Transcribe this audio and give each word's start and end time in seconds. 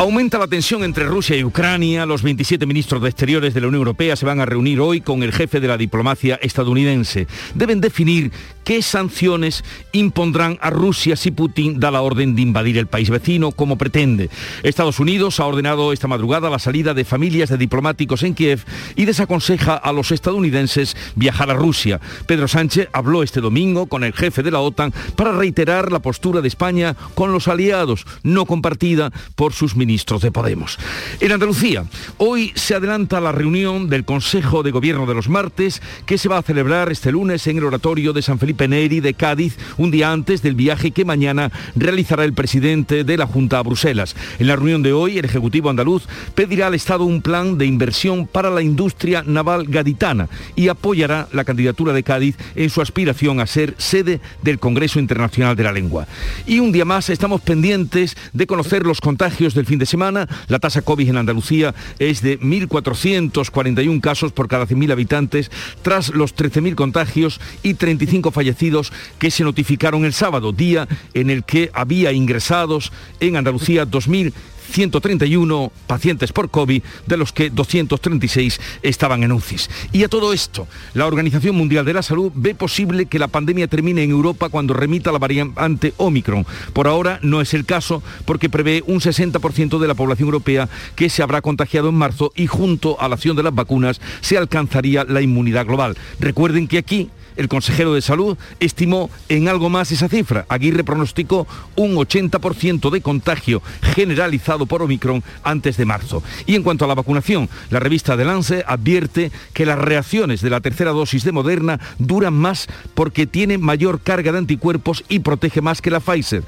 Aumenta 0.00 0.38
la 0.38 0.46
tensión 0.46 0.82
entre 0.82 1.04
Rusia 1.04 1.36
y 1.36 1.44
Ucrania. 1.44 2.06
Los 2.06 2.22
27 2.22 2.64
ministros 2.64 3.02
de 3.02 3.10
Exteriores 3.10 3.52
de 3.52 3.60
la 3.60 3.66
Unión 3.66 3.80
Europea 3.80 4.16
se 4.16 4.24
van 4.24 4.40
a 4.40 4.46
reunir 4.46 4.80
hoy 4.80 5.02
con 5.02 5.22
el 5.22 5.30
jefe 5.30 5.60
de 5.60 5.68
la 5.68 5.76
diplomacia 5.76 6.36
estadounidense. 6.40 7.26
Deben 7.54 7.82
definir 7.82 8.32
qué 8.64 8.80
sanciones 8.80 9.62
impondrán 9.92 10.56
a 10.62 10.70
Rusia 10.70 11.16
si 11.16 11.32
Putin 11.32 11.80
da 11.80 11.90
la 11.90 12.00
orden 12.00 12.34
de 12.34 12.40
invadir 12.40 12.78
el 12.78 12.86
país 12.86 13.10
vecino 13.10 13.52
como 13.52 13.76
pretende. 13.76 14.30
Estados 14.62 15.00
Unidos 15.00 15.38
ha 15.38 15.44
ordenado 15.44 15.92
esta 15.92 16.08
madrugada 16.08 16.48
la 16.48 16.58
salida 16.58 16.94
de 16.94 17.04
familias 17.04 17.50
de 17.50 17.58
diplomáticos 17.58 18.22
en 18.22 18.32
Kiev 18.32 18.64
y 18.96 19.04
desaconseja 19.04 19.74
a 19.74 19.92
los 19.92 20.12
estadounidenses 20.12 20.96
viajar 21.14 21.50
a 21.50 21.54
Rusia. 21.54 22.00
Pedro 22.24 22.48
Sánchez 22.48 22.88
habló 22.94 23.22
este 23.22 23.42
domingo 23.42 23.84
con 23.84 24.04
el 24.04 24.14
jefe 24.14 24.42
de 24.42 24.50
la 24.50 24.60
OTAN 24.60 24.94
para 25.14 25.32
reiterar 25.32 25.92
la 25.92 25.98
postura 25.98 26.40
de 26.40 26.48
España 26.48 26.96
con 27.14 27.32
los 27.32 27.48
aliados, 27.48 28.06
no 28.22 28.46
compartida 28.46 29.12
por 29.34 29.52
sus 29.52 29.76
ministros 29.76 29.89
ministros 29.90 30.22
de 30.22 30.30
Podemos. 30.30 30.78
En 31.18 31.32
Andalucía, 31.32 31.84
hoy 32.16 32.52
se 32.54 32.76
adelanta 32.76 33.20
la 33.20 33.32
reunión 33.32 33.88
del 33.88 34.04
Consejo 34.04 34.62
de 34.62 34.70
Gobierno 34.70 35.04
de 35.04 35.14
los 35.14 35.28
martes 35.28 35.82
que 36.06 36.16
se 36.16 36.28
va 36.28 36.38
a 36.38 36.42
celebrar 36.42 36.92
este 36.92 37.10
lunes 37.10 37.44
en 37.48 37.58
el 37.58 37.64
oratorio 37.64 38.12
de 38.12 38.22
San 38.22 38.38
Felipe 38.38 38.68
Neri 38.68 39.00
de 39.00 39.14
Cádiz, 39.14 39.58
un 39.78 39.90
día 39.90 40.12
antes 40.12 40.42
del 40.42 40.54
viaje 40.54 40.92
que 40.92 41.04
mañana 41.04 41.50
realizará 41.74 42.22
el 42.22 42.34
presidente 42.34 43.02
de 43.02 43.16
la 43.16 43.26
Junta 43.26 43.58
a 43.58 43.64
Bruselas. 43.64 44.14
En 44.38 44.46
la 44.46 44.54
reunión 44.54 44.84
de 44.84 44.92
hoy, 44.92 45.18
el 45.18 45.24
Ejecutivo 45.24 45.70
andaluz 45.70 46.06
pedirá 46.36 46.68
al 46.68 46.74
Estado 46.74 47.02
un 47.02 47.20
plan 47.20 47.58
de 47.58 47.66
inversión 47.66 48.28
para 48.28 48.48
la 48.48 48.62
industria 48.62 49.24
naval 49.26 49.66
gaditana 49.66 50.28
y 50.54 50.68
apoyará 50.68 51.26
la 51.32 51.44
candidatura 51.44 51.92
de 51.92 52.04
Cádiz 52.04 52.36
en 52.54 52.70
su 52.70 52.80
aspiración 52.80 53.40
a 53.40 53.46
ser 53.48 53.74
sede 53.78 54.20
del 54.44 54.60
Congreso 54.60 55.00
Internacional 55.00 55.56
de 55.56 55.64
la 55.64 55.72
Lengua. 55.72 56.06
Y 56.46 56.60
un 56.60 56.70
día 56.70 56.84
más 56.84 57.10
estamos 57.10 57.40
pendientes 57.40 58.16
de 58.32 58.46
conocer 58.46 58.86
los 58.86 59.00
contagios 59.00 59.52
del 59.54 59.66
fin 59.66 59.79
de 59.80 59.86
semana. 59.86 60.28
La 60.46 60.60
tasa 60.60 60.82
COVID 60.82 61.08
en 61.08 61.16
Andalucía 61.16 61.74
es 61.98 62.22
de 62.22 62.38
1.441 62.38 64.00
casos 64.00 64.30
por 64.30 64.46
cada 64.46 64.66
100.000 64.66 64.92
habitantes, 64.92 65.50
tras 65.82 66.10
los 66.10 66.36
13.000 66.36 66.76
contagios 66.76 67.40
y 67.64 67.74
35 67.74 68.30
fallecidos 68.30 68.92
que 69.18 69.32
se 69.32 69.42
notificaron 69.42 70.04
el 70.04 70.12
sábado, 70.12 70.52
día 70.52 70.86
en 71.14 71.30
el 71.30 71.42
que 71.42 71.70
había 71.74 72.12
ingresados 72.12 72.92
en 73.18 73.36
Andalucía 73.36 73.86
2.000 73.86 74.32
131 74.70 75.72
pacientes 75.86 76.32
por 76.32 76.50
COVID, 76.50 76.82
de 77.06 77.16
los 77.16 77.32
que 77.32 77.50
236 77.50 78.60
estaban 78.82 79.22
en 79.22 79.32
UCIs. 79.32 79.68
Y 79.92 80.04
a 80.04 80.08
todo 80.08 80.32
esto, 80.32 80.66
la 80.94 81.06
Organización 81.06 81.56
Mundial 81.56 81.84
de 81.84 81.94
la 81.94 82.02
Salud 82.02 82.32
ve 82.34 82.54
posible 82.54 83.06
que 83.06 83.18
la 83.18 83.28
pandemia 83.28 83.68
termine 83.68 84.02
en 84.02 84.10
Europa 84.10 84.48
cuando 84.48 84.74
remita 84.74 85.12
la 85.12 85.18
variante 85.18 85.94
Omicron. 85.96 86.46
Por 86.72 86.88
ahora 86.88 87.18
no 87.22 87.40
es 87.40 87.54
el 87.54 87.64
caso 87.64 88.02
porque 88.24 88.48
prevé 88.48 88.82
un 88.86 89.00
60% 89.00 89.78
de 89.78 89.88
la 89.88 89.94
población 89.94 90.28
europea 90.28 90.68
que 90.94 91.10
se 91.10 91.22
habrá 91.22 91.42
contagiado 91.42 91.88
en 91.88 91.96
marzo 91.96 92.32
y 92.34 92.46
junto 92.46 93.00
a 93.00 93.08
la 93.08 93.16
acción 93.16 93.36
de 93.36 93.42
las 93.42 93.54
vacunas 93.54 94.00
se 94.20 94.38
alcanzaría 94.38 95.04
la 95.04 95.20
inmunidad 95.20 95.66
global. 95.66 95.96
Recuerden 96.18 96.68
que 96.68 96.78
aquí 96.78 97.10
el 97.36 97.48
consejero 97.48 97.94
de 97.94 98.02
salud 98.02 98.36
estimó 98.60 99.10
en 99.28 99.48
algo 99.48 99.68
más 99.68 99.92
esa 99.92 100.08
cifra. 100.08 100.46
Aguirre 100.48 100.84
pronosticó 100.84 101.46
un 101.76 101.94
80% 101.94 102.90
de 102.90 103.00
contagio 103.00 103.62
generalizado 103.94 104.66
por 104.66 104.82
Omicron 104.82 105.22
antes 105.42 105.76
de 105.76 105.84
marzo. 105.84 106.22
Y 106.46 106.54
en 106.54 106.62
cuanto 106.62 106.84
a 106.84 106.88
la 106.88 106.94
vacunación, 106.94 107.48
la 107.70 107.80
revista 107.80 108.16
de 108.16 108.24
Lance 108.24 108.64
advierte 108.66 109.32
que 109.52 109.66
las 109.66 109.78
reacciones 109.78 110.40
de 110.40 110.50
la 110.50 110.60
tercera 110.60 110.92
dosis 110.92 111.24
de 111.24 111.32
Moderna 111.32 111.80
duran 111.98 112.34
más 112.34 112.68
porque 112.94 113.26
tiene 113.26 113.58
mayor 113.58 114.00
carga 114.00 114.32
de 114.32 114.38
anticuerpos 114.38 115.04
y 115.08 115.20
protege 115.20 115.60
más 115.60 115.80
que 115.80 115.90
la 115.90 116.00
Pfizer. 116.00 116.44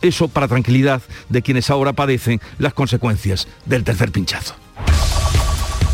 Eso 0.00 0.28
para 0.28 0.48
tranquilidad 0.48 1.02
de 1.28 1.42
quienes 1.42 1.70
ahora 1.70 1.92
padecen 1.92 2.40
las 2.58 2.74
consecuencias 2.74 3.46
del 3.66 3.84
tercer 3.84 4.10
pinchazo. 4.10 4.54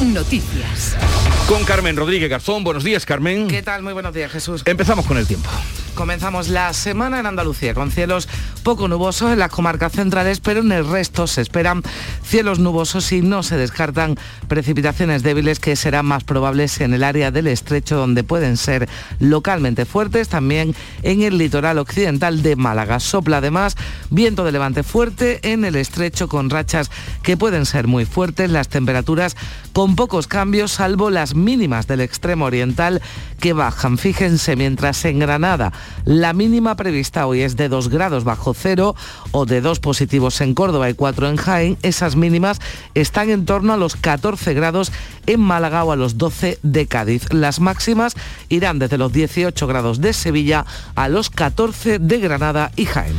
Noticias. 0.00 0.96
Con 1.46 1.64
Carmen 1.64 1.94
Rodríguez 1.94 2.30
Garzón. 2.30 2.64
Buenos 2.64 2.84
días, 2.84 3.04
Carmen. 3.04 3.48
¿Qué 3.48 3.62
tal? 3.62 3.82
Muy 3.82 3.92
buenos 3.92 4.14
días, 4.14 4.32
Jesús. 4.32 4.62
Empezamos 4.64 5.04
con 5.04 5.18
el 5.18 5.26
tiempo. 5.26 5.50
Comenzamos 5.94 6.48
la 6.48 6.72
semana 6.72 7.20
en 7.20 7.26
Andalucía 7.26 7.74
con 7.74 7.90
cielos 7.90 8.28
poco 8.62 8.88
nubosos 8.88 9.32
en 9.32 9.38
las 9.38 9.50
comarcas 9.50 9.92
centrales, 9.92 10.40
pero 10.40 10.60
en 10.60 10.72
el 10.72 10.86
resto 10.86 11.26
se 11.26 11.42
esperan 11.42 11.82
cielos 12.22 12.58
nubosos 12.58 13.10
y 13.12 13.20
no 13.20 13.42
se 13.42 13.56
descartan 13.56 14.16
precipitaciones 14.48 15.22
débiles 15.22 15.58
que 15.58 15.76
serán 15.76 16.06
más 16.06 16.24
probables 16.24 16.80
en 16.80 16.94
el 16.94 17.04
área 17.04 17.30
del 17.30 17.48
estrecho 17.48 17.96
donde 17.96 18.22
pueden 18.22 18.56
ser 18.56 18.88
localmente 19.18 19.84
fuertes, 19.84 20.28
también 20.28 20.74
en 21.02 21.22
el 21.22 21.36
litoral 21.36 21.78
occidental 21.78 22.42
de 22.42 22.56
Málaga. 22.56 23.00
Sopla 23.00 23.38
además 23.38 23.76
viento 24.10 24.44
de 24.44 24.52
levante 24.52 24.82
fuerte 24.82 25.40
en 25.42 25.64
el 25.64 25.74
estrecho 25.76 26.28
con 26.28 26.50
rachas 26.50 26.90
que 27.22 27.36
pueden 27.36 27.66
ser 27.66 27.88
muy 27.88 28.04
fuertes, 28.06 28.50
las 28.50 28.68
temperaturas 28.68 29.36
con 29.72 29.89
pocos 29.96 30.26
cambios 30.26 30.72
salvo 30.72 31.10
las 31.10 31.34
mínimas 31.34 31.86
del 31.86 32.00
extremo 32.00 32.46
oriental 32.46 33.00
que 33.40 33.52
bajan. 33.52 33.98
Fíjense, 33.98 34.56
mientras 34.56 35.04
en 35.04 35.18
Granada 35.18 35.72
la 36.04 36.32
mínima 36.32 36.76
prevista 36.76 37.26
hoy 37.26 37.40
es 37.40 37.56
de 37.56 37.68
2 37.68 37.88
grados 37.88 38.24
bajo 38.24 38.54
cero 38.54 38.94
o 39.32 39.46
de 39.46 39.60
2 39.60 39.80
positivos 39.80 40.40
en 40.40 40.54
Córdoba 40.54 40.90
y 40.90 40.94
4 40.94 41.28
en 41.28 41.36
Jaén. 41.36 41.78
Esas 41.82 42.16
mínimas 42.16 42.60
están 42.94 43.30
en 43.30 43.44
torno 43.44 43.72
a 43.72 43.76
los 43.76 43.96
14 43.96 44.54
grados 44.54 44.92
en 45.26 45.40
Málaga 45.40 45.84
o 45.84 45.92
a 45.92 45.96
los 45.96 46.18
12 46.18 46.58
de 46.62 46.86
Cádiz. 46.86 47.32
Las 47.32 47.60
máximas 47.60 48.14
irán 48.48 48.78
desde 48.78 48.98
los 48.98 49.12
18 49.12 49.66
grados 49.66 50.00
de 50.00 50.12
Sevilla 50.12 50.66
a 50.94 51.08
los 51.08 51.30
14 51.30 51.98
de 51.98 52.18
Granada 52.18 52.72
y 52.76 52.84
Jaén. 52.86 53.14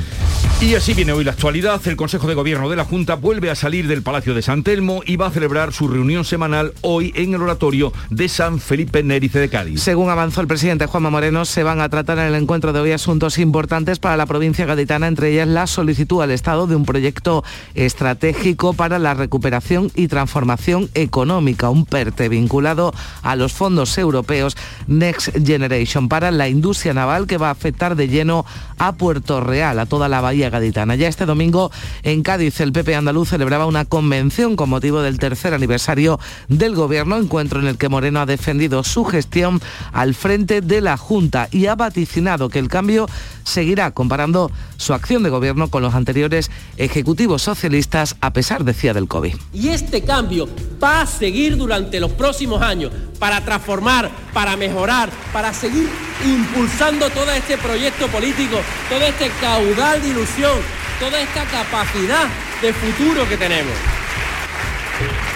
Y 0.62 0.76
así 0.76 0.94
viene 0.94 1.12
hoy 1.12 1.24
la 1.24 1.31
actualidad. 1.31 1.81
El 1.88 1.96
Consejo 1.96 2.28
de 2.28 2.36
Gobierno 2.36 2.70
de 2.70 2.76
la 2.76 2.86
Junta 2.86 3.16
vuelve 3.16 3.50
a 3.50 3.56
salir 3.56 3.88
del 3.88 4.04
Palacio 4.04 4.36
de 4.36 4.44
San 4.44 4.62
Telmo 4.62 5.02
y 5.04 5.16
va 5.16 5.26
a 5.26 5.31
celebrar 5.31 5.74
su 5.74 5.88
reunión 5.88 6.24
semanal 6.24 6.61
hoy 6.82 7.12
en 7.16 7.34
el 7.34 7.42
oratorio 7.42 7.92
de 8.10 8.30
San 8.30 8.60
Felipe 8.60 9.04
Nérice 9.04 9.40
de 9.40 9.50
Cádiz. 9.50 9.82
Según 9.82 10.10
avanzó 10.10 10.42
el 10.42 10.48
presidente 10.48 10.86
Juanma 10.86 11.10
Moreno, 11.10 11.46
se 11.46 11.64
van 11.64 11.82
a 11.82 11.90
tratar 11.90 12.20
en 12.20 12.26
el 12.26 12.36
encuentro 12.36 12.74
de 12.74 12.80
hoy 12.80 12.92
asuntos 12.92 13.38
importantes 13.38 14.00
para 14.00 14.18
la 14.18 14.26
provincia 14.26 14.66
gaditana, 14.66 15.08
entre 15.08 15.32
ellas 15.32 15.48
la 15.48 15.68
solicitud 15.68 16.22
al 16.22 16.32
Estado 16.32 16.68
de 16.68 16.76
un 16.76 16.86
proyecto 16.86 17.44
estratégico 17.74 18.74
para 18.74 19.00
la 19.00 19.14
recuperación 19.14 19.92
y 19.96 20.08
transformación 20.08 20.90
económica, 20.94 21.70
un 21.70 21.86
PERTE 21.86 22.30
vinculado 22.30 22.94
a 23.24 23.36
los 23.36 23.54
fondos 23.54 23.98
europeos 23.98 24.56
Next 24.88 25.30
Generation 25.46 26.10
para 26.10 26.32
la 26.32 26.48
industria 26.48 26.94
naval 26.94 27.28
que 27.28 27.38
va 27.38 27.50
a 27.50 27.52
afectar 27.52 27.96
de 27.96 28.08
lleno 28.08 28.46
a 28.78 28.94
Puerto 28.94 29.42
Real, 29.42 29.78
a 29.80 29.86
toda 29.86 30.10
la 30.10 30.22
bahía 30.22 30.50
gaditana. 30.50 30.96
Ya 30.96 31.08
este 31.08 31.26
domingo 31.26 31.72
en 32.04 32.24
Cádiz 32.24 32.60
el 32.62 32.72
PP 32.72 32.96
andaluz 32.96 33.30
celebraba 33.30 33.66
una 33.66 33.86
convención 33.86 34.56
con 34.56 34.70
motivo 34.70 35.02
del 35.02 35.20
tercer 35.20 35.54
aniversario 35.54 36.20
del 36.57 36.75
gobierno, 36.75 37.17
encuentro 37.17 37.59
en 37.59 37.67
el 37.67 37.78
que 37.78 37.89
Moreno 37.89 38.19
ha 38.19 38.25
defendido 38.25 38.84
su 38.84 39.06
gestión 39.06 39.62
al 39.94 40.13
frente 40.13 40.62
de 40.62 40.81
la 40.81 40.97
Junta 40.97 41.47
y 41.51 41.67
ha 41.67 41.75
vaticinado 41.75 42.50
que 42.50 42.59
el 42.59 42.67
cambio 42.67 43.07
seguirá 43.44 43.91
comparando 43.91 44.51
su 44.78 44.94
acción 44.94 45.23
de 45.23 45.29
gobierno 45.29 45.69
con 45.69 45.81
los 45.81 45.94
anteriores 45.94 46.51
ejecutivos 46.78 47.41
socialistas 47.41 48.16
a 48.19 48.34
pesar, 48.34 48.66
decía, 48.66 48.94
del 48.94 49.07
COVID. 49.07 49.35
Y 49.53 49.69
este 49.69 50.03
cambio 50.03 50.50
va 50.84 51.01
a 51.01 51.06
seguir 51.06 51.56
durante 51.56 52.00
los 52.00 52.12
próximos 52.12 52.62
años 52.62 52.91
para 53.18 53.41
transformar, 53.45 54.12
para 54.33 54.57
mejorar, 54.57 55.09
para 55.31 55.54
seguir 55.54 55.88
impulsando 56.25 57.09
todo 57.12 57.31
este 57.31 57.57
proyecto 57.57 58.07
político, 58.07 58.57
todo 58.89 59.01
este 59.01 59.30
caudal 59.39 60.01
de 60.01 60.09
ilusión, 60.09 60.57
toda 61.00 61.21
esta 61.21 61.45
capacidad 61.45 62.27
de 62.62 62.74
futuro 62.74 63.27
que 63.30 63.38
tenemos. 63.38 64.00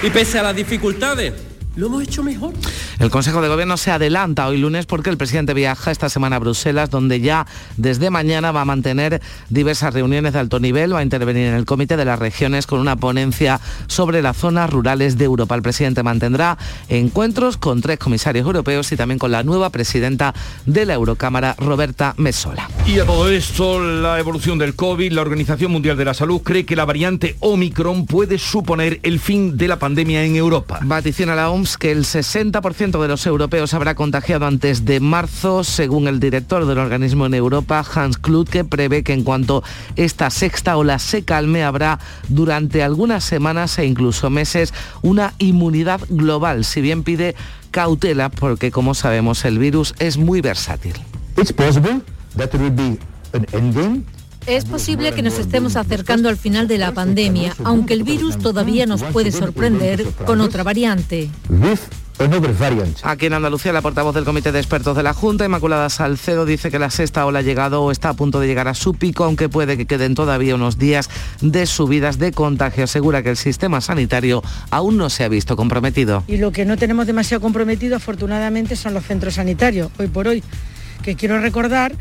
Y 0.02 0.10
pese 0.10 0.40
a 0.40 0.44
las 0.44 0.56
dificultades, 0.56 1.34
lo 1.76 1.88
hemos 1.88 2.04
hecho 2.04 2.24
mejor. 2.24 2.54
El 3.00 3.10
Consejo 3.10 3.42
de 3.42 3.50
Gobierno 3.50 3.78
se 3.78 3.92
adelanta 3.92 4.48
hoy 4.48 4.58
lunes 4.58 4.86
porque 4.86 5.10
el 5.10 5.18
presidente 5.18 5.54
viaja 5.54 5.92
esta 5.92 6.10
semana 6.10 6.38
a 6.38 6.40
Bruselas, 6.40 6.90
donde 6.90 7.20
ya 7.20 7.46
desde 7.78 8.10
mañana 8.10 8.52
va 8.52 8.62
a 8.62 8.66
mantener 8.66 9.22
diversas 9.50 9.94
reuniones 9.94 10.34
de 10.34 10.40
alto 10.40 10.60
nivel, 10.60 10.94
va 10.94 11.00
a 11.00 11.04
intervenir 11.04 11.48
en 11.48 11.56
el 11.56 11.66
Comité 11.66 11.98
de 11.98 12.06
las 12.06 12.20
Regiones 12.20 12.68
con 12.68 12.80
una 12.80 12.96
ponencia 12.96 13.60
sobre 13.88 14.22
las 14.22 14.38
zonas 14.38 14.70
rurales 14.70 15.18
de 15.18 15.26
Europa. 15.26 15.56
El 15.56 15.62
presidente 15.62 16.04
mantendrá 16.04 16.58
encuentros 16.88 17.58
con 17.58 17.82
tres 17.82 18.00
comisarios 18.00 18.46
europeos 18.46 18.92
y 18.92 18.98
también 18.98 19.20
con 19.20 19.32
la 19.32 19.44
nueva 19.44 19.70
presidenta 19.70 20.34
de 20.66 20.86
la 20.86 20.94
Eurocámara, 20.94 21.56
Roberta 21.58 22.14
Messola. 22.18 22.70
Y 22.86 23.00
a 23.00 23.06
todo 23.06 23.30
esto, 23.30 23.84
la 23.84 24.20
evolución 24.20 24.58
del 24.58 24.76
COVID, 24.76 25.12
la 25.12 25.22
Organización 25.22 25.72
Mundial 25.72 25.98
de 25.98 26.06
la 26.06 26.14
Salud 26.14 26.42
cree 26.42 26.66
que 26.66 26.76
la 26.76 26.86
variante 26.86 27.36
Omicron 27.40 28.06
puede 28.06 28.38
suponer 28.38 29.00
el 29.04 29.20
fin 29.20 29.58
de 29.58 29.68
la 29.68 29.80
pandemia 29.80 30.24
en 30.24 30.36
Europa. 30.36 30.80
Vaticina 30.82 31.36
la 31.36 31.50
OMS 31.50 31.65
que 31.78 31.92
el 31.92 32.04
60% 32.06 32.56
90% 32.62 33.02
de 33.02 33.08
los 33.08 33.26
europeos 33.26 33.74
habrá 33.74 33.96
contagiado 33.96 34.46
antes 34.46 34.86
de 34.86 35.00
marzo, 35.00 35.64
según 35.64 36.08
el 36.08 36.20
director 36.20 36.66
del 36.66 36.78
organismo 36.78 37.26
en 37.26 37.34
Europa, 37.34 37.84
Hans 37.94 38.18
Kluth, 38.18 38.50
que 38.50 38.64
prevé 38.64 39.04
que 39.04 39.14
en 39.14 39.24
cuanto 39.24 39.64
esta 39.96 40.30
sexta 40.30 40.78
ola 40.78 41.00
se 41.00 41.24
calme, 41.24 41.64
habrá 41.64 42.00
durante 42.28 42.84
algunas 42.84 43.24
semanas 43.24 43.78
e 43.80 43.86
incluso 43.86 44.30
meses 44.30 44.74
una 45.02 45.34
inmunidad 45.38 46.02
global, 46.10 46.66
si 46.66 46.82
bien 46.82 47.04
pide 47.04 47.36
cautela 47.72 48.30
porque, 48.30 48.72
como 48.72 48.94
sabemos, 48.94 49.46
el 49.46 49.60
virus 49.60 49.94
es 50.00 50.18
muy 50.18 50.42
versátil. 50.42 50.94
Es 54.48 54.66
posible 54.66 55.12
que 55.12 55.24
nos 55.24 55.40
estemos 55.40 55.76
acercando 55.76 56.30
al 56.30 56.38
final 56.38 56.68
de 56.68 56.78
la 56.78 56.92
pandemia, 56.94 57.56
aunque 57.64 57.96
el 57.96 58.04
virus 58.04 58.38
todavía 58.38 58.86
nos 58.86 59.02
puede 59.02 59.32
sorprender 59.32 60.06
con 60.26 60.40
otra 60.40 60.62
variante. 60.62 61.32
Aquí 63.04 63.26
en 63.26 63.34
Andalucía, 63.34 63.74
la 63.74 63.82
portavoz 63.82 64.14
del 64.14 64.24
Comité 64.24 64.52
de 64.52 64.60
Expertos 64.60 64.96
de 64.96 65.02
la 65.02 65.16
Junta, 65.16 65.46
Inmaculada 65.46 65.90
Salcedo, 65.90 66.46
dice 66.46 66.70
que 66.70 66.78
la 66.78 66.92
sexta 66.92 67.26
ola 67.26 67.40
ha 67.40 67.42
llegado 67.42 67.82
o 67.82 67.92
está 67.92 68.10
a 68.10 68.14
punto 68.14 68.40
de 68.40 68.46
llegar 68.46 68.68
a 68.68 68.76
su 68.76 68.94
pico, 68.94 69.24
aunque 69.24 69.50
puede 69.50 69.78
que 69.78 69.88
queden 69.88 70.14
todavía 70.14 70.54
unos 70.54 70.78
días 70.78 71.10
de 71.42 71.66
subidas 71.66 72.20
de 72.20 72.32
contagio. 72.32 72.84
Asegura 72.84 73.24
que 73.24 73.32
el 73.32 73.38
sistema 73.38 73.82
sanitario 73.82 74.44
aún 74.70 74.96
no 74.96 75.10
se 75.10 75.24
ha 75.24 75.28
visto 75.28 75.56
comprometido. 75.56 76.24
Y 76.28 76.38
lo 76.38 76.52
que 76.52 76.66
no 76.66 76.78
tenemos 76.78 77.08
demasiado 77.08 77.42
comprometido, 77.42 77.96
afortunadamente, 77.96 78.76
son 78.76 78.94
los 78.94 79.06
centros 79.06 79.34
sanitarios, 79.34 79.92
hoy 79.98 80.08
por 80.08 80.28
hoy. 80.28 80.44
Que 81.02 81.16
quiero 81.16 81.42
recordar 81.42 81.96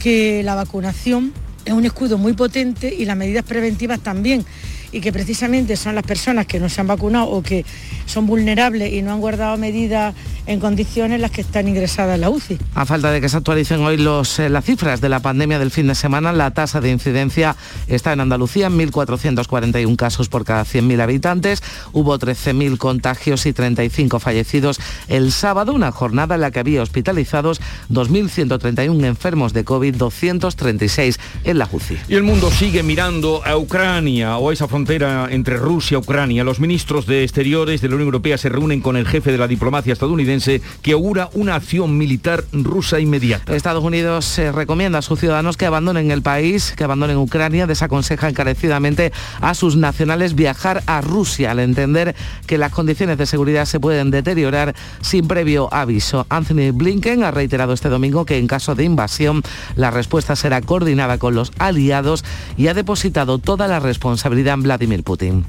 que 0.00 0.42
la 0.42 0.54
vacunación 0.54 1.32
es 1.64 1.72
un 1.72 1.84
escudo 1.84 2.18
muy 2.18 2.32
potente 2.32 2.92
y 2.92 3.04
las 3.04 3.16
medidas 3.16 3.44
preventivas 3.44 4.00
también 4.00 4.44
y 4.92 5.00
que 5.00 5.12
precisamente 5.12 5.76
son 5.76 5.94
las 5.94 6.04
personas 6.04 6.46
que 6.46 6.58
no 6.58 6.68
se 6.68 6.80
han 6.80 6.86
vacunado 6.86 7.26
o 7.28 7.42
que 7.42 7.64
son 8.06 8.26
vulnerables 8.26 8.92
y 8.92 9.02
no 9.02 9.12
han 9.12 9.20
guardado 9.20 9.56
medidas 9.56 10.14
en 10.46 10.58
condiciones 10.58 11.20
las 11.20 11.30
que 11.30 11.42
están 11.42 11.68
ingresadas 11.68 12.16
en 12.16 12.22
la 12.22 12.30
UCI. 12.30 12.58
A 12.74 12.84
falta 12.84 13.12
de 13.12 13.20
que 13.20 13.28
se 13.28 13.36
actualicen 13.36 13.80
hoy 13.80 13.96
los, 13.96 14.38
eh, 14.38 14.48
las 14.48 14.64
cifras 14.64 15.00
de 15.00 15.08
la 15.08 15.20
pandemia 15.20 15.58
del 15.58 15.70
fin 15.70 15.86
de 15.86 15.94
semana, 15.94 16.32
la 16.32 16.50
tasa 16.50 16.80
de 16.80 16.90
incidencia 16.90 17.56
está 17.86 18.12
en 18.12 18.20
Andalucía 18.20 18.66
en 18.66 18.78
1.441 18.78 19.96
casos 19.96 20.28
por 20.28 20.44
cada 20.44 20.64
100.000 20.64 21.00
habitantes. 21.00 21.62
Hubo 21.92 22.18
13.000 22.18 22.78
contagios 22.78 23.46
y 23.46 23.52
35 23.52 24.18
fallecidos 24.18 24.80
el 25.08 25.30
sábado, 25.30 25.72
una 25.72 25.92
jornada 25.92 26.34
en 26.34 26.40
la 26.40 26.50
que 26.50 26.58
había 26.58 26.82
hospitalizados 26.82 27.60
2.131 27.90 29.04
enfermos 29.04 29.52
de 29.52 29.64
COVID, 29.64 29.94
236 29.94 31.20
en 31.44 31.58
la 31.58 31.68
UCI. 31.70 31.98
Y 32.08 32.14
el 32.14 32.22
mundo 32.24 32.50
sigue 32.50 32.82
mirando 32.82 33.42
a 33.44 33.56
Ucrania 33.56 34.38
o 34.38 34.50
a 34.50 34.52
esa 34.52 34.66
frontera 34.66 34.79
entre 34.88 35.56
Rusia 35.56 35.96
y 35.96 35.98
Ucrania. 35.98 36.44
Los 36.44 36.60
ministros 36.60 37.06
de 37.06 37.22
Exteriores 37.22 37.80
de 37.80 37.88
la 37.88 37.94
Unión 37.94 38.08
Europea 38.08 38.38
se 38.38 38.48
reúnen 38.48 38.80
con 38.80 38.96
el 38.96 39.06
jefe 39.06 39.32
de 39.32 39.38
la 39.38 39.48
diplomacia 39.48 39.92
estadounidense 39.92 40.62
que 40.82 40.92
augura 40.92 41.30
una 41.34 41.54
acción 41.54 41.98
militar 41.98 42.44
rusa 42.52 43.00
inmediata. 43.00 43.54
Estados 43.54 43.84
Unidos 43.84 44.24
se 44.24 44.52
recomienda 44.52 44.98
a 44.98 45.02
sus 45.02 45.20
ciudadanos 45.20 45.56
que 45.56 45.66
abandonen 45.66 46.10
el 46.10 46.22
país, 46.22 46.72
que 46.76 46.84
abandonen 46.84 47.16
Ucrania, 47.16 47.66
desaconseja 47.66 48.28
encarecidamente 48.28 49.12
a 49.40 49.54
sus 49.54 49.76
nacionales 49.76 50.34
viajar 50.34 50.82
a 50.86 51.00
Rusia 51.00 51.50
al 51.50 51.60
entender 51.60 52.14
que 52.46 52.58
las 52.58 52.72
condiciones 52.72 53.18
de 53.18 53.26
seguridad 53.26 53.64
se 53.64 53.80
pueden 53.80 54.10
deteriorar 54.10 54.74
sin 55.00 55.28
previo 55.28 55.72
aviso. 55.72 56.26
Anthony 56.28 56.72
Blinken 56.72 57.24
ha 57.24 57.30
reiterado 57.30 57.72
este 57.72 57.88
domingo 57.88 58.24
que 58.24 58.38
en 58.38 58.46
caso 58.46 58.74
de 58.74 58.84
invasión 58.84 59.42
la 59.76 59.90
respuesta 59.90 60.36
será 60.36 60.60
coordinada 60.60 61.18
con 61.18 61.34
los 61.34 61.52
aliados 61.58 62.24
y 62.56 62.68
ha 62.68 62.74
depositado 62.74 63.38
toda 63.38 63.68
la 63.68 63.80
responsabilidad 63.80 64.54
en 64.54 64.62
Vladimir 64.70 65.02
Putin. 65.02 65.42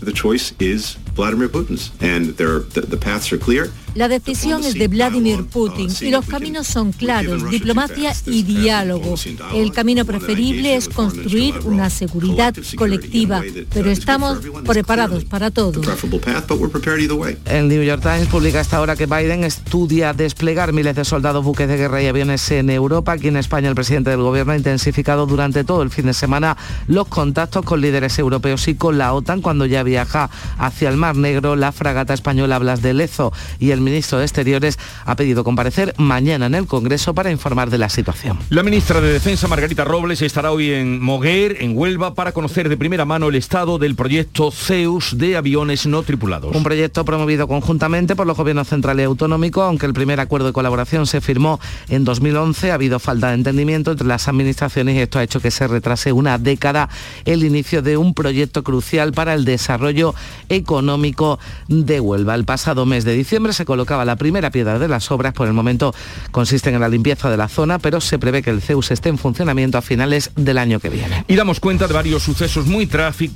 The 0.00 0.12
choice 0.12 0.52
is 0.58 0.94
Vladimir 1.14 1.48
Putin's, 1.48 1.92
and 2.00 2.36
the, 2.36 2.58
the 2.74 2.96
paths 2.96 3.32
are 3.32 3.38
clear. 3.38 3.70
La 3.98 4.06
decisión 4.06 4.62
es 4.62 4.74
de 4.74 4.86
Vladimir 4.86 5.46
Putin 5.46 5.90
y 6.02 6.10
los 6.12 6.24
caminos 6.24 6.68
son 6.68 6.92
claros, 6.92 7.50
diplomacia 7.50 8.14
y 8.26 8.44
diálogo. 8.44 9.16
El 9.52 9.72
camino 9.72 10.04
preferible 10.04 10.76
es 10.76 10.88
construir 10.88 11.56
una 11.64 11.90
seguridad 11.90 12.54
colectiva, 12.76 13.42
pero 13.74 13.90
estamos 13.90 14.38
preparados 14.64 15.24
para 15.24 15.50
todo. 15.50 15.80
El 17.44 17.68
New 17.68 17.82
York 17.82 18.00
Times 18.00 18.28
publica 18.28 18.60
esta 18.60 18.80
hora 18.80 18.94
que 18.94 19.06
Biden 19.06 19.42
estudia 19.42 20.12
desplegar 20.12 20.72
miles 20.72 20.94
de 20.94 21.04
soldados, 21.04 21.44
buques 21.44 21.66
de 21.66 21.76
guerra 21.76 22.00
y 22.00 22.06
aviones 22.06 22.48
en 22.52 22.70
Europa. 22.70 23.10
Aquí 23.10 23.26
en 23.26 23.36
España 23.36 23.68
el 23.68 23.74
presidente 23.74 24.10
del 24.10 24.22
gobierno 24.22 24.52
ha 24.52 24.56
intensificado 24.56 25.26
durante 25.26 25.64
todo 25.64 25.82
el 25.82 25.90
fin 25.90 26.06
de 26.06 26.14
semana 26.14 26.56
los 26.86 27.08
contactos 27.08 27.64
con 27.64 27.80
líderes 27.80 28.16
europeos 28.20 28.68
y 28.68 28.76
con 28.76 28.96
la 28.96 29.12
OTAN 29.12 29.42
cuando 29.42 29.66
ya 29.66 29.82
viaja 29.82 30.30
hacia 30.56 30.88
el 30.88 30.96
Mar 30.96 31.16
Negro 31.16 31.56
la 31.56 31.72
fragata 31.72 32.14
española 32.14 32.60
Blas 32.60 32.80
de 32.80 32.94
Lezo 32.94 33.32
y 33.58 33.72
el 33.72 33.87
ministro 33.88 34.18
de 34.18 34.24
Exteriores 34.24 34.78
ha 35.04 35.16
pedido 35.16 35.44
comparecer 35.44 35.94
mañana 35.96 36.46
en 36.46 36.54
el 36.54 36.66
Congreso 36.66 37.14
para 37.14 37.30
informar 37.30 37.70
de 37.70 37.78
la 37.78 37.88
situación. 37.88 38.38
La 38.50 38.62
ministra 38.62 39.00
de 39.00 39.12
Defensa, 39.12 39.48
Margarita 39.48 39.84
Robles, 39.84 40.22
estará 40.22 40.52
hoy 40.52 40.72
en 40.72 41.02
Moguer, 41.02 41.56
en 41.60 41.76
Huelva, 41.76 42.14
para 42.14 42.32
conocer 42.32 42.68
de 42.68 42.76
primera 42.76 43.04
mano 43.04 43.28
el 43.28 43.34
estado 43.34 43.78
del 43.78 43.94
proyecto 43.94 44.50
Zeus 44.50 45.16
de 45.18 45.36
aviones 45.36 45.86
no 45.86 46.02
tripulados. 46.02 46.54
Un 46.54 46.62
proyecto 46.62 47.04
promovido 47.04 47.48
conjuntamente 47.48 48.16
por 48.16 48.26
los 48.26 48.36
gobiernos 48.36 48.68
centrales 48.68 49.04
y 49.04 49.06
autonómicos, 49.06 49.64
aunque 49.64 49.86
el 49.86 49.94
primer 49.94 50.20
acuerdo 50.20 50.46
de 50.46 50.52
colaboración 50.52 51.06
se 51.06 51.20
firmó 51.20 51.60
en 51.88 52.04
2011, 52.04 52.70
ha 52.70 52.74
habido 52.74 52.98
falta 52.98 53.28
de 53.28 53.34
entendimiento 53.34 53.92
entre 53.92 54.06
las 54.06 54.28
administraciones 54.28 54.96
y 54.96 55.00
esto 55.00 55.18
ha 55.18 55.22
hecho 55.22 55.40
que 55.40 55.50
se 55.50 55.66
retrase 55.66 56.12
una 56.12 56.38
década 56.38 56.88
el 57.24 57.44
inicio 57.44 57.82
de 57.82 57.96
un 57.96 58.14
proyecto 58.14 58.62
crucial 58.62 59.12
para 59.12 59.34
el 59.34 59.44
desarrollo 59.44 60.14
económico 60.48 61.38
de 61.68 62.00
Huelva. 62.00 62.34
El 62.34 62.44
pasado 62.44 62.86
mes 62.86 63.04
de 63.04 63.12
diciembre 63.12 63.52
se 63.52 63.64
colocaba 63.68 64.06
la 64.06 64.16
primera 64.16 64.50
piedra 64.50 64.78
de 64.78 64.88
las 64.88 65.10
obras. 65.10 65.34
Por 65.34 65.46
el 65.46 65.52
momento 65.52 65.94
consisten 66.30 66.74
en 66.74 66.80
la 66.80 66.88
limpieza 66.88 67.28
de 67.28 67.36
la 67.36 67.48
zona, 67.48 67.78
pero 67.78 68.00
se 68.00 68.18
prevé 68.18 68.42
que 68.42 68.48
el 68.48 68.62
CEUS 68.62 68.90
esté 68.92 69.10
en 69.10 69.18
funcionamiento 69.18 69.76
a 69.76 69.82
finales 69.82 70.30
del 70.36 70.56
año 70.56 70.80
que 70.80 70.88
viene. 70.88 71.26
Y 71.28 71.36
damos 71.36 71.60
cuenta 71.60 71.86
de 71.86 71.92
varios 71.92 72.22
sucesos 72.22 72.64
muy, 72.64 72.88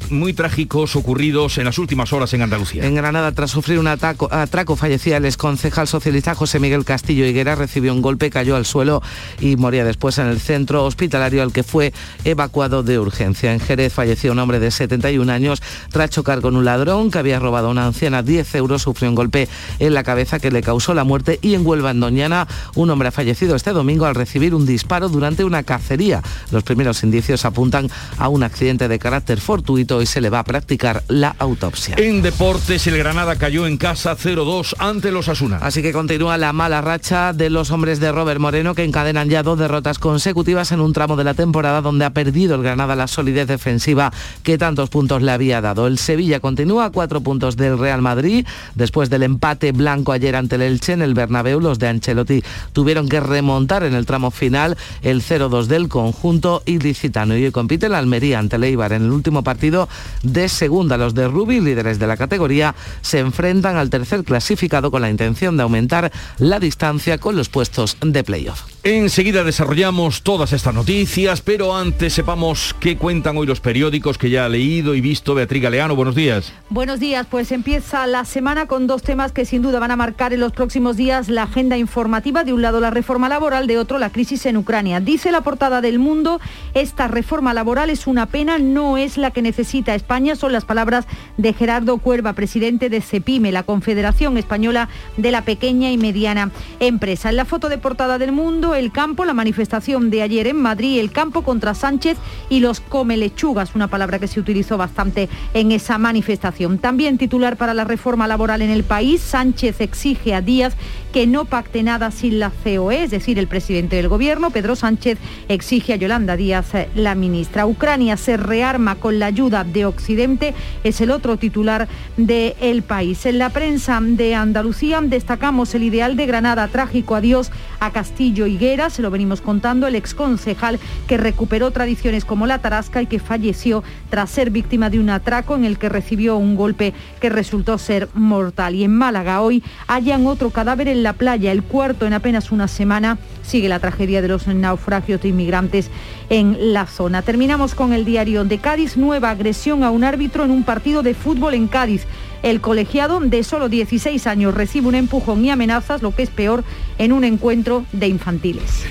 muy 0.08 0.32
trágicos 0.32 0.96
ocurridos 0.96 1.58
en 1.58 1.66
las 1.66 1.76
últimas 1.76 2.14
horas 2.14 2.32
en 2.32 2.40
Andalucía. 2.40 2.86
En 2.86 2.94
Granada, 2.94 3.32
tras 3.32 3.50
sufrir 3.50 3.78
un 3.78 3.86
ataco, 3.86 4.32
atraco, 4.32 4.74
fallecía 4.74 5.18
el 5.18 5.26
exconcejal 5.26 5.86
socialista 5.86 6.34
José 6.34 6.58
Miguel 6.58 6.86
Castillo 6.86 7.26
Higuera, 7.26 7.54
recibió 7.54 7.92
un 7.92 8.00
golpe, 8.00 8.30
cayó 8.30 8.56
al 8.56 8.64
suelo 8.64 9.02
y 9.38 9.56
moría 9.56 9.84
después 9.84 10.16
en 10.16 10.28
el 10.28 10.40
centro 10.40 10.86
hospitalario 10.86 11.42
al 11.42 11.52
que 11.52 11.62
fue 11.62 11.92
evacuado 12.24 12.82
de 12.82 12.98
urgencia. 12.98 13.52
En 13.52 13.60
Jerez 13.60 13.92
falleció 13.92 14.32
un 14.32 14.38
hombre 14.38 14.60
de 14.60 14.70
71 14.70 15.30
años 15.30 15.62
tras 15.90 16.08
chocar 16.08 16.40
con 16.40 16.56
un 16.56 16.64
ladrón 16.64 17.10
que 17.10 17.18
había 17.18 17.38
robado 17.38 17.68
a 17.68 17.70
una 17.70 17.84
anciana 17.84 18.22
10 18.22 18.54
euros, 18.54 18.80
sufrió 18.80 19.10
un 19.10 19.14
golpe 19.14 19.46
en 19.78 19.92
la 19.92 20.02
cabeza 20.02 20.21
que 20.26 20.50
le 20.50 20.62
causó 20.62 20.94
la 20.94 21.04
muerte 21.04 21.38
y 21.42 21.54
en 21.54 21.66
Huelva, 21.66 21.90
en 21.90 22.00
Doñana, 22.00 22.46
un 22.74 22.90
hombre 22.90 23.08
ha 23.08 23.12
fallecido 23.12 23.56
este 23.56 23.72
domingo 23.72 24.06
al 24.06 24.14
recibir 24.14 24.54
un 24.54 24.66
disparo 24.66 25.08
durante 25.08 25.44
una 25.44 25.62
cacería. 25.62 26.22
Los 26.50 26.62
primeros 26.62 27.02
indicios 27.02 27.44
apuntan 27.44 27.90
a 28.18 28.28
un 28.28 28.42
accidente 28.42 28.88
de 28.88 28.98
carácter 28.98 29.40
fortuito 29.40 30.00
y 30.00 30.06
se 30.06 30.20
le 30.20 30.30
va 30.30 30.40
a 30.40 30.44
practicar 30.44 31.02
la 31.08 31.34
autopsia. 31.38 31.96
En 31.98 32.22
deportes, 32.22 32.86
el 32.86 32.98
Granada 32.98 33.36
cayó 33.36 33.66
en 33.66 33.76
casa 33.76 34.16
0-2 34.16 34.74
ante 34.78 35.10
los 35.10 35.28
Asuna. 35.28 35.58
Así 35.58 35.82
que 35.82 35.92
continúa 35.92 36.38
la 36.38 36.52
mala 36.52 36.80
racha 36.80 37.32
de 37.32 37.50
los 37.50 37.70
hombres 37.70 38.00
de 38.00 38.12
Robert 38.12 38.40
Moreno 38.40 38.74
que 38.74 38.84
encadenan 38.84 39.28
ya 39.28 39.42
dos 39.42 39.58
derrotas 39.58 39.98
consecutivas 39.98 40.72
en 40.72 40.80
un 40.80 40.92
tramo 40.92 41.16
de 41.16 41.24
la 41.24 41.34
temporada 41.34 41.80
donde 41.80 42.04
ha 42.04 42.10
perdido 42.10 42.54
el 42.54 42.62
Granada 42.62 42.96
la 42.96 43.06
solidez 43.06 43.46
defensiva 43.46 44.12
que 44.42 44.58
tantos 44.58 44.88
puntos 44.90 45.22
le 45.22 45.32
había 45.32 45.60
dado. 45.60 45.86
El 45.86 45.98
Sevilla 45.98 46.40
continúa 46.40 46.86
a 46.86 46.90
cuatro 46.90 47.20
puntos 47.20 47.56
del 47.56 47.78
Real 47.78 48.02
Madrid 48.02 48.46
después 48.74 49.10
del 49.10 49.22
empate 49.22 49.72
blanco 49.72 50.11
ayer 50.12 50.36
ante 50.36 50.56
el 50.56 50.62
Elche 50.62 50.92
en 50.92 51.02
el 51.02 51.14
Bernabéu. 51.14 51.60
Los 51.60 51.78
de 51.78 51.88
Ancelotti 51.88 52.42
tuvieron 52.72 53.08
que 53.08 53.20
remontar 53.20 53.84
en 53.84 53.94
el 53.94 54.06
tramo 54.06 54.30
final 54.30 54.76
el 55.02 55.22
0-2 55.22 55.66
del 55.66 55.88
conjunto 55.88 56.62
ilicitano. 56.66 57.36
Y 57.36 57.44
hoy 57.44 57.50
compite 57.50 57.86
el 57.86 57.94
Almería 57.94 58.38
ante 58.38 58.56
el 58.56 58.64
Eibar 58.64 58.92
en 58.92 59.02
el 59.02 59.10
último 59.10 59.42
partido 59.42 59.88
de 60.22 60.48
segunda. 60.48 60.96
Los 60.96 61.14
de 61.14 61.28
Rubi, 61.28 61.60
líderes 61.60 61.98
de 61.98 62.06
la 62.06 62.16
categoría, 62.16 62.74
se 63.00 63.18
enfrentan 63.18 63.76
al 63.76 63.90
tercer 63.90 64.24
clasificado 64.24 64.90
con 64.90 65.02
la 65.02 65.10
intención 65.10 65.56
de 65.56 65.62
aumentar 65.62 66.12
la 66.38 66.60
distancia 66.60 67.18
con 67.18 67.36
los 67.36 67.48
puestos 67.48 67.96
de 68.00 68.24
playoff. 68.24 68.62
Enseguida 68.84 69.44
desarrollamos 69.44 70.22
todas 70.22 70.52
estas 70.52 70.74
noticias, 70.74 71.40
pero 71.40 71.76
antes 71.76 72.12
sepamos 72.12 72.74
qué 72.80 72.96
cuentan 72.96 73.36
hoy 73.36 73.46
los 73.46 73.60
periódicos 73.60 74.18
que 74.18 74.28
ya 74.28 74.44
ha 74.44 74.48
leído 74.48 74.94
y 74.94 75.00
visto 75.00 75.34
Beatriz 75.34 75.62
Galeano. 75.62 75.94
Buenos 75.94 76.16
días. 76.16 76.52
Buenos 76.68 76.98
días, 76.98 77.26
pues 77.30 77.52
empieza 77.52 78.06
la 78.06 78.24
semana 78.24 78.66
con 78.66 78.86
dos 78.86 79.02
temas 79.02 79.30
que 79.30 79.44
sin 79.44 79.62
duda 79.62 79.78
van 79.78 79.92
a 79.92 79.96
marcar 80.02 80.32
en 80.32 80.40
los 80.40 80.50
próximos 80.50 80.96
días 80.96 81.28
la 81.28 81.44
agenda 81.44 81.78
informativa. 81.78 82.42
De 82.42 82.52
un 82.52 82.60
lado 82.60 82.80
la 82.80 82.90
reforma 82.90 83.28
laboral, 83.28 83.68
de 83.68 83.78
otro 83.78 84.00
la 84.00 84.10
crisis 84.10 84.46
en 84.46 84.56
Ucrania. 84.56 84.98
Dice 84.98 85.30
la 85.30 85.42
portada 85.42 85.80
del 85.80 86.00
mundo, 86.00 86.40
esta 86.74 87.06
reforma 87.06 87.54
laboral 87.54 87.88
es 87.88 88.08
una 88.08 88.26
pena, 88.26 88.58
no 88.58 88.96
es 88.96 89.16
la 89.16 89.30
que 89.30 89.42
necesita 89.42 89.94
España. 89.94 90.34
Son 90.34 90.52
las 90.52 90.64
palabras 90.64 91.06
de 91.36 91.52
Gerardo 91.52 91.98
Cuerva, 91.98 92.32
presidente 92.32 92.90
de 92.90 93.00
CEPIME, 93.00 93.52
la 93.52 93.62
Confederación 93.62 94.36
Española 94.38 94.88
de 95.18 95.30
la 95.30 95.42
Pequeña 95.42 95.92
y 95.92 95.98
Mediana 95.98 96.50
Empresa. 96.80 97.30
En 97.30 97.36
la 97.36 97.44
foto 97.44 97.68
de 97.68 97.78
portada 97.78 98.18
del 98.18 98.32
mundo, 98.32 98.74
el 98.74 98.90
campo, 98.90 99.24
la 99.24 99.34
manifestación 99.34 100.10
de 100.10 100.22
ayer 100.22 100.48
en 100.48 100.56
Madrid, 100.56 100.98
el 100.98 101.12
campo 101.12 101.42
contra 101.42 101.74
Sánchez 101.74 102.18
y 102.48 102.58
los 102.58 102.80
come 102.80 103.16
lechugas, 103.16 103.76
una 103.76 103.86
palabra 103.86 104.18
que 104.18 104.26
se 104.26 104.40
utilizó 104.40 104.76
bastante 104.76 105.28
en 105.54 105.70
esa 105.70 105.96
manifestación. 105.96 106.78
También 106.78 107.18
titular 107.18 107.56
para 107.56 107.72
la 107.72 107.84
reforma 107.84 108.26
laboral 108.26 108.62
en 108.62 108.70
el 108.70 108.82
país, 108.82 109.20
Sánchez 109.20 109.80
exige 109.92 110.34
a 110.34 110.40
Díaz 110.40 110.72
que 111.12 111.26
no 111.26 111.44
pacte 111.44 111.82
nada 111.82 112.10
sin 112.10 112.38
la 112.38 112.50
COE, 112.50 113.04
es 113.04 113.10
decir, 113.10 113.38
el 113.38 113.46
presidente 113.46 113.96
del 113.96 114.08
gobierno, 114.08 114.50
Pedro 114.50 114.76
Sánchez, 114.76 115.18
exige 115.48 115.92
a 115.92 115.96
Yolanda 115.96 116.36
Díaz, 116.36 116.74
eh, 116.74 116.88
la 116.94 117.14
ministra. 117.14 117.66
Ucrania 117.66 118.16
se 118.16 118.36
rearma 118.36 118.94
con 118.94 119.18
la 119.18 119.26
ayuda 119.26 119.62
de 119.62 119.84
Occidente, 119.84 120.54
es 120.84 121.00
el 121.00 121.10
otro 121.10 121.36
titular 121.36 121.86
del 122.16 122.54
el 122.60 122.82
país. 122.82 123.26
En 123.26 123.38
la 123.38 123.50
prensa 123.50 124.00
de 124.02 124.34
Andalucía 124.34 125.00
destacamos 125.02 125.74
el 125.74 125.82
ideal 125.82 126.16
de 126.16 126.26
Granada, 126.26 126.68
trágico 126.68 127.14
adiós 127.14 127.50
a 127.80 127.90
Castillo 127.90 128.46
Higuera, 128.46 128.88
se 128.88 129.02
lo 129.02 129.10
venimos 129.10 129.42
contando, 129.42 129.86
el 129.86 129.96
exconcejal 129.96 130.78
que 131.06 131.18
recuperó 131.18 131.70
tradiciones 131.72 132.24
como 132.24 132.46
la 132.46 132.60
tarasca 132.60 133.02
y 133.02 133.06
que 133.06 133.18
falleció 133.18 133.84
tras 134.08 134.30
ser 134.30 134.50
víctima 134.50 134.88
de 134.88 134.98
un 134.98 135.10
atraco 135.10 135.54
en 135.54 135.64
el 135.64 135.78
que 135.78 135.88
recibió 135.88 136.36
un 136.36 136.56
golpe 136.56 136.94
que 137.20 137.28
resultó 137.28 137.76
ser 137.76 138.08
mortal. 138.14 138.74
Y 138.74 138.84
en 138.84 138.96
Málaga 138.96 139.42
hoy 139.42 139.62
hallan 139.86 140.26
otro 140.26 140.50
cadáver 140.50 140.88
en 140.88 141.01
la 141.02 141.12
playa, 141.14 141.52
el 141.52 141.62
cuarto 141.62 142.06
en 142.06 142.12
apenas 142.12 142.52
una 142.52 142.68
semana. 142.68 143.18
Sigue 143.42 143.68
la 143.68 143.78
tragedia 143.78 144.22
de 144.22 144.28
los 144.28 144.46
naufragios 144.46 145.20
de 145.22 145.28
inmigrantes 145.28 145.90
en 146.30 146.72
la 146.72 146.86
zona. 146.86 147.22
Terminamos 147.22 147.74
con 147.74 147.92
el 147.92 148.04
diario 148.04 148.44
de 148.44 148.58
Cádiz, 148.58 148.96
nueva 148.96 149.30
agresión 149.30 149.84
a 149.84 149.90
un 149.90 150.04
árbitro 150.04 150.44
en 150.44 150.50
un 150.50 150.62
partido 150.62 151.02
de 151.02 151.14
fútbol 151.14 151.54
en 151.54 151.68
Cádiz. 151.68 152.06
El 152.42 152.60
colegiado 152.60 153.20
de 153.20 153.44
solo 153.44 153.68
16 153.68 154.26
años 154.26 154.54
recibe 154.54 154.88
un 154.88 154.94
empujón 154.94 155.44
y 155.44 155.50
amenazas, 155.50 156.02
lo 156.02 156.14
que 156.14 156.22
es 156.22 156.30
peor, 156.30 156.64
en 156.98 157.12
un 157.12 157.24
encuentro 157.24 157.84
de 157.92 158.08
infantiles. 158.08 158.84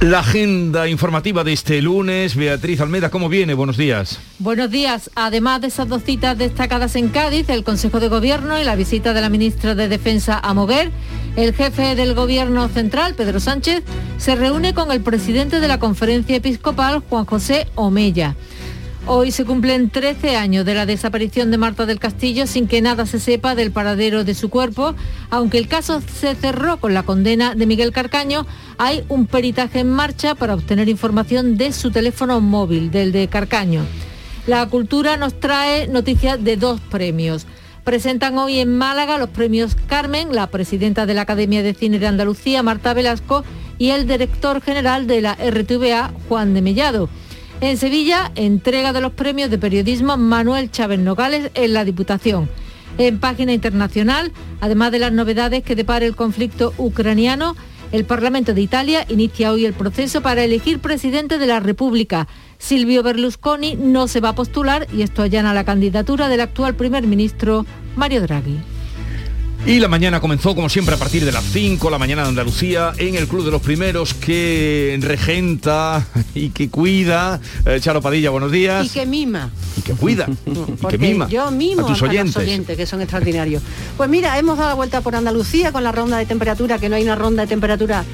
La 0.00 0.18
agenda 0.18 0.86
informativa 0.88 1.44
de 1.44 1.52
este 1.54 1.80
lunes, 1.80 2.36
Beatriz 2.36 2.80
Almeda, 2.80 3.10
¿cómo 3.10 3.28
viene? 3.28 3.54
Buenos 3.54 3.78
días. 3.78 4.18
Buenos 4.38 4.70
días. 4.70 5.10
Además 5.14 5.62
de 5.62 5.68
esas 5.68 5.88
dos 5.88 6.02
citas 6.04 6.36
destacadas 6.36 6.94
en 6.96 7.08
Cádiz, 7.08 7.48
el 7.48 7.64
Consejo 7.64 8.00
de 8.00 8.08
Gobierno 8.08 8.60
y 8.60 8.64
la 8.64 8.76
visita 8.76 9.14
de 9.14 9.22
la 9.22 9.30
ministra 9.30 9.74
de 9.74 9.88
Defensa 9.88 10.38
a 10.42 10.52
Moguer, 10.52 10.90
el 11.36 11.54
jefe 11.54 11.94
del 11.94 12.14
Gobierno 12.14 12.68
Central, 12.68 13.14
Pedro 13.14 13.40
Sánchez, 13.40 13.82
se 14.18 14.34
reúne 14.34 14.74
con 14.74 14.92
el 14.92 15.00
presidente 15.00 15.60
de 15.60 15.68
la 15.68 15.78
Conferencia 15.78 16.36
Episcopal, 16.36 17.02
Juan 17.08 17.24
José 17.24 17.68
Omella. 17.74 18.36
Hoy 19.06 19.32
se 19.32 19.44
cumplen 19.44 19.90
13 19.90 20.34
años 20.36 20.64
de 20.64 20.74
la 20.74 20.86
desaparición 20.86 21.50
de 21.50 21.58
Marta 21.58 21.84
del 21.84 21.98
Castillo 21.98 22.46
sin 22.46 22.66
que 22.66 22.80
nada 22.80 23.04
se 23.04 23.20
sepa 23.20 23.54
del 23.54 23.70
paradero 23.70 24.24
de 24.24 24.34
su 24.34 24.48
cuerpo. 24.48 24.94
Aunque 25.28 25.58
el 25.58 25.68
caso 25.68 26.00
se 26.00 26.34
cerró 26.34 26.78
con 26.78 26.94
la 26.94 27.02
condena 27.02 27.54
de 27.54 27.66
Miguel 27.66 27.92
Carcaño, 27.92 28.46
hay 28.78 29.04
un 29.10 29.26
peritaje 29.26 29.80
en 29.80 29.90
marcha 29.90 30.34
para 30.34 30.54
obtener 30.54 30.88
información 30.88 31.58
de 31.58 31.74
su 31.74 31.90
teléfono 31.90 32.40
móvil, 32.40 32.90
del 32.90 33.12
de 33.12 33.28
Carcaño. 33.28 33.82
La 34.46 34.66
cultura 34.70 35.18
nos 35.18 35.38
trae 35.38 35.86
noticias 35.86 36.42
de 36.42 36.56
dos 36.56 36.80
premios. 36.80 37.46
Presentan 37.84 38.38
hoy 38.38 38.58
en 38.60 38.74
Málaga 38.74 39.18
los 39.18 39.28
premios 39.28 39.76
Carmen, 39.86 40.34
la 40.34 40.46
presidenta 40.46 41.04
de 41.04 41.12
la 41.12 41.22
Academia 41.22 41.62
de 41.62 41.74
Cine 41.74 41.98
de 41.98 42.06
Andalucía, 42.06 42.62
Marta 42.62 42.94
Velasco, 42.94 43.44
y 43.76 43.90
el 43.90 44.06
director 44.06 44.62
general 44.62 45.06
de 45.06 45.20
la 45.20 45.34
RTVA, 45.34 46.12
Juan 46.26 46.54
de 46.54 46.62
Mellado. 46.62 47.10
En 47.64 47.78
Sevilla, 47.78 48.30
entrega 48.34 48.92
de 48.92 49.00
los 49.00 49.12
premios 49.12 49.48
de 49.48 49.56
periodismo 49.56 50.18
Manuel 50.18 50.70
Chávez 50.70 50.98
Nogales 50.98 51.50
en 51.54 51.72
la 51.72 51.86
Diputación. 51.86 52.46
En 52.98 53.18
página 53.18 53.54
internacional, 53.54 54.32
además 54.60 54.92
de 54.92 54.98
las 54.98 55.12
novedades 55.12 55.62
que 55.62 55.74
depara 55.74 56.04
el 56.04 56.14
conflicto 56.14 56.74
ucraniano, 56.76 57.56
el 57.90 58.04
Parlamento 58.04 58.52
de 58.52 58.60
Italia 58.60 59.06
inicia 59.08 59.50
hoy 59.50 59.64
el 59.64 59.72
proceso 59.72 60.20
para 60.20 60.44
elegir 60.44 60.78
presidente 60.80 61.38
de 61.38 61.46
la 61.46 61.58
República. 61.58 62.28
Silvio 62.58 63.02
Berlusconi 63.02 63.76
no 63.76 64.08
se 64.08 64.20
va 64.20 64.28
a 64.28 64.34
postular 64.34 64.86
y 64.92 65.00
esto 65.00 65.22
allana 65.22 65.54
la 65.54 65.64
candidatura 65.64 66.28
del 66.28 66.42
actual 66.42 66.74
primer 66.74 67.06
ministro 67.06 67.64
Mario 67.96 68.20
Draghi. 68.20 68.73
Y 69.66 69.80
la 69.80 69.88
mañana 69.88 70.20
comenzó, 70.20 70.54
como 70.54 70.68
siempre, 70.68 70.94
a 70.94 70.98
partir 70.98 71.24
de 71.24 71.32
las 71.32 71.42
5, 71.42 71.88
la 71.88 71.96
mañana 71.98 72.22
de 72.22 72.28
Andalucía, 72.28 72.92
en 72.98 73.14
el 73.14 73.26
Club 73.26 73.46
de 73.46 73.50
los 73.50 73.62
Primeros, 73.62 74.12
que 74.12 74.98
regenta 75.00 76.06
y 76.34 76.50
que 76.50 76.68
cuida. 76.68 77.40
Eh, 77.64 77.78
Charo 77.80 78.02
Padilla, 78.02 78.28
buenos 78.28 78.52
días. 78.52 78.84
Y 78.84 78.90
que 78.90 79.06
mima. 79.06 79.48
Y 79.78 79.80
que 79.80 79.94
cuida. 79.94 80.28
y 80.82 80.86
que 80.86 80.98
mima. 80.98 81.28
Yo 81.28 81.50
mimo 81.50 81.82
a 81.82 81.86
tus 81.86 82.02
oyentes. 82.02 82.34
los 82.34 82.44
oyentes, 82.44 82.76
que 82.76 82.84
son 82.84 83.00
extraordinarios. 83.00 83.62
Pues 83.96 84.10
mira, 84.10 84.38
hemos 84.38 84.58
dado 84.58 84.68
la 84.68 84.74
vuelta 84.74 85.00
por 85.00 85.16
Andalucía 85.16 85.72
con 85.72 85.82
la 85.82 85.92
ronda 85.92 86.18
de 86.18 86.26
temperatura, 86.26 86.78
que 86.78 86.90
no 86.90 86.96
hay 86.96 87.02
una 87.04 87.14
ronda 87.14 87.42
de 87.44 87.48
temperatura 87.48 88.04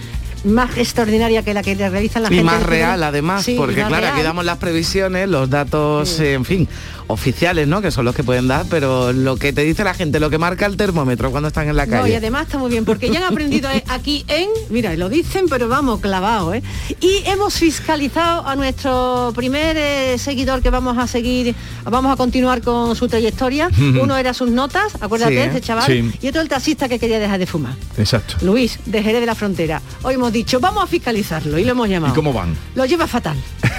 más 0.45 0.79
extraordinaria 0.79 1.43
que 1.43 1.53
la 1.53 1.63
que 1.63 1.75
realizan 1.75 2.23
la 2.23 2.29
y 2.33 2.37
gente. 2.37 2.45
más 2.45 2.61
del 2.61 2.69
real 2.69 3.03
además, 3.03 3.45
Sí, 3.45 3.57
porque 3.59 3.81
más 3.81 3.89
claro, 3.89 4.07
aquí 4.07 4.15
real. 4.15 4.25
damos 4.27 4.45
las 4.45 4.57
previsiones, 4.57 5.29
los 5.29 5.51
datos, 5.51 6.19
eh, 6.21 6.33
en 6.33 6.45
fin, 6.47 6.69
oficiales, 7.13 7.67
¿no? 7.69 7.83
Que 7.83 7.91
son 7.91 8.05
los 8.05 8.15
que 8.15 8.23
pueden 8.25 8.49
dar, 8.49 8.67
pero 8.71 9.13
lo 9.13 9.37
que 9.37 9.53
te 9.53 9.63
dice 9.63 9.85
la 9.85 9.95
gente, 9.95 10.21
lo 10.21 10.31
que 10.31 10.39
marca 10.39 10.67
el 10.67 10.77
termómetro 10.77 11.31
cuando 11.31 11.49
están 11.49 11.69
en 11.69 11.77
la 11.77 11.87
No, 11.87 11.97
y 11.97 12.01
calle. 12.01 12.17
además 12.17 12.43
está 12.47 12.59
muy 12.59 12.71
bien, 12.71 12.85
porque 12.85 13.11
ya 13.11 13.19
han 13.19 13.33
aprendido 13.33 13.71
eh, 13.71 13.83
aquí 13.89 14.25
en, 14.29 14.49
mira, 14.71 14.95
lo 14.97 15.09
dicen, 15.09 15.47
pero 15.49 15.69
vamos, 15.69 16.01
clavado, 16.01 16.55
¿eh? 16.55 16.63
Y 17.01 17.23
hemos 17.27 17.55
fiscalizado 17.55 18.47
a 18.47 18.57
nuestro 18.57 19.33
primer 19.35 19.77
eh, 19.77 20.19
seguidor 20.19 20.63
que 20.63 20.71
vamos 20.71 20.97
a 20.99 21.07
seguir, 21.07 21.55
vamos 21.85 22.13
a 22.13 22.17
continuar 22.17 22.63
con 22.63 22.95
su 22.97 23.09
trayectoria. 23.09 23.69
Uno 23.79 24.17
era 24.17 24.33
sus 24.35 24.51
notas, 24.51 24.93
acuérdate, 25.01 25.33
Sí, 25.35 25.39
¿eh? 25.39 25.45
ese 25.47 25.61
chaval, 25.61 25.87
Sí. 25.87 26.11
y 26.23 26.29
otro 26.29 26.41
el 26.41 26.49
taxista 26.49 26.89
que 26.89 26.99
quería 26.99 27.19
dejar 27.19 27.39
de 27.39 27.47
fumar. 27.47 27.75
Exacto. 27.99 28.35
Luis, 28.43 28.79
de 28.87 29.03
Jerez 29.03 29.21
de 29.21 29.27
la 29.27 29.35
Frontera. 29.35 29.83
Hoy 30.03 30.15
hemos 30.15 30.33
dicho, 30.33 30.61
vamos 30.61 30.85
a 30.85 30.87
fiscalizarlo 30.87 31.59
y 31.59 31.65
lo 31.65 31.73
hemos 31.73 31.89
llamado. 31.89 32.13
¿Y 32.13 32.17
cómo 32.17 32.33
van? 32.33 32.57
Lo 32.75 32.85
lleva 32.87 33.07
fatal. 33.07 33.37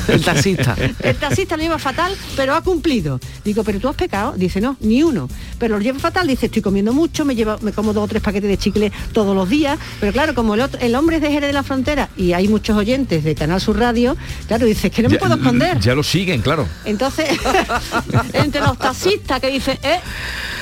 El 0.08 0.24
taxista. 0.24 0.74
El 1.00 1.16
taxista 1.16 1.56
lo 1.56 1.62
lleva 1.62 1.78
fatal, 1.78 2.16
pero 2.36 2.54
ha 2.54 2.59
cumplido. 2.62 3.18
Digo, 3.44 3.64
pero 3.64 3.78
tú 3.80 3.88
has 3.88 3.96
pecado. 3.96 4.34
Dice, 4.36 4.60
no, 4.60 4.76
ni 4.80 5.02
uno. 5.02 5.28
Pero 5.58 5.76
lo 5.78 5.82
lleva 5.82 5.98
fatal. 5.98 6.26
Dice, 6.26 6.46
estoy 6.46 6.62
comiendo 6.62 6.92
mucho, 6.92 7.24
me 7.24 7.34
lleva, 7.34 7.58
me 7.62 7.72
como 7.72 7.92
dos 7.92 8.04
o 8.04 8.08
tres 8.08 8.22
paquetes 8.22 8.48
de 8.50 8.58
chicle 8.58 8.92
todos 9.12 9.34
los 9.34 9.48
días. 9.48 9.78
Pero 10.00 10.12
claro, 10.12 10.34
como 10.34 10.54
el, 10.54 10.60
otro- 10.62 10.80
el 10.80 10.94
hombre 10.94 11.16
es 11.16 11.22
de 11.22 11.30
Jerez 11.30 11.48
de 11.48 11.52
la 11.54 11.62
Frontera 11.62 12.08
y 12.16 12.32
hay 12.32 12.48
muchos 12.48 12.76
oyentes 12.76 13.24
de 13.24 13.34
Canal 13.34 13.60
Sur 13.60 13.78
Radio, 13.78 14.16
claro, 14.48 14.66
dice, 14.66 14.88
es 14.88 14.92
que 14.92 15.02
no 15.02 15.08
me 15.08 15.14
Ya- 15.16 15.20
puedo 15.20 15.34
esconder. 15.34 15.78
Ya 15.80 15.94
lo 15.94 16.02
siguen, 16.02 16.40
claro. 16.42 16.66
Entonces, 16.84 17.28
entre 18.32 18.60
los 18.60 18.78
taxistas 18.78 19.40
que 19.40 19.48
dicen, 19.50 19.78
eh, 19.82 20.00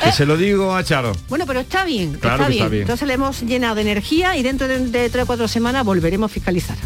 Que 0.05 0.12
se 0.12 0.26
lo 0.26 0.37
digo 0.37 0.75
a 0.75 0.85
Charo. 0.85 1.12
bueno, 1.28 1.45
pero 1.47 1.61
está 1.61 1.85
bien, 1.85 2.14
Claro 2.14 2.37
está 2.37 2.47
que 2.47 2.50
bien. 2.52 2.62
está 2.64 2.69
bien. 2.71 2.83
Entonces 2.83 3.09
le 3.09 3.14
hemos 3.14 3.40
llenado 3.43 3.75
de 3.76 3.83
energía 3.83 4.37
y 4.37 4.43
dentro 4.43 4.69
de, 4.69 4.78
de 4.88 5.11
tres 5.11 5.25
o 5.25 5.26
cuatro 5.26 5.49
semanas 5.49 5.85
volveremos 5.85 6.31
a 6.31 6.35
fiscalizar. 6.35 6.76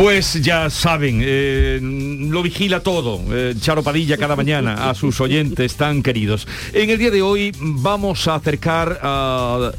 Pues 0.00 0.32
ya 0.42 0.70
saben, 0.70 1.20
eh, 1.22 1.78
lo 1.82 2.42
vigila 2.42 2.80
todo, 2.80 3.20
eh, 3.30 3.54
Charo 3.60 3.82
Padilla 3.82 4.16
cada 4.16 4.34
mañana 4.34 4.88
a 4.88 4.94
sus 4.94 5.20
oyentes 5.20 5.76
tan 5.76 6.02
queridos. 6.02 6.48
En 6.72 6.88
el 6.88 6.96
día 6.96 7.10
de 7.10 7.20
hoy 7.20 7.52
vamos 7.60 8.26
a 8.26 8.36
acercar 8.36 8.98
a, 9.02 9.72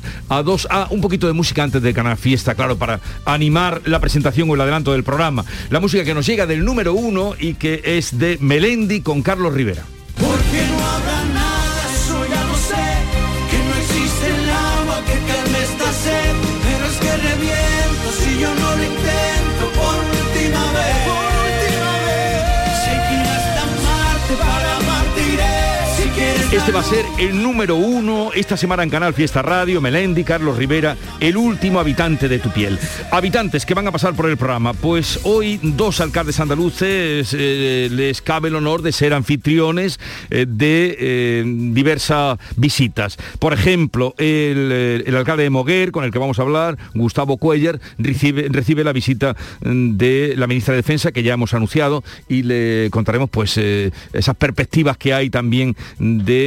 dos, 0.45 0.67
a 0.69 0.85
un 0.91 1.01
poquito 1.01 1.25
de 1.25 1.33
música 1.33 1.63
antes 1.63 1.81
de 1.81 1.91
Canal 1.91 2.17
Fiesta, 2.17 2.53
claro, 2.53 2.77
para 2.77 2.99
animar 3.25 3.81
la 3.85 3.99
presentación 3.99 4.47
o 4.47 4.53
el 4.53 4.61
adelanto 4.61 4.91
del 4.91 5.03
programa. 5.03 5.43
La 5.71 5.79
música 5.79 6.03
que 6.03 6.13
nos 6.13 6.27
llega 6.27 6.45
del 6.45 6.63
número 6.63 6.93
uno 6.93 7.33
y 7.39 7.55
que 7.55 7.81
es 7.83 8.19
de 8.19 8.37
Melendi 8.39 9.01
con 9.01 9.23
Carlos 9.23 9.55
Rivera. 9.55 9.85
Este 26.51 26.73
va 26.73 26.81
a 26.81 26.83
ser 26.83 27.05
el 27.17 27.41
número 27.41 27.77
uno 27.77 28.31
esta 28.35 28.57
semana 28.57 28.83
en 28.83 28.89
Canal 28.89 29.13
Fiesta 29.13 29.41
Radio, 29.41 29.79
Melendi, 29.79 30.25
Carlos 30.25 30.57
Rivera, 30.57 30.97
el 31.21 31.37
último 31.37 31.79
habitante 31.79 32.27
de 32.27 32.39
tu 32.39 32.49
piel. 32.49 32.77
Habitantes 33.09 33.65
que 33.65 33.73
van 33.73 33.87
a 33.87 33.91
pasar 33.93 34.13
por 34.15 34.29
el 34.29 34.35
programa, 34.35 34.73
pues 34.73 35.21
hoy 35.23 35.61
dos 35.63 36.01
alcaldes 36.01 36.41
andaluces 36.41 37.33
eh, 37.39 37.87
les 37.89 38.21
cabe 38.21 38.49
el 38.49 38.57
honor 38.57 38.81
de 38.81 38.91
ser 38.91 39.13
anfitriones 39.13 39.97
eh, 40.29 40.45
de 40.45 40.97
eh, 40.99 41.43
diversas 41.45 42.37
visitas. 42.57 43.15
Por 43.39 43.53
ejemplo, 43.53 44.13
el, 44.17 45.03
el 45.05 45.15
alcalde 45.15 45.43
de 45.43 45.49
Moguer, 45.49 45.93
con 45.93 46.03
el 46.03 46.11
que 46.11 46.19
vamos 46.19 46.37
a 46.39 46.41
hablar, 46.41 46.77
Gustavo 46.93 47.37
Cuellar, 47.37 47.79
recibe, 47.97 48.47
recibe 48.49 48.83
la 48.83 48.91
visita 48.91 49.37
mm, 49.63 49.95
de 49.95 50.33
la 50.35 50.47
ministra 50.47 50.73
de 50.73 50.81
Defensa 50.81 51.13
que 51.13 51.23
ya 51.23 51.35
hemos 51.35 51.53
anunciado 51.53 52.03
y 52.27 52.43
le 52.43 52.89
contaremos 52.91 53.29
pues 53.29 53.57
esas 53.57 54.35
perspectivas 54.35 54.97
que 54.97 55.13
hay 55.13 55.29
también 55.29 55.77
de 55.97 56.40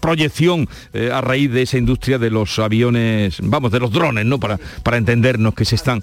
proyección 0.00 0.68
eh, 0.92 1.10
a 1.12 1.20
raíz 1.20 1.50
de 1.50 1.62
esa 1.62 1.78
industria 1.78 2.18
de 2.18 2.30
los 2.30 2.58
aviones, 2.58 3.38
vamos, 3.42 3.72
de 3.72 3.80
los 3.80 3.92
drones, 3.92 4.26
¿no? 4.26 4.38
Para, 4.38 4.58
para 4.82 4.96
entendernos 4.96 5.54
que 5.54 5.64
se 5.64 5.74
están 5.74 6.02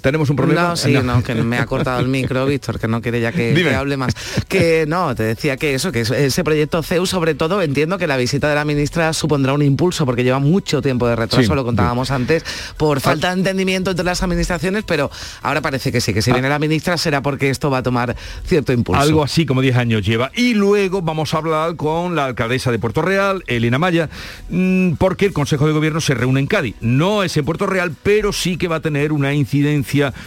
¿Tenemos 0.00 0.28
un 0.28 0.34
problema? 0.34 0.70
No, 0.70 0.76
sí, 0.76 0.92
no. 0.92 1.22
que 1.22 1.36
me 1.36 1.56
ha 1.56 1.66
cortado 1.66 2.00
el 2.00 2.08
micro, 2.08 2.44
Víctor, 2.46 2.80
que 2.80 2.88
no 2.88 3.00
quiere 3.00 3.20
ya 3.20 3.30
que, 3.30 3.54
que, 3.54 3.74
hable 3.74 3.96
más. 3.96 4.12
Que 4.48 4.86
no, 4.88 5.14
te 5.14 5.22
decía 5.22 5.56
que 5.56 5.74
eso, 5.74 5.92
que 5.92 6.00
ese 6.00 6.42
proyecto 6.42 6.82
CEU, 6.82 7.06
sobre 7.06 7.34
todo, 7.34 7.62
entiendo 7.62 7.96
que 7.96 8.08
la 8.08 8.16
visita 8.16 8.48
de 8.48 8.56
la 8.56 8.64
ministra 8.64 9.12
supondrá 9.12 9.52
un 9.52 9.62
impulso, 9.62 10.04
porque 10.04 10.24
lleva 10.24 10.40
mucho 10.40 10.82
tiempo 10.82 11.06
de 11.06 11.14
retraso, 11.14 11.54
lo 11.54 11.64
contábamos 11.64 12.10
antes, 12.10 12.44
por 12.76 13.00
falta 13.00 13.28
de 13.28 13.34
entendimiento 13.34 13.92
entre 13.92 14.04
las 14.04 14.20
administraciones, 14.22 14.82
pero 14.84 15.12
ahora 15.42 15.60
parece 15.60 15.92
que 15.92 16.00
sí, 16.00 16.12
que 16.12 16.22
si 16.22 16.32
ah. 16.32 16.34
viene 16.34 16.48
la 16.48 16.58
ministra 16.58 16.96
será 16.98 17.22
porque 17.22 17.48
esto 17.48 17.70
va 17.70 17.78
a 17.78 17.82
tomar 17.84 18.16
cierto 18.46 18.72
impulso. 18.72 19.00
Algo 19.00 19.22
así 19.22 19.46
como 19.46 19.60
10 19.60 19.76
años 19.76 20.04
lleva. 20.04 20.32
Y 20.34 20.54
luego 20.54 21.02
vamos 21.02 21.34
a 21.34 21.38
hablar 21.38 21.76
con 21.76 22.16
la 22.16 22.24
alcaldesa 22.24 22.72
de 22.72 22.80
Puerto 22.80 23.02
Real, 23.02 23.44
Elena 23.46 23.78
Maya, 23.78 24.08
mm, 24.48 24.94
porque 24.94 25.26
el 25.26 25.32
Consejo 25.32 25.68
de 25.68 25.72
Gobierno 25.72 26.00
se 26.00 26.14
reúne 26.14 26.40
en 26.40 26.48
Cádiz. 26.48 26.74
No 26.80 27.22
es 27.22 27.36
en 27.36 27.44
Puerto 27.44 27.66
Real, 27.66 27.92
pero 28.02 28.32
sí 28.32 28.56
que 28.56 28.66
va 28.66 28.76
a 28.76 28.80
tener 28.80 29.12
una 29.12 29.32
incidencia 29.34 29.67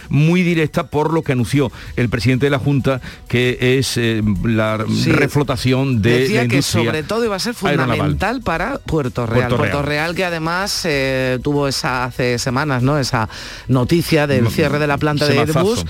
muy 0.08 0.42
directa 0.42 0.86
por 0.86 1.12
lo 1.12 1.22
que 1.22 1.32
anunció 1.32 1.70
el 1.96 2.08
presidente 2.08 2.46
de 2.46 2.50
la 2.50 2.58
Junta, 2.58 3.00
que 3.28 3.78
es 3.78 3.96
eh, 3.96 4.22
la 4.44 4.78
reflotación 4.78 6.02
de 6.02 6.20
Decía 6.20 6.48
que 6.48 6.62
sobre 6.62 7.02
todo 7.02 7.24
iba 7.24 7.36
a 7.36 7.38
ser 7.38 7.54
fundamental 7.54 8.40
para 8.42 8.78
Puerto 8.78 9.26
Real. 9.26 9.54
Puerto, 9.54 9.82
Real. 9.82 10.14
que 10.14 10.24
además 10.24 10.82
eh, 10.84 11.38
tuvo 11.42 11.68
esa 11.68 12.04
hace 12.04 12.38
semanas, 12.38 12.82
¿no? 12.82 12.98
Esa 12.98 13.28
noticia 13.68 14.26
del 14.26 14.48
cierre 14.48 14.78
de 14.78 14.86
la 14.86 14.98
planta 14.98 15.26
de 15.26 15.38
Airbus 15.38 15.84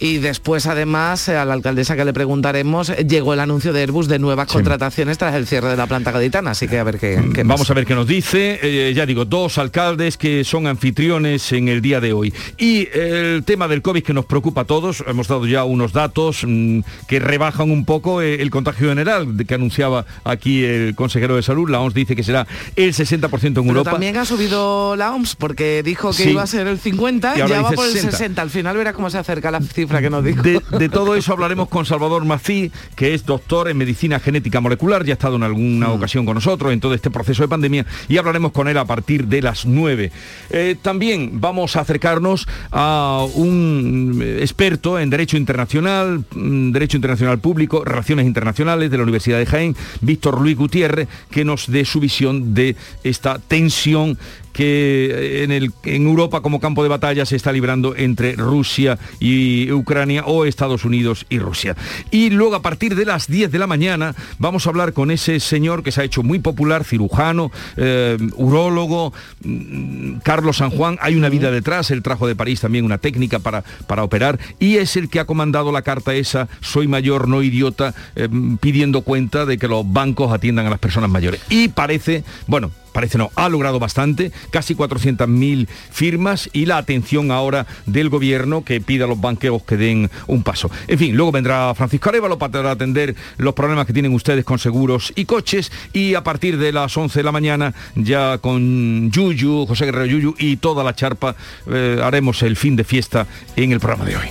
y 0.00 0.16
después 0.18 0.66
además 0.66 1.28
a 1.28 1.44
la 1.44 1.52
alcaldesa 1.52 1.94
que 1.94 2.04
le 2.04 2.12
preguntaremos 2.14 2.96
llegó 3.06 3.34
el 3.34 3.40
anuncio 3.40 3.72
de 3.74 3.82
Airbus 3.82 4.08
de 4.08 4.18
nuevas 4.18 4.48
contrataciones 4.48 5.18
tras 5.18 5.34
el 5.34 5.46
cierre 5.46 5.68
de 5.68 5.76
la 5.76 5.86
planta 5.86 6.10
gaditana, 6.10 6.52
así 6.52 6.66
que 6.66 6.78
a 6.78 6.84
ver 6.84 6.98
qué, 6.98 7.18
mm, 7.18 7.46
Vamos 7.46 7.70
a 7.70 7.74
ver 7.74 7.84
qué 7.84 7.94
nos 7.94 8.06
dice. 8.06 8.58
Eh, 8.62 8.94
ya 8.94 9.04
digo, 9.04 9.26
dos 9.26 9.58
alcaldes 9.58 10.16
que 10.16 10.42
son 10.44 10.66
anfitriones 10.66 11.52
en 11.52 11.68
el 11.68 11.82
día 11.82 12.00
de 12.00 12.12
hoy. 12.14 12.32
Y 12.56 12.88
el 12.92 13.44
tema 13.44 13.68
del 13.68 13.82
COVID 13.82 14.02
que 14.02 14.14
nos 14.14 14.24
preocupa 14.24 14.62
a 14.62 14.64
todos, 14.64 15.04
hemos 15.06 15.28
dado 15.28 15.46
ya 15.46 15.64
unos 15.64 15.92
datos 15.92 16.44
mm, 16.46 16.80
que 17.06 17.18
rebajan 17.18 17.70
un 17.70 17.84
poco 17.84 18.22
eh, 18.22 18.40
el 18.40 18.50
contagio 18.50 18.88
general 18.88 19.28
que 19.46 19.54
anunciaba 19.54 20.06
aquí 20.24 20.64
el 20.64 20.94
consejero 20.94 21.36
de 21.36 21.42
salud. 21.42 21.68
La 21.68 21.80
OMS 21.80 21.92
dice 21.92 22.16
que 22.16 22.22
será 22.22 22.46
el 22.76 22.94
60% 22.94 23.60
en 23.60 23.68
Europa. 23.68 23.90
También 23.90 24.16
ha 24.16 24.24
subido 24.24 24.96
la 24.96 25.12
OMS 25.12 25.36
porque 25.36 25.82
dijo 25.82 26.12
que 26.12 26.30
iba 26.30 26.42
a 26.42 26.46
ser 26.46 26.66
el 26.66 26.78
50 26.78 27.34
y 27.34 27.38
ya 27.38 27.62
va 27.62 27.72
por 27.72 27.86
el 27.86 27.92
60. 27.92 28.40
Al 28.40 28.50
final 28.50 28.76
verá 28.76 28.94
cómo 28.94 29.10
se 29.10 29.18
acerca 29.18 29.50
la 29.50 29.60
cifra 29.60 29.89
que 29.98 30.10
nos 30.10 30.24
dijo. 30.24 30.42
De, 30.42 30.88
todo 30.88 31.16
eso 31.16 31.32
hablaremos 31.32 31.68
con 31.68 31.84
Salvador 31.84 32.24
Mací, 32.24 32.70
que 32.94 33.14
es 33.14 33.26
doctor 33.26 33.68
en 33.68 33.76
medicina 33.76 34.20
genética 34.20 34.60
molecular, 34.60 35.04
ya 35.04 35.12
ha 35.12 35.14
estado 35.14 35.36
en 35.36 35.42
alguna 35.42 35.88
mm. 35.88 35.92
ocasión 35.92 36.24
con 36.24 36.34
nosotros 36.34 36.72
en 36.72 36.80
todo 36.80 36.94
este 36.94 37.10
proceso 37.10 37.42
de 37.42 37.48
pandemia 37.48 37.86
y 38.08 38.16
hablaremos 38.16 38.52
con 38.52 38.68
él 38.68 38.78
a 38.78 38.84
partir 38.84 39.26
de 39.26 39.42
las 39.42 39.66
9. 39.66 40.12
Eh, 40.50 40.76
también 40.80 41.40
vamos 41.40 41.76
a 41.76 41.80
acercarnos 41.80 42.46
a 42.70 43.26
un 43.34 44.22
experto 44.40 44.98
en 44.98 45.10
Derecho 45.10 45.36
Internacional, 45.36 46.24
mm, 46.34 46.70
Derecho 46.72 46.96
Internacional 46.96 47.38
Público, 47.38 47.84
Relaciones 47.84 48.26
Internacionales 48.26 48.90
de 48.90 48.96
la 48.96 49.02
Universidad 49.02 49.38
de 49.38 49.46
Jaén, 49.46 49.76
Víctor 50.00 50.40
Luis 50.40 50.56
Gutiérrez, 50.56 51.08
que 51.30 51.44
nos 51.44 51.70
dé 51.70 51.84
su 51.84 52.00
visión 52.00 52.54
de 52.54 52.76
esta 53.02 53.38
tensión 53.38 54.18
que 54.60 55.42
en, 55.42 55.52
el, 55.52 55.72
en 55.84 56.06
Europa 56.06 56.42
como 56.42 56.60
campo 56.60 56.82
de 56.82 56.90
batalla 56.90 57.24
se 57.24 57.34
está 57.34 57.50
librando 57.50 57.96
entre 57.96 58.34
Rusia 58.34 58.98
y 59.18 59.72
Ucrania 59.72 60.24
o 60.26 60.44
Estados 60.44 60.84
Unidos 60.84 61.24
y 61.30 61.38
Rusia. 61.38 61.74
Y 62.10 62.28
luego 62.28 62.56
a 62.56 62.60
partir 62.60 62.94
de 62.94 63.06
las 63.06 63.26
10 63.26 63.50
de 63.52 63.58
la 63.58 63.66
mañana 63.66 64.14
vamos 64.38 64.66
a 64.66 64.68
hablar 64.68 64.92
con 64.92 65.10
ese 65.10 65.40
señor 65.40 65.82
que 65.82 65.92
se 65.92 66.02
ha 66.02 66.04
hecho 66.04 66.22
muy 66.22 66.40
popular, 66.40 66.84
cirujano, 66.84 67.50
eh, 67.78 68.18
urólogo, 68.36 69.14
mm, 69.42 70.18
Carlos 70.24 70.58
San 70.58 70.68
Juan. 70.68 70.98
Hay 71.00 71.14
una 71.14 71.30
vida 71.30 71.50
detrás, 71.50 71.90
él 71.90 72.02
trajo 72.02 72.26
de 72.26 72.36
París 72.36 72.60
también 72.60 72.84
una 72.84 72.98
técnica 72.98 73.38
para, 73.38 73.64
para 73.86 74.04
operar 74.04 74.38
y 74.58 74.76
es 74.76 74.94
el 74.96 75.08
que 75.08 75.20
ha 75.20 75.24
comandado 75.24 75.72
la 75.72 75.80
carta 75.80 76.12
esa, 76.12 76.48
soy 76.60 76.86
mayor, 76.86 77.28
no 77.28 77.42
idiota, 77.42 77.94
eh, 78.14 78.28
pidiendo 78.60 79.00
cuenta 79.00 79.46
de 79.46 79.56
que 79.56 79.68
los 79.68 79.90
bancos 79.90 80.34
atiendan 80.34 80.66
a 80.66 80.70
las 80.70 80.80
personas 80.80 81.08
mayores. 81.08 81.40
Y 81.48 81.68
parece, 81.68 82.24
bueno, 82.46 82.70
parece 82.92 83.18
no, 83.18 83.30
ha 83.34 83.48
logrado 83.48 83.78
bastante, 83.78 84.32
casi 84.50 84.74
400.000 84.74 85.68
firmas 85.90 86.50
y 86.52 86.66
la 86.66 86.78
atención 86.78 87.30
ahora 87.30 87.66
del 87.86 88.08
gobierno 88.08 88.64
que 88.64 88.80
pida 88.80 89.04
a 89.04 89.08
los 89.08 89.20
banqueros 89.20 89.62
que 89.62 89.76
den 89.76 90.10
un 90.26 90.42
paso. 90.42 90.70
En 90.88 90.98
fin, 90.98 91.16
luego 91.16 91.32
vendrá 91.32 91.74
Francisco 91.74 92.08
Arevalo 92.08 92.38
para 92.38 92.70
atender 92.70 93.14
los 93.36 93.54
problemas 93.54 93.86
que 93.86 93.92
tienen 93.92 94.14
ustedes 94.14 94.44
con 94.44 94.58
seguros 94.58 95.12
y 95.16 95.24
coches 95.24 95.70
y 95.92 96.14
a 96.14 96.22
partir 96.22 96.58
de 96.58 96.72
las 96.72 96.96
11 96.96 97.18
de 97.18 97.24
la 97.24 97.32
mañana 97.32 97.74
ya 97.94 98.38
con 98.38 99.10
Yuyu, 99.10 99.66
José 99.66 99.86
Guerrero 99.86 100.06
Yuyu 100.06 100.34
y 100.38 100.56
toda 100.56 100.84
la 100.84 100.94
charpa 100.94 101.36
eh, 101.66 102.00
haremos 102.02 102.42
el 102.42 102.56
fin 102.56 102.76
de 102.76 102.84
fiesta 102.84 103.26
en 103.56 103.72
el 103.72 103.80
programa 103.80 104.04
de 104.04 104.16
hoy. 104.16 104.28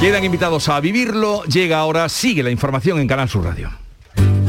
Quedan 0.00 0.24
invitados 0.24 0.68
a 0.68 0.80
vivirlo, 0.80 1.44
llega 1.44 1.78
ahora, 1.78 2.08
sigue 2.08 2.42
la 2.42 2.50
información 2.50 2.98
en 3.00 3.08
Canal 3.08 3.28
Sur 3.28 3.44
Radio. 3.44 3.83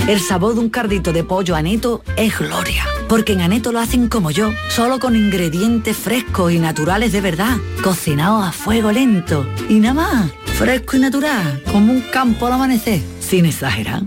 El 0.08 0.20
sabor 0.20 0.54
de 0.54 0.60
un 0.60 0.70
cardito 0.70 1.12
de 1.14 1.24
pollo 1.24 1.56
aneto 1.56 2.04
es 2.16 2.38
gloria, 2.38 2.86
porque 3.10 3.34
en 3.34 3.42
aneto 3.42 3.72
lo 3.72 3.80
hacen 3.80 4.08
como 4.08 4.30
yo, 4.30 4.52
solo 4.70 5.00
con 5.00 5.16
ingredientes 5.16 5.98
frescos 5.98 6.52
y 6.52 6.60
naturales 6.60 7.12
de 7.12 7.22
verdad, 7.22 7.58
cocinados 7.84 8.46
a 8.46 8.52
fuego 8.52 8.92
lento 8.92 9.48
y 9.68 9.80
nada 9.80 9.96
más, 9.96 10.32
fresco 10.60 10.98
y 10.98 11.00
natural, 11.00 11.64
como 11.72 11.92
un 11.92 12.02
campo 12.02 12.46
al 12.46 12.54
amanecer, 12.54 13.02
sin 13.20 13.48
exagerar. 13.48 14.04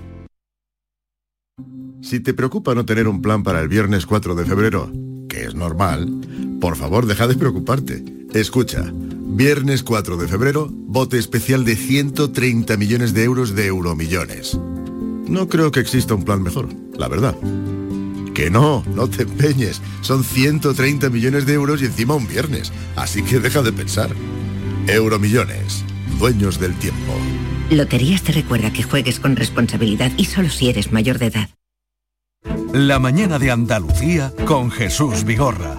Si 2.00 2.20
te 2.20 2.32
preocupa 2.32 2.76
no 2.76 2.86
tener 2.86 3.08
un 3.08 3.20
plan 3.20 3.42
para 3.42 3.60
el 3.60 3.66
viernes 3.66 4.06
4 4.06 4.36
de 4.36 4.44
febrero, 4.44 4.92
que 5.28 5.46
es 5.46 5.56
normal, 5.56 6.08
por 6.60 6.76
favor 6.76 7.06
deja 7.06 7.26
de 7.26 7.34
preocuparte. 7.34 8.04
Escucha, 8.34 8.84
viernes 8.92 9.82
4 9.82 10.16
de 10.16 10.28
febrero, 10.28 10.68
bote 10.70 11.18
especial 11.18 11.64
de 11.64 11.74
130 11.74 12.76
millones 12.76 13.14
de 13.14 13.24
euros 13.24 13.56
de 13.56 13.66
euromillones. 13.66 14.60
No 15.28 15.48
creo 15.48 15.70
que 15.70 15.80
exista 15.80 16.14
un 16.14 16.24
plan 16.24 16.42
mejor, 16.42 16.68
la 16.96 17.08
verdad. 17.08 17.36
Que 18.34 18.50
no, 18.50 18.82
no 18.94 19.08
te 19.08 19.24
empeñes. 19.24 19.82
Son 20.00 20.24
130 20.24 21.10
millones 21.10 21.44
de 21.44 21.54
euros 21.54 21.82
y 21.82 21.86
encima 21.86 22.14
un 22.14 22.26
viernes. 22.26 22.72
Así 22.96 23.22
que 23.22 23.38
deja 23.38 23.62
de 23.62 23.72
pensar. 23.72 24.10
Euromillones, 24.86 25.84
dueños 26.18 26.58
del 26.58 26.74
tiempo. 26.76 27.12
Loterías 27.70 28.22
te 28.22 28.32
recuerda 28.32 28.72
que 28.72 28.82
juegues 28.82 29.20
con 29.20 29.36
responsabilidad 29.36 30.12
y 30.16 30.24
solo 30.24 30.48
si 30.48 30.70
eres 30.70 30.92
mayor 30.92 31.18
de 31.18 31.26
edad. 31.26 31.50
La 32.72 32.98
mañana 32.98 33.38
de 33.38 33.50
Andalucía 33.50 34.32
con 34.46 34.70
Jesús 34.70 35.24
Vigorra 35.24 35.78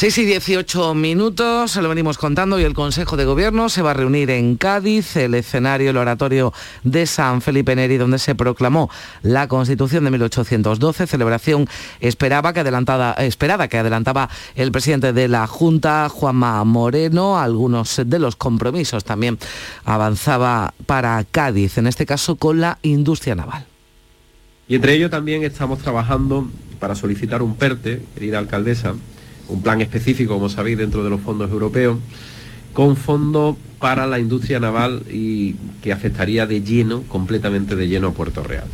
6 0.00 0.16
y 0.16 0.24
18 0.24 0.94
minutos, 0.94 1.72
se 1.72 1.82
lo 1.82 1.90
venimos 1.90 2.16
contando 2.16 2.58
y 2.58 2.62
el 2.62 2.72
Consejo 2.72 3.18
de 3.18 3.26
Gobierno 3.26 3.68
se 3.68 3.82
va 3.82 3.90
a 3.90 3.92
reunir 3.92 4.30
en 4.30 4.56
Cádiz, 4.56 5.14
el 5.16 5.34
escenario, 5.34 5.90
el 5.90 5.98
oratorio 5.98 6.54
de 6.84 7.04
San 7.04 7.42
Felipe 7.42 7.76
Neri, 7.76 7.98
donde 7.98 8.18
se 8.18 8.34
proclamó 8.34 8.88
la 9.20 9.46
Constitución 9.46 10.04
de 10.04 10.10
1812, 10.12 11.06
celebración 11.06 11.68
esperaba 12.00 12.54
que 12.54 12.60
adelantada, 12.60 13.12
esperada 13.12 13.68
que 13.68 13.76
adelantaba 13.76 14.30
el 14.54 14.72
presidente 14.72 15.12
de 15.12 15.28
la 15.28 15.46
Junta, 15.46 16.08
Juanma 16.08 16.64
Moreno, 16.64 17.38
algunos 17.38 18.00
de 18.02 18.18
los 18.18 18.36
compromisos 18.36 19.04
también 19.04 19.36
avanzaba 19.84 20.72
para 20.86 21.22
Cádiz, 21.30 21.76
en 21.76 21.86
este 21.86 22.06
caso 22.06 22.36
con 22.36 22.58
la 22.58 22.78
industria 22.80 23.34
naval. 23.34 23.66
Y 24.66 24.76
entre 24.76 24.94
ello 24.94 25.10
también 25.10 25.42
estamos 25.42 25.80
trabajando 25.80 26.48
para 26.78 26.94
solicitar 26.94 27.42
un 27.42 27.54
PERTE, 27.56 28.00
querida 28.14 28.38
alcaldesa, 28.38 28.94
un 29.50 29.62
plan 29.62 29.80
específico, 29.80 30.34
como 30.34 30.48
sabéis, 30.48 30.78
dentro 30.78 31.04
de 31.04 31.10
los 31.10 31.20
fondos 31.20 31.50
europeos, 31.50 31.98
con 32.72 32.96
fondos 32.96 33.56
para 33.78 34.06
la 34.06 34.18
industria 34.18 34.60
naval 34.60 35.02
y 35.10 35.54
que 35.82 35.92
afectaría 35.92 36.46
de 36.46 36.62
lleno, 36.62 37.02
completamente 37.02 37.76
de 37.76 37.88
lleno 37.88 38.08
a 38.08 38.12
Puerto 38.12 38.42
Real. 38.42 38.66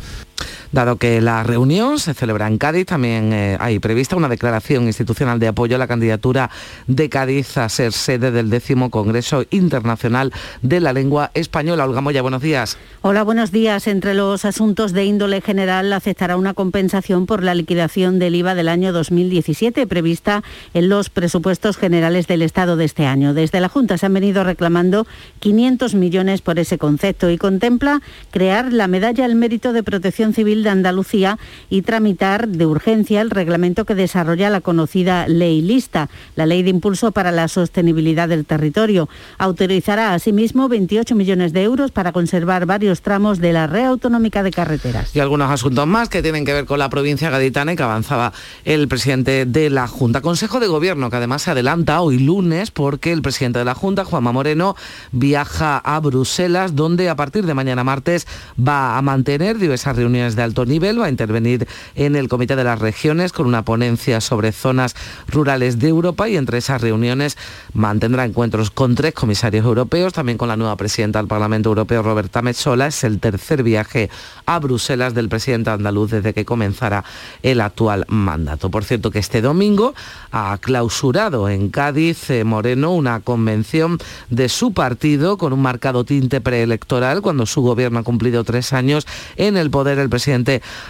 Dado 0.71 0.97
que 0.97 1.21
la 1.21 1.43
reunión 1.43 1.99
se 1.99 2.13
celebra 2.13 2.47
en 2.47 2.57
Cádiz, 2.57 2.87
también 2.87 3.31
eh, 3.31 3.57
hay 3.59 3.79
prevista 3.79 4.15
una 4.15 4.27
declaración 4.27 4.83
institucional 4.85 5.39
de 5.39 5.47
apoyo 5.47 5.75
a 5.75 5.79
la 5.79 5.87
candidatura 5.87 6.49
de 6.87 7.09
Cádiz 7.09 7.57
a 7.57 7.69
ser 7.69 7.93
sede 7.93 8.31
del 8.31 8.49
décimo 8.49 8.89
Congreso 8.89 9.45
Internacional 9.49 10.33
de 10.61 10.81
la 10.81 10.93
Lengua 10.93 11.31
Española. 11.33 11.85
Olga 11.85 12.01
Moya, 12.01 12.21
buenos 12.21 12.41
días. 12.41 12.77
Hola, 13.01 13.23
buenos 13.23 13.51
días. 13.51 13.87
Entre 13.87 14.13
los 14.13 14.43
asuntos 14.43 14.91
de 14.91 15.05
índole 15.05 15.39
general 15.41 15.93
aceptará 15.93 16.35
una 16.35 16.53
compensación 16.53 17.25
por 17.25 17.43
la 17.43 17.55
liquidación 17.55 18.19
del 18.19 18.35
IVA 18.35 18.55
del 18.55 18.67
año 18.67 18.91
2017 18.91 19.87
prevista 19.87 20.43
en 20.73 20.89
los 20.89 21.09
presupuestos 21.09 21.77
generales 21.77 22.27
del 22.27 22.41
Estado 22.41 22.75
de 22.75 22.85
este 22.85 23.05
año. 23.05 23.33
Desde 23.33 23.61
la 23.61 23.69
Junta 23.69 23.97
se 23.97 24.05
han 24.05 24.13
venido 24.13 24.43
reclamando 24.43 25.07
500 25.39 25.95
millones 25.95 26.41
por 26.41 26.59
ese 26.59 26.77
concepto 26.77 27.29
y 27.29 27.37
contempla 27.37 28.01
crear 28.31 28.73
la 28.73 28.87
medalla 28.87 29.25
al 29.25 29.35
mérito 29.35 29.71
de 29.73 29.83
protección 29.83 30.33
civil 30.33 30.56
de 30.63 30.69
Andalucía 30.69 31.37
y 31.69 31.81
tramitar 31.81 32.47
de 32.47 32.65
urgencia 32.65 33.21
el 33.21 33.29
reglamento 33.29 33.85
que 33.85 33.95
desarrolla 33.95 34.49
la 34.49 34.61
conocida 34.61 35.27
ley 35.27 35.61
lista, 35.61 36.09
la 36.35 36.45
ley 36.45 36.63
de 36.63 36.69
impulso 36.69 37.11
para 37.11 37.31
la 37.31 37.47
sostenibilidad 37.47 38.29
del 38.29 38.45
territorio. 38.45 39.09
Autorizará 39.37 40.13
asimismo 40.13 40.69
28 40.69 41.15
millones 41.15 41.53
de 41.53 41.63
euros 41.63 41.91
para 41.91 42.11
conservar 42.11 42.65
varios 42.65 43.01
tramos 43.01 43.39
de 43.39 43.53
la 43.53 43.67
red 43.67 43.85
autonómica 43.85 44.43
de 44.43 44.51
carreteras. 44.51 45.15
Y 45.15 45.19
algunos 45.19 45.51
asuntos 45.51 45.87
más 45.87 46.09
que 46.09 46.21
tienen 46.21 46.45
que 46.45 46.53
ver 46.53 46.65
con 46.65 46.79
la 46.79 46.89
provincia 46.89 47.29
gaditana 47.29 47.73
y 47.73 47.75
que 47.75 47.83
avanzaba 47.83 48.33
el 48.65 48.87
presidente 48.87 49.45
de 49.45 49.69
la 49.69 49.87
Junta. 49.87 50.21
Consejo 50.21 50.59
de 50.59 50.67
Gobierno 50.67 51.09
que 51.09 51.17
además 51.17 51.43
se 51.43 51.51
adelanta 51.51 52.01
hoy 52.01 52.19
lunes 52.19 52.71
porque 52.71 53.11
el 53.11 53.21
presidente 53.21 53.59
de 53.59 53.65
la 53.65 53.75
Junta, 53.75 54.05
Juanma 54.05 54.31
Moreno, 54.31 54.75
viaja 55.11 55.77
a 55.77 55.99
Bruselas 55.99 56.75
donde 56.75 57.09
a 57.09 57.15
partir 57.15 57.45
de 57.45 57.53
mañana 57.53 57.83
martes 57.83 58.27
va 58.57 58.97
a 58.97 59.01
mantener 59.01 59.57
diversas 59.57 59.95
reuniones 59.95 60.35
de 60.35 60.43
alto 60.47 60.65
nivel, 60.65 60.99
va 60.99 61.05
a 61.05 61.09
intervenir 61.09 61.67
en 61.95 62.15
el 62.15 62.27
Comité 62.27 62.55
de 62.55 62.63
las 62.63 62.79
Regiones 62.79 63.31
con 63.31 63.45
una 63.45 63.63
ponencia 63.63 64.21
sobre 64.21 64.51
zonas 64.51 64.95
rurales 65.27 65.79
de 65.79 65.89
Europa 65.89 66.27
y 66.27 66.37
entre 66.37 66.57
esas 66.57 66.81
reuniones 66.81 67.37
mantendrá 67.73 68.25
encuentros 68.25 68.71
con 68.71 68.95
tres 68.95 69.13
comisarios 69.13 69.65
europeos, 69.65 70.13
también 70.13 70.37
con 70.37 70.47
la 70.47 70.57
nueva 70.57 70.75
presidenta 70.75 71.19
del 71.19 71.27
Parlamento 71.27 71.69
Europeo, 71.69 72.01
Roberta 72.01 72.41
Metsola. 72.41 72.87
Es 72.87 73.03
el 73.03 73.19
tercer 73.19 73.63
viaje 73.63 74.09
a 74.45 74.59
Bruselas 74.59 75.13
del 75.13 75.29
presidente 75.29 75.69
andaluz 75.69 76.11
desde 76.11 76.33
que 76.33 76.45
comenzara 76.45 77.03
el 77.43 77.61
actual 77.61 78.05
mandato. 78.07 78.71
Por 78.71 78.85
cierto 78.85 79.11
que 79.11 79.19
este 79.19 79.41
domingo 79.41 79.93
ha 80.31 80.57
clausurado 80.59 81.49
en 81.49 81.69
Cádiz 81.69 82.29
eh, 82.29 82.43
Moreno 82.43 82.93
una 82.93 83.19
convención 83.19 83.97
de 84.29 84.49
su 84.49 84.71
partido 84.71 85.37
con 85.37 85.53
un 85.53 85.61
marcado 85.61 86.03
tinte 86.05 86.41
preelectoral 86.41 87.21
cuando 87.21 87.45
su 87.45 87.61
gobierno 87.61 87.99
ha 87.99 88.03
cumplido 88.03 88.43
tres 88.43 88.71
años 88.73 89.05
en 89.35 89.57
el 89.57 89.69
poder. 89.69 89.99
El 89.99 90.09
presidente 90.09 90.36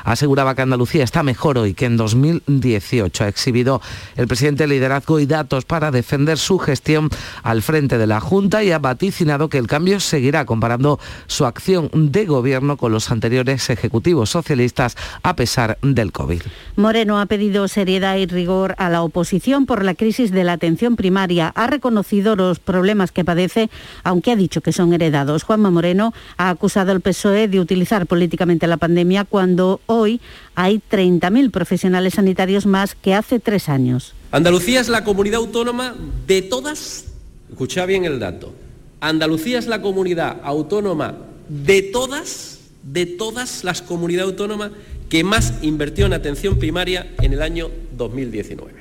aseguraba 0.04 0.56
que 0.56 0.62
Andalucía 0.62 1.04
está 1.04 1.24
mejor 1.24 1.58
hoy 1.58 1.74
que 1.74 1.86
en 1.86 1.98
2018. 1.98 3.24
Ha 3.24 3.28
exhibido 3.28 3.82
el 4.16 4.28
presidente 4.28 4.68
liderazgo 4.68 5.20
y 5.20 5.26
datos 5.26 5.66
para 5.66 5.92
defender 5.92 6.38
su 6.38 6.60
gestión 6.60 7.10
al 7.44 7.62
frente 7.62 7.98
de 7.98 8.08
la 8.08 8.20
Junta 8.20 8.64
y 8.64 8.72
ha 8.72 8.80
vaticinado 8.80 9.50
que 9.50 9.58
el 9.58 9.68
cambio 9.68 10.00
seguirá 10.00 10.46
comparando 10.46 11.00
su 11.28 11.46
acción 11.46 11.90
de 11.94 12.26
gobierno 12.26 12.78
con 12.78 12.92
los 12.92 13.12
anteriores 13.12 13.70
ejecutivos 13.70 14.30
socialistas 14.30 14.96
a 15.24 15.36
pesar 15.36 15.78
del 15.82 16.12
COVID. 16.12 16.42
Moreno 16.76 17.20
ha 17.20 17.26
pedido 17.26 17.68
seriedad 17.68 18.18
y 18.18 18.26
rigor 18.26 18.76
a 18.78 18.90
la 18.90 19.02
oposición 19.02 19.66
por 19.66 19.84
la 19.84 19.96
crisis 19.96 20.32
de 20.32 20.44
la 20.44 20.54
atención 20.54 20.96
primaria. 20.96 21.52
Ha 21.56 21.68
reconocido 21.68 22.36
los 22.36 22.60
problemas 22.60 23.12
que 23.12 23.26
padece, 23.26 23.70
aunque 24.04 24.32
ha 24.32 24.36
dicho 24.36 24.62
que 24.62 24.72
son 24.72 24.94
heredados. 24.94 25.44
Juanma 25.44 25.72
Moreno 25.72 26.14
ha 26.38 26.50
acusado 26.50 26.92
al 26.92 27.02
PSOE 27.02 27.48
de 27.48 27.60
utilizar 27.60 28.08
políticamente 28.08 28.68
la 28.68 28.78
pandemia 28.78 29.26
cuando 29.38 29.82
hoy 29.86 30.20
hay 30.56 30.82
30.000 30.90 31.52
profesionales 31.52 32.16
sanitarios 32.16 32.66
más 32.66 32.96
que 32.96 33.14
hace 33.14 33.40
tres 33.40 33.70
años. 33.70 34.16
Andalucía 34.32 34.80
es 34.80 34.90
la 34.90 35.04
comunidad 35.04 35.42
autónoma 35.42 35.94
de 36.26 36.42
todas, 36.42 37.06
escucha 37.48 37.86
bien 37.86 38.04
el 38.06 38.20
dato, 38.20 38.56
Andalucía 39.00 39.60
es 39.60 39.68
la 39.68 39.80
comunidad 39.80 40.38
autónoma 40.42 41.20
de 41.50 41.84
todas, 41.84 42.62
de 42.82 43.06
todas 43.06 43.64
las 43.64 43.84
comunidades 43.84 44.32
autónomas 44.32 44.72
que 45.08 45.24
más 45.24 45.54
invirtió 45.62 46.08
en 46.08 46.14
atención 46.14 46.58
primaria 46.58 47.14
en 47.22 47.34
el 47.34 47.44
año 47.44 47.70
2019. 47.96 48.74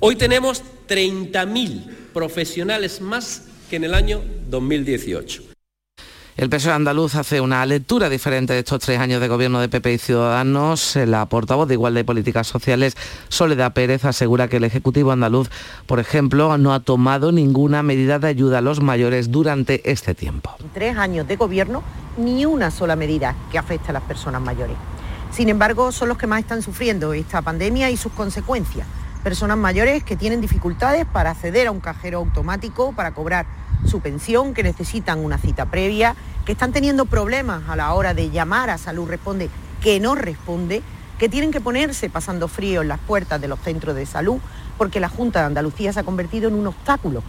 Hoy 0.00 0.16
tenemos 0.16 0.62
30.000 0.88 1.84
profesionales 2.14 3.02
más 3.02 3.42
que 3.68 3.76
en 3.76 3.84
el 3.84 3.92
año 3.92 4.22
2018. 4.48 5.55
El 6.36 6.50
PSOE 6.50 6.74
andaluz 6.74 7.14
hace 7.14 7.40
una 7.40 7.64
lectura 7.64 8.10
diferente 8.10 8.52
de 8.52 8.58
estos 8.58 8.80
tres 8.80 8.98
años 8.98 9.22
de 9.22 9.28
gobierno 9.28 9.58
de 9.58 9.70
PP 9.70 9.94
y 9.94 9.98
Ciudadanos. 9.98 10.94
La 10.96 11.24
portavoz 11.30 11.66
de 11.66 11.72
Igualdad 11.72 12.02
y 12.02 12.04
Políticas 12.04 12.46
Sociales, 12.46 12.94
Soledad 13.30 13.72
Pérez, 13.72 14.04
asegura 14.04 14.46
que 14.46 14.58
el 14.58 14.64
Ejecutivo 14.64 15.12
andaluz, 15.12 15.48
por 15.86 15.98
ejemplo, 15.98 16.58
no 16.58 16.74
ha 16.74 16.80
tomado 16.80 17.32
ninguna 17.32 17.82
medida 17.82 18.18
de 18.18 18.28
ayuda 18.28 18.58
a 18.58 18.60
los 18.60 18.82
mayores 18.82 19.30
durante 19.30 19.90
este 19.90 20.14
tiempo. 20.14 20.54
Tres 20.74 20.98
años 20.98 21.26
de 21.26 21.36
gobierno, 21.36 21.82
ni 22.18 22.44
una 22.44 22.70
sola 22.70 22.96
medida 22.96 23.34
que 23.50 23.56
afecte 23.56 23.88
a 23.88 23.94
las 23.94 24.02
personas 24.02 24.42
mayores. 24.42 24.76
Sin 25.30 25.48
embargo, 25.48 25.90
son 25.90 26.08
los 26.08 26.18
que 26.18 26.26
más 26.26 26.40
están 26.40 26.60
sufriendo 26.60 27.14
esta 27.14 27.40
pandemia 27.40 27.90
y 27.90 27.96
sus 27.96 28.12
consecuencias. 28.12 28.86
Personas 29.24 29.56
mayores 29.56 30.04
que 30.04 30.16
tienen 30.16 30.42
dificultades 30.42 31.06
para 31.06 31.30
acceder 31.30 31.68
a 31.68 31.70
un 31.70 31.80
cajero 31.80 32.18
automático, 32.18 32.92
para 32.92 33.14
cobrar 33.14 33.46
su 33.86 34.00
pensión, 34.00 34.54
que 34.54 34.62
necesitan 34.62 35.24
una 35.24 35.38
cita 35.38 35.66
previa, 35.66 36.16
que 36.44 36.52
están 36.52 36.72
teniendo 36.72 37.06
problemas 37.06 37.68
a 37.68 37.76
la 37.76 37.92
hora 37.94 38.14
de 38.14 38.30
llamar 38.30 38.70
a 38.70 38.78
Salud 38.78 39.08
Responde, 39.08 39.50
que 39.80 40.00
no 40.00 40.14
responde, 40.14 40.82
que 41.18 41.28
tienen 41.28 41.50
que 41.50 41.60
ponerse 41.60 42.10
pasando 42.10 42.48
frío 42.48 42.82
en 42.82 42.88
las 42.88 43.00
puertas 43.00 43.40
de 43.40 43.48
los 43.48 43.58
centros 43.60 43.96
de 43.96 44.06
salud, 44.06 44.38
porque 44.78 45.00
la 45.00 45.08
Junta 45.08 45.40
de 45.40 45.46
Andalucía 45.46 45.92
se 45.92 46.00
ha 46.00 46.04
convertido 46.04 46.48
en 46.48 46.54
un 46.54 46.66
obstáculo 46.66 47.22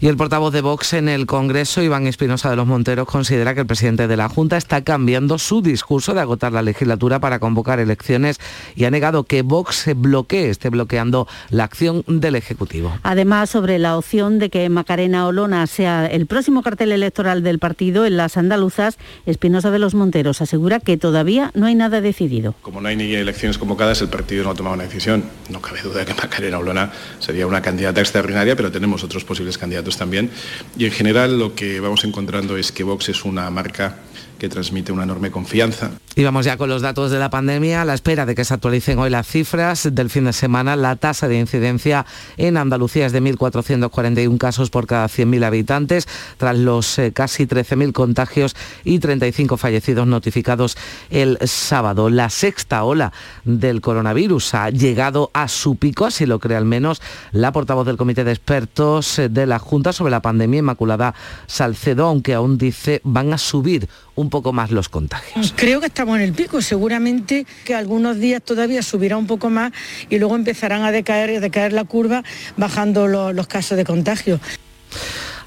y 0.00 0.08
el 0.08 0.16
portavoz 0.16 0.52
de 0.52 0.60
Vox 0.60 0.92
en 0.92 1.08
el 1.08 1.26
Congreso, 1.26 1.82
Iván 1.82 2.06
Espinosa 2.06 2.50
de 2.50 2.56
los 2.56 2.66
Monteros, 2.66 3.06
considera 3.06 3.54
que 3.54 3.60
el 3.60 3.66
presidente 3.66 4.08
de 4.08 4.16
la 4.16 4.28
Junta 4.28 4.56
está 4.56 4.82
cambiando 4.82 5.38
su 5.38 5.62
discurso 5.62 6.14
de 6.14 6.20
agotar 6.20 6.52
la 6.52 6.62
legislatura 6.62 7.20
para 7.20 7.38
convocar 7.38 7.80
elecciones 7.80 8.38
y 8.74 8.84
ha 8.84 8.90
negado 8.90 9.24
que 9.24 9.42
Vox 9.42 9.76
se 9.76 9.94
bloquee, 9.94 10.50
esté 10.50 10.70
bloqueando 10.70 11.28
la 11.50 11.64
acción 11.64 12.04
del 12.06 12.36
Ejecutivo. 12.36 12.92
Además, 13.02 13.50
sobre 13.50 13.78
la 13.78 13.96
opción 13.96 14.38
de 14.38 14.50
que 14.50 14.68
Macarena 14.68 15.26
Olona 15.26 15.66
sea 15.66 16.06
el 16.06 16.26
próximo 16.26 16.62
cartel 16.62 16.92
electoral 16.92 17.42
del 17.42 17.58
partido 17.58 18.06
en 18.06 18.16
las 18.16 18.36
andaluzas, 18.36 18.98
Espinosa 19.26 19.70
de 19.70 19.78
los 19.78 19.94
Monteros 19.94 20.40
asegura 20.40 20.80
que 20.80 20.96
todavía 20.96 21.50
no 21.54 21.66
hay 21.66 21.74
nada 21.74 22.00
decidido. 22.00 22.54
Como 22.62 22.80
no 22.80 22.88
hay 22.88 22.96
ni 22.96 23.14
elecciones 23.14 23.58
convocadas, 23.58 24.00
el 24.02 24.08
partido 24.08 24.44
no 24.44 24.50
ha 24.50 24.54
tomado 24.54 24.74
una 24.74 24.84
decisión. 24.84 25.24
No 25.50 25.60
cabe 25.60 25.82
duda 25.82 26.00
de 26.00 26.06
que 26.06 26.14
Macarena 26.14 26.58
Olona 26.58 26.90
sería 27.18 27.46
una 27.46 27.62
candidata 27.62 28.00
extraordinaria, 28.00 28.56
pero 28.56 28.70
tenemos 28.72 29.04
otros 29.04 29.24
posibles 29.24 29.58
candidatos 29.58 29.65
también. 29.96 30.30
Y 30.76 30.86
en 30.86 30.92
general 30.92 31.38
lo 31.38 31.54
que 31.54 31.80
vamos 31.80 32.04
encontrando 32.04 32.56
es 32.56 32.72
que 32.72 32.84
Vox 32.84 33.08
es 33.08 33.24
una 33.24 33.48
marca 33.50 33.96
que 34.38 34.48
transmite 34.48 34.92
una 34.92 35.04
enorme 35.04 35.30
confianza. 35.30 35.92
Y 36.14 36.24
vamos 36.24 36.44
ya 36.44 36.56
con 36.56 36.68
los 36.68 36.82
datos 36.82 37.10
de 37.10 37.18
la 37.18 37.30
pandemia. 37.30 37.82
A 37.82 37.84
la 37.84 37.94
espera 37.94 38.26
de 38.26 38.34
que 38.34 38.44
se 38.44 38.54
actualicen 38.54 38.98
hoy 38.98 39.10
las 39.10 39.26
cifras 39.26 39.88
del 39.92 40.10
fin 40.10 40.24
de 40.24 40.32
semana, 40.32 40.76
la 40.76 40.96
tasa 40.96 41.28
de 41.28 41.38
incidencia 41.38 42.06
en 42.36 42.56
Andalucía 42.56 43.06
es 43.06 43.12
de 43.12 43.22
1.441 43.22 44.38
casos 44.38 44.70
por 44.70 44.86
cada 44.86 45.06
100.000 45.06 45.44
habitantes, 45.44 46.08
tras 46.38 46.56
los 46.56 46.98
eh, 46.98 47.12
casi 47.12 47.46
13.000 47.46 47.92
contagios 47.92 48.56
y 48.84 48.98
35 48.98 49.56
fallecidos 49.56 50.06
notificados 50.06 50.76
el 51.10 51.38
sábado. 51.44 52.10
La 52.10 52.30
sexta 52.30 52.84
ola 52.84 53.12
del 53.44 53.80
coronavirus 53.80 54.54
ha 54.54 54.70
llegado 54.70 55.30
a 55.34 55.48
su 55.48 55.76
pico, 55.76 56.06
así 56.06 56.26
lo 56.26 56.38
cree 56.38 56.56
al 56.56 56.64
menos 56.64 57.02
la 57.32 57.52
portavoz 57.52 57.86
del 57.86 57.96
Comité 57.96 58.24
de 58.24 58.32
Expertos 58.32 59.18
eh, 59.18 59.28
de 59.28 59.46
la 59.46 59.58
Junta 59.58 59.92
sobre 59.92 60.10
la 60.10 60.22
pandemia, 60.22 60.60
Inmaculada 60.60 61.14
Salcedo, 61.46 62.06
aunque 62.06 62.34
aún 62.34 62.58
dice 62.58 63.00
van 63.04 63.32
a 63.32 63.38
subir 63.38 63.88
un 64.16 64.30
poco 64.30 64.52
más 64.52 64.72
los 64.72 64.88
contagios. 64.88 65.54
Creo 65.56 65.80
que 65.80 65.86
estamos 65.86 66.16
en 66.16 66.22
el 66.22 66.32
pico, 66.32 66.60
seguramente 66.60 67.46
que 67.64 67.74
algunos 67.74 68.18
días 68.18 68.42
todavía 68.42 68.82
subirá 68.82 69.16
un 69.16 69.26
poco 69.26 69.50
más 69.50 69.72
y 70.10 70.18
luego 70.18 70.34
empezarán 70.34 70.82
a 70.82 70.90
decaer, 70.90 71.36
a 71.36 71.40
decaer 71.40 71.72
la 71.72 71.84
curva 71.84 72.24
bajando 72.56 73.06
los, 73.06 73.34
los 73.34 73.46
casos 73.46 73.76
de 73.76 73.84
contagio. 73.84 74.40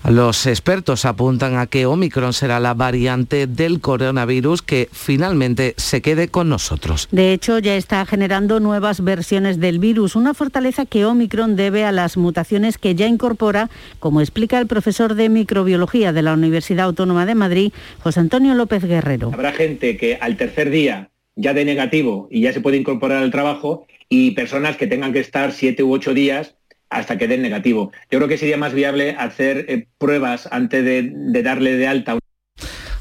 Los 0.07 0.47
expertos 0.47 1.05
apuntan 1.05 1.57
a 1.57 1.67
que 1.67 1.85
Omicron 1.85 2.33
será 2.33 2.59
la 2.59 2.73
variante 2.73 3.47
del 3.47 3.81
coronavirus 3.81 4.61
que 4.61 4.89
finalmente 4.91 5.73
se 5.77 6.01
quede 6.01 6.29
con 6.29 6.49
nosotros. 6.49 7.07
De 7.11 7.33
hecho, 7.33 7.59
ya 7.59 7.75
está 7.75 8.05
generando 8.05 8.59
nuevas 8.59 9.03
versiones 9.03 9.59
del 9.59 9.79
virus, 9.79 10.15
una 10.15 10.33
fortaleza 10.33 10.85
que 10.85 11.05
Omicron 11.05 11.55
debe 11.55 11.85
a 11.85 11.91
las 11.91 12.17
mutaciones 12.17 12.77
que 12.77 12.95
ya 12.95 13.07
incorpora, 13.07 13.69
como 13.99 14.21
explica 14.21 14.59
el 14.59 14.67
profesor 14.67 15.15
de 15.15 15.29
microbiología 15.29 16.13
de 16.13 16.21
la 16.21 16.33
Universidad 16.33 16.85
Autónoma 16.85 17.25
de 17.25 17.35
Madrid, 17.35 17.73
José 17.99 18.21
Antonio 18.21 18.55
López 18.55 18.83
Guerrero. 18.85 19.31
Habrá 19.33 19.51
gente 19.51 19.97
que 19.97 20.17
al 20.19 20.37
tercer 20.37 20.69
día 20.69 21.09
ya 21.35 21.53
de 21.53 21.65
negativo 21.65 22.27
y 22.31 22.41
ya 22.41 22.53
se 22.53 22.61
puede 22.61 22.77
incorporar 22.77 23.23
al 23.23 23.31
trabajo 23.31 23.85
y 24.09 24.31
personas 24.31 24.75
que 24.75 24.87
tengan 24.87 25.13
que 25.13 25.19
estar 25.19 25.51
siete 25.51 25.83
u 25.83 25.93
ocho 25.93 26.13
días 26.13 26.55
hasta 26.89 27.17
que 27.17 27.27
den 27.27 27.41
negativo. 27.41 27.91
Yo 28.11 28.19
creo 28.19 28.27
que 28.27 28.37
sería 28.37 28.57
más 28.57 28.73
viable 28.73 29.15
hacer 29.17 29.65
eh, 29.67 29.87
pruebas 29.97 30.47
antes 30.51 30.83
de, 30.83 31.11
de 31.13 31.43
darle 31.43 31.75
de 31.75 31.87
alta 31.87 32.18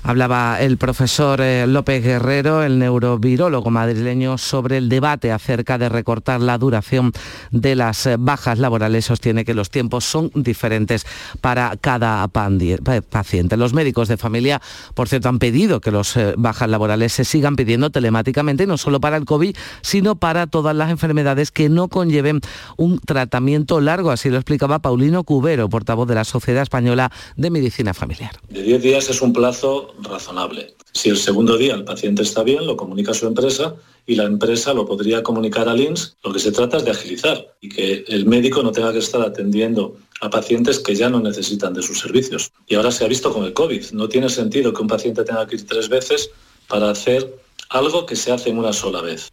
Hablaba 0.03 0.61
el 0.61 0.79
profesor 0.79 1.41
eh, 1.41 1.67
López 1.67 2.03
Guerrero, 2.03 2.63
el 2.63 2.79
neurovirólogo 2.79 3.71
madrileño, 3.71 4.39
sobre 4.39 4.79
el 4.79 4.89
debate 4.89 5.33
acerca 5.33 5.77
de 5.77 5.89
recortar 5.89 6.41
la 6.41 6.57
duración 6.57 7.13
de 7.51 7.75
las 7.75 8.07
eh, 8.07 8.17
bajas 8.19 8.59
laborales. 8.59 9.07
Sostiene 9.07 9.45
que 9.45 9.55
los 9.55 9.71
tiempos 9.71 10.05
son 10.05 10.31
diferentes 10.35 11.05
para 11.41 11.77
cada 11.77 12.27
paciente. 12.29 13.57
Los 13.57 13.75
médicos 13.75 14.09
de 14.09 14.17
familia, 14.17 14.63
por 14.95 15.09
cierto, 15.09 15.29
han 15.29 15.39
pedido 15.39 15.81
que 15.81 15.91
las 15.91 16.17
eh, 16.17 16.35
bajas 16.37 16.71
laborales 16.71 17.13
se 17.13 17.25
sigan 17.25 17.57
pidiendo 17.57 17.91
telemáticamente, 17.91 18.67
no 18.67 18.79
solo 18.79 19.01
para 19.01 19.17
el 19.17 19.25
COVID, 19.25 19.55
sino 19.83 20.17
para 20.17 20.47
todas 20.47 20.75
las 20.75 20.91
enfermedades 20.91 21.51
que 21.51 21.69
no 21.69 21.89
conlleven 21.89 22.41
un 22.77 22.99
tratamiento 22.99 23.81
largo. 23.81 24.11
Así 24.11 24.31
lo 24.31 24.37
explicaba 24.37 24.79
Paulino 24.79 25.25
Cubero, 25.25 25.69
portavoz 25.69 26.09
de 26.09 26.15
la 26.15 26.25
Sociedad 26.25 26.63
Española 26.63 27.11
de 27.37 27.51
Medicina 27.51 27.95
Familiar. 27.95 28.33
De 28.49 28.63
10 28.63 28.83
días 28.83 29.11
es 29.11 29.21
un 29.21 29.33
plazo 29.33 29.95
razonable. 30.03 30.75
Si 30.93 31.09
el 31.09 31.17
segundo 31.17 31.57
día 31.57 31.75
el 31.75 31.85
paciente 31.85 32.23
está 32.23 32.43
bien, 32.43 32.67
lo 32.67 32.77
comunica 32.77 33.13
a 33.13 33.15
su 33.15 33.27
empresa 33.27 33.75
y 34.07 34.15
la 34.15 34.25
empresa 34.25 34.75
lo 34.75 34.87
podría 34.87 35.23
comunicar 35.23 35.69
al 35.69 35.81
INS. 35.81 36.17
Lo 36.25 36.33
que 36.33 36.39
se 36.39 36.53
trata 36.53 36.79
es 36.79 36.85
de 36.85 36.91
agilizar 36.91 37.55
y 37.61 37.69
que 37.69 38.05
el 38.09 38.27
médico 38.27 38.63
no 38.63 38.73
tenga 38.73 38.93
que 38.93 38.99
estar 38.99 39.21
atendiendo 39.23 39.97
a 40.21 40.31
pacientes 40.31 40.79
que 40.79 40.95
ya 40.95 41.09
no 41.09 41.21
necesitan 41.21 41.75
de 41.75 41.83
sus 41.83 42.01
servicios. 42.01 42.51
Y 42.67 42.75
ahora 42.75 42.91
se 42.91 43.05
ha 43.05 43.09
visto 43.09 43.33
con 43.33 43.45
el 43.45 43.53
COVID. 43.53 43.91
No 43.93 44.09
tiene 44.09 44.29
sentido 44.29 44.73
que 44.73 44.83
un 44.83 44.89
paciente 44.89 45.25
tenga 45.25 45.47
que 45.47 45.57
ir 45.57 45.67
tres 45.67 45.89
veces 45.89 46.31
para 46.69 46.91
hacer 46.91 47.35
algo 47.71 48.07
que 48.07 48.17
se 48.17 48.33
hace 48.33 48.51
en 48.51 48.59
una 48.59 48.73
sola 48.73 49.03
vez 49.03 49.31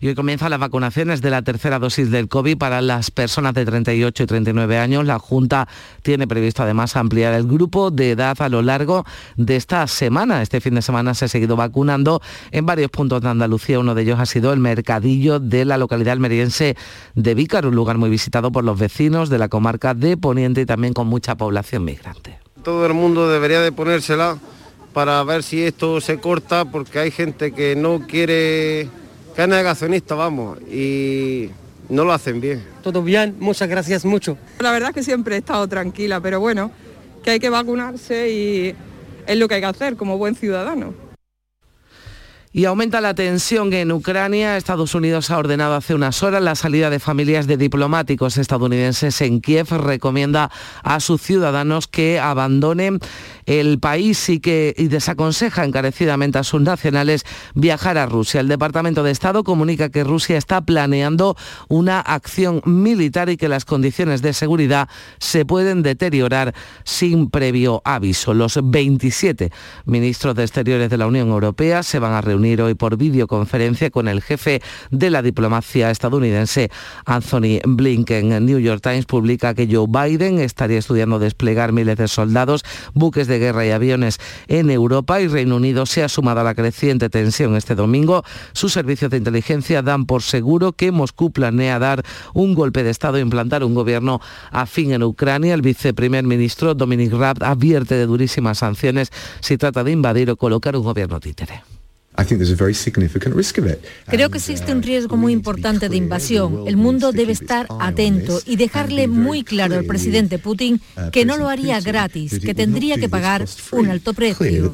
y 0.00 0.08
hoy 0.08 0.14
comienzan 0.14 0.50
las 0.50 0.58
vacunaciones 0.58 1.20
de 1.20 1.30
la 1.30 1.42
tercera 1.42 1.78
dosis 1.78 2.10
del 2.10 2.28
COVID 2.28 2.56
para 2.56 2.80
las 2.80 3.10
personas 3.10 3.52
de 3.52 3.66
38 3.66 4.22
y 4.22 4.26
39 4.26 4.78
años. 4.78 5.04
La 5.04 5.18
Junta 5.18 5.68
tiene 6.02 6.26
previsto 6.26 6.62
además 6.62 6.96
ampliar 6.96 7.34
el 7.34 7.46
grupo 7.46 7.90
de 7.90 8.12
edad 8.12 8.40
a 8.40 8.48
lo 8.48 8.62
largo 8.62 9.04
de 9.36 9.56
esta 9.56 9.86
semana. 9.86 10.40
Este 10.40 10.62
fin 10.62 10.74
de 10.74 10.82
semana 10.82 11.12
se 11.12 11.26
ha 11.26 11.28
seguido 11.28 11.54
vacunando 11.54 12.22
en 12.50 12.64
varios 12.64 12.90
puntos 12.90 13.20
de 13.20 13.28
Andalucía. 13.28 13.78
Uno 13.78 13.94
de 13.94 14.02
ellos 14.02 14.18
ha 14.18 14.26
sido 14.26 14.54
el 14.54 14.60
mercadillo 14.60 15.38
de 15.38 15.66
la 15.66 15.76
localidad 15.76 16.12
almeriense 16.12 16.76
de 17.14 17.34
Vícar, 17.34 17.66
un 17.66 17.74
lugar 17.74 17.98
muy 17.98 18.08
visitado 18.08 18.50
por 18.50 18.64
los 18.64 18.78
vecinos 18.78 19.28
de 19.28 19.38
la 19.38 19.48
comarca 19.48 19.92
de 19.92 20.16
Poniente 20.16 20.62
y 20.62 20.66
también 20.66 20.94
con 20.94 21.08
mucha 21.08 21.36
población 21.36 21.84
migrante. 21.84 22.38
Todo 22.64 22.86
el 22.86 22.94
mundo 22.94 23.28
debería 23.28 23.60
de 23.60 23.70
ponérsela 23.70 24.38
para 24.94 25.22
ver 25.24 25.42
si 25.42 25.62
esto 25.62 26.00
se 26.00 26.18
corta 26.18 26.64
porque 26.64 26.98
hay 26.98 27.10
gente 27.10 27.52
que 27.52 27.76
no 27.76 28.06
quiere 28.06 28.88
que 29.34 29.42
es 29.42 29.48
negacionista, 29.48 30.14
vamos, 30.14 30.58
y 30.62 31.50
no 31.88 32.04
lo 32.04 32.12
hacen 32.12 32.40
bien. 32.40 32.64
Todo 32.82 33.02
bien, 33.02 33.36
muchas 33.38 33.68
gracias 33.68 34.04
mucho. 34.04 34.36
La 34.60 34.72
verdad 34.72 34.90
es 34.90 34.94
que 34.94 35.02
siempre 35.02 35.36
he 35.36 35.38
estado 35.38 35.66
tranquila, 35.68 36.20
pero 36.20 36.40
bueno, 36.40 36.70
que 37.22 37.32
hay 37.32 37.40
que 37.40 37.50
vacunarse 37.50 38.30
y 38.30 38.74
es 39.26 39.36
lo 39.36 39.48
que 39.48 39.56
hay 39.56 39.60
que 39.60 39.66
hacer 39.66 39.96
como 39.96 40.18
buen 40.18 40.34
ciudadano. 40.34 40.94
Y 42.52 42.64
aumenta 42.64 43.00
la 43.00 43.14
tensión 43.14 43.72
en 43.72 43.92
Ucrania. 43.92 44.56
Estados 44.56 44.96
Unidos 44.96 45.30
ha 45.30 45.38
ordenado 45.38 45.76
hace 45.76 45.94
unas 45.94 46.20
horas 46.24 46.42
la 46.42 46.56
salida 46.56 46.90
de 46.90 46.98
familias 46.98 47.46
de 47.46 47.56
diplomáticos 47.56 48.38
estadounidenses 48.38 49.20
en 49.20 49.40
Kiev. 49.40 49.68
Recomienda 49.70 50.50
a 50.82 50.98
sus 50.98 51.22
ciudadanos 51.22 51.86
que 51.86 52.18
abandonen 52.18 52.98
el 53.46 53.78
país 53.78 54.28
y 54.28 54.40
que 54.40 54.74
y 54.76 54.88
desaconseja 54.88 55.64
encarecidamente 55.64 56.38
a 56.38 56.44
sus 56.44 56.60
nacionales 56.60 57.24
viajar 57.54 57.98
a 57.98 58.06
Rusia. 58.06 58.40
El 58.40 58.48
Departamento 58.48 59.02
de 59.02 59.10
Estado 59.10 59.44
comunica 59.44 59.90
que 59.90 60.04
Rusia 60.04 60.36
está 60.36 60.60
planeando 60.60 61.36
una 61.68 62.00
acción 62.00 62.62
militar 62.64 63.28
y 63.28 63.36
que 63.36 63.48
las 63.48 63.64
condiciones 63.64 64.22
de 64.22 64.32
seguridad 64.32 64.88
se 65.18 65.44
pueden 65.44 65.82
deteriorar 65.82 66.54
sin 66.84 67.30
previo 67.30 67.82
aviso. 67.84 68.34
Los 68.34 68.58
27 68.62 69.50
ministros 69.84 70.34
de 70.34 70.42
Exteriores 70.42 70.90
de 70.90 70.98
la 70.98 71.06
Unión 71.06 71.28
Europea 71.28 71.82
se 71.82 71.98
van 71.98 72.12
a 72.12 72.20
reunir 72.20 72.62
hoy 72.62 72.74
por 72.74 72.96
videoconferencia 72.96 73.90
con 73.90 74.08
el 74.08 74.22
jefe 74.22 74.62
de 74.90 75.10
la 75.10 75.22
diplomacia 75.22 75.90
estadounidense, 75.90 76.70
Anthony 77.04 77.60
Blinken. 77.64 78.44
New 78.44 78.58
York 78.58 78.82
Times 78.82 79.06
publica 79.06 79.54
que 79.54 79.68
Joe 79.70 79.86
Biden 79.88 80.38
estaría 80.40 80.78
estudiando 80.78 81.18
desplegar 81.18 81.72
miles 81.72 81.96
de 81.96 82.08
soldados, 82.08 82.64
buques 82.94 83.26
de 83.30 83.38
guerra 83.38 83.64
y 83.64 83.70
aviones 83.70 84.18
en 84.48 84.70
Europa 84.70 85.20
y 85.22 85.28
Reino 85.28 85.56
Unido 85.56 85.86
se 85.86 86.02
ha 86.02 86.08
sumado 86.10 86.40
a 86.40 86.44
la 86.44 86.54
creciente 86.54 87.08
tensión 87.08 87.56
este 87.56 87.74
domingo. 87.74 88.22
Sus 88.52 88.74
servicios 88.74 89.10
de 89.10 89.16
inteligencia 89.16 89.80
dan 89.80 90.04
por 90.04 90.22
seguro 90.22 90.72
que 90.72 90.92
Moscú 90.92 91.30
planea 91.30 91.78
dar 91.78 92.04
un 92.34 92.54
golpe 92.54 92.82
de 92.82 92.90
Estado 92.90 93.16
e 93.16 93.22
implantar 93.22 93.64
un 93.64 93.74
gobierno 93.74 94.20
afín 94.50 94.92
en 94.92 95.02
Ucrania. 95.02 95.54
El 95.54 95.62
viceprimer 95.62 96.24
ministro 96.24 96.74
Dominic 96.74 97.12
Raab 97.12 97.42
advierte 97.42 97.94
de 97.94 98.04
durísimas 98.04 98.58
sanciones 98.58 99.10
si 99.40 99.56
trata 99.56 99.82
de 99.82 99.92
invadir 99.92 100.30
o 100.30 100.36
colocar 100.36 100.76
un 100.76 100.82
gobierno 100.82 101.20
títere. 101.20 101.62
Creo 104.06 104.30
que 104.30 104.38
existe 104.38 104.72
un 104.72 104.82
riesgo 104.82 105.16
muy 105.16 105.32
importante 105.32 105.88
de 105.88 105.96
invasión. 105.96 106.64
El 106.66 106.76
mundo 106.76 107.12
debe 107.12 107.32
estar 107.32 107.66
atento 107.80 108.40
y 108.44 108.56
dejarle 108.56 109.08
muy 109.08 109.42
claro 109.42 109.76
al 109.76 109.84
presidente 109.84 110.38
Putin 110.38 110.80
que 111.12 111.24
no 111.24 111.36
lo 111.38 111.48
haría 111.48 111.80
gratis, 111.80 112.38
que 112.40 112.54
tendría 112.54 112.98
que 112.98 113.08
pagar 113.08 113.46
un 113.72 113.88
alto 113.88 114.12
precio. 114.12 114.72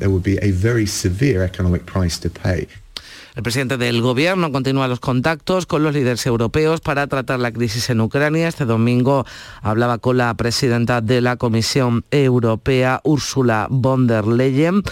El 3.36 3.42
presidente 3.42 3.76
del 3.76 4.00
gobierno 4.00 4.50
continúa 4.50 4.88
los 4.88 4.98
contactos 4.98 5.66
con 5.66 5.82
los 5.82 5.92
líderes 5.92 6.24
europeos 6.24 6.80
para 6.80 7.06
tratar 7.06 7.38
la 7.38 7.52
crisis 7.52 7.90
en 7.90 8.00
Ucrania. 8.00 8.48
Este 8.48 8.64
domingo 8.64 9.26
hablaba 9.60 9.98
con 9.98 10.16
la 10.16 10.32
presidenta 10.32 11.02
de 11.02 11.20
la 11.20 11.36
Comisión 11.36 12.06
Europea, 12.10 13.02
Ursula 13.04 13.66
von 13.68 14.06
der 14.06 14.26
Leyen 14.26 14.82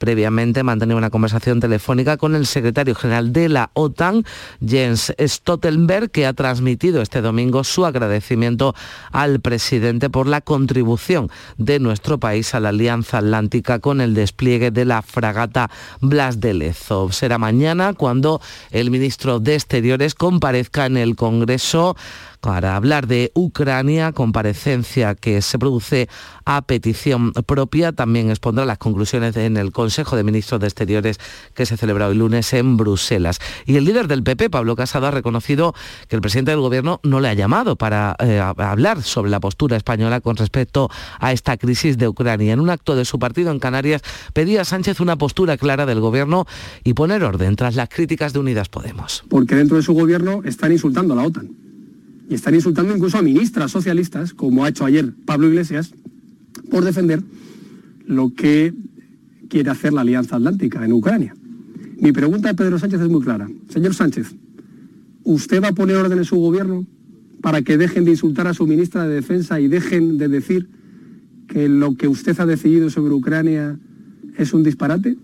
previamente 0.00 0.62
mantenía 0.62 0.96
una 0.96 1.10
conversación 1.10 1.60
telefónica 1.60 2.16
con 2.16 2.34
el 2.34 2.46
secretario 2.46 2.94
general 2.94 3.34
de 3.34 3.50
la 3.50 3.70
OTAN, 3.74 4.24
Jens 4.66 5.12
Stoltenberg, 5.20 6.10
que 6.10 6.24
ha 6.26 6.32
transmitido 6.32 7.02
este 7.02 7.20
domingo 7.20 7.64
su 7.64 7.84
agradecimiento 7.84 8.74
al 9.12 9.40
presidente 9.40 10.08
por 10.08 10.26
la 10.26 10.40
contribución 10.40 11.30
de 11.58 11.78
nuestro 11.80 12.18
país 12.18 12.54
a 12.54 12.60
la 12.60 12.70
Alianza 12.70 13.18
Atlántica 13.18 13.78
con 13.78 14.00
el 14.00 14.14
despliegue 14.14 14.70
de 14.70 14.86
la 14.86 15.02
fragata 15.02 15.70
Blas 16.00 16.40
de 16.40 16.54
Lezo. 16.54 17.12
Será 17.12 17.36
mañana 17.36 17.92
cuando 17.92 18.40
el 18.70 18.90
ministro 18.90 19.38
de 19.38 19.56
Exteriores 19.56 20.14
comparezca 20.14 20.86
en 20.86 20.96
el 20.96 21.14
Congreso 21.14 21.94
para 22.40 22.76
hablar 22.76 23.06
de 23.06 23.30
Ucrania, 23.34 24.12
comparecencia 24.12 25.14
que 25.14 25.42
se 25.42 25.58
produce 25.58 26.08
a 26.44 26.62
petición 26.62 27.32
propia. 27.32 27.92
También 27.92 28.30
expondrá 28.30 28.64
las 28.64 28.78
conclusiones 28.78 29.36
en 29.36 29.56
el 29.56 29.72
Consejo 29.72 30.16
de 30.16 30.24
Ministros 30.24 30.60
de 30.60 30.66
Exteriores 30.66 31.18
que 31.54 31.66
se 31.66 31.76
celebra 31.76 32.08
hoy 32.08 32.16
lunes 32.16 32.52
en 32.52 32.76
Bruselas. 32.76 33.40
Y 33.66 33.76
el 33.76 33.84
líder 33.84 34.08
del 34.08 34.22
PP, 34.22 34.50
Pablo 34.50 34.76
Casado, 34.76 35.06
ha 35.06 35.10
reconocido 35.10 35.74
que 36.08 36.16
el 36.16 36.22
presidente 36.22 36.50
del 36.50 36.60
Gobierno 36.60 37.00
no 37.02 37.20
le 37.20 37.28
ha 37.28 37.34
llamado 37.34 37.76
para 37.76 38.16
eh, 38.18 38.38
hablar 38.38 39.02
sobre 39.02 39.30
la 39.30 39.40
postura 39.40 39.76
española 39.76 40.20
con 40.20 40.36
respecto 40.36 40.90
a 41.18 41.32
esta 41.32 41.56
crisis 41.56 41.98
de 41.98 42.08
Ucrania. 42.08 42.52
En 42.52 42.60
un 42.60 42.70
acto 42.70 42.96
de 42.96 43.04
su 43.04 43.18
partido 43.18 43.50
en 43.52 43.58
Canarias 43.58 44.02
pedía 44.32 44.62
a 44.62 44.64
Sánchez 44.64 45.00
una 45.00 45.16
postura 45.16 45.56
clara 45.56 45.86
del 45.86 46.00
Gobierno 46.00 46.46
y 46.84 46.94
poner 46.94 47.22
orden 47.22 47.56
tras 47.56 47.74
las 47.74 47.88
críticas 47.88 48.32
de 48.32 48.38
Unidas 48.38 48.68
Podemos. 48.68 49.24
Porque 49.28 49.54
dentro 49.54 49.76
de 49.76 49.82
su 49.82 49.92
Gobierno 49.92 50.40
están 50.44 50.72
insultando 50.72 51.14
a 51.14 51.16
la 51.16 51.22
OTAN 51.24 51.69
y 52.30 52.34
están 52.34 52.54
insultando 52.54 52.94
incluso 52.94 53.18
a 53.18 53.22
ministras 53.22 53.72
socialistas, 53.72 54.32
como 54.34 54.64
ha 54.64 54.68
hecho 54.68 54.84
ayer 54.84 55.12
Pablo 55.26 55.48
Iglesias, 55.48 55.92
por 56.70 56.84
defender 56.84 57.22
lo 58.06 58.32
que 58.32 58.72
quiere 59.48 59.68
hacer 59.68 59.92
la 59.92 60.02
Alianza 60.02 60.36
Atlántica 60.36 60.84
en 60.84 60.92
Ucrania. 60.92 61.34
Mi 61.98 62.12
pregunta 62.12 62.50
a 62.50 62.54
Pedro 62.54 62.78
Sánchez 62.78 63.00
es 63.00 63.08
muy 63.08 63.20
clara. 63.20 63.50
Señor 63.68 63.94
Sánchez, 63.94 64.32
¿usted 65.24 65.60
va 65.60 65.68
a 65.68 65.72
poner 65.72 65.96
orden 65.96 66.18
en 66.18 66.24
su 66.24 66.36
gobierno 66.36 66.86
para 67.42 67.62
que 67.62 67.76
dejen 67.76 68.04
de 68.04 68.12
insultar 68.12 68.46
a 68.46 68.54
su 68.54 68.64
ministra 68.64 69.08
de 69.08 69.16
Defensa 69.16 69.60
y 69.60 69.66
dejen 69.66 70.16
de 70.16 70.28
decir 70.28 70.68
que 71.48 71.68
lo 71.68 71.96
que 71.96 72.06
usted 72.06 72.38
ha 72.38 72.46
decidido 72.46 72.90
sobre 72.90 73.12
Ucrania 73.12 73.76
es 74.36 74.54
un 74.54 74.62
disparate? 74.62 75.16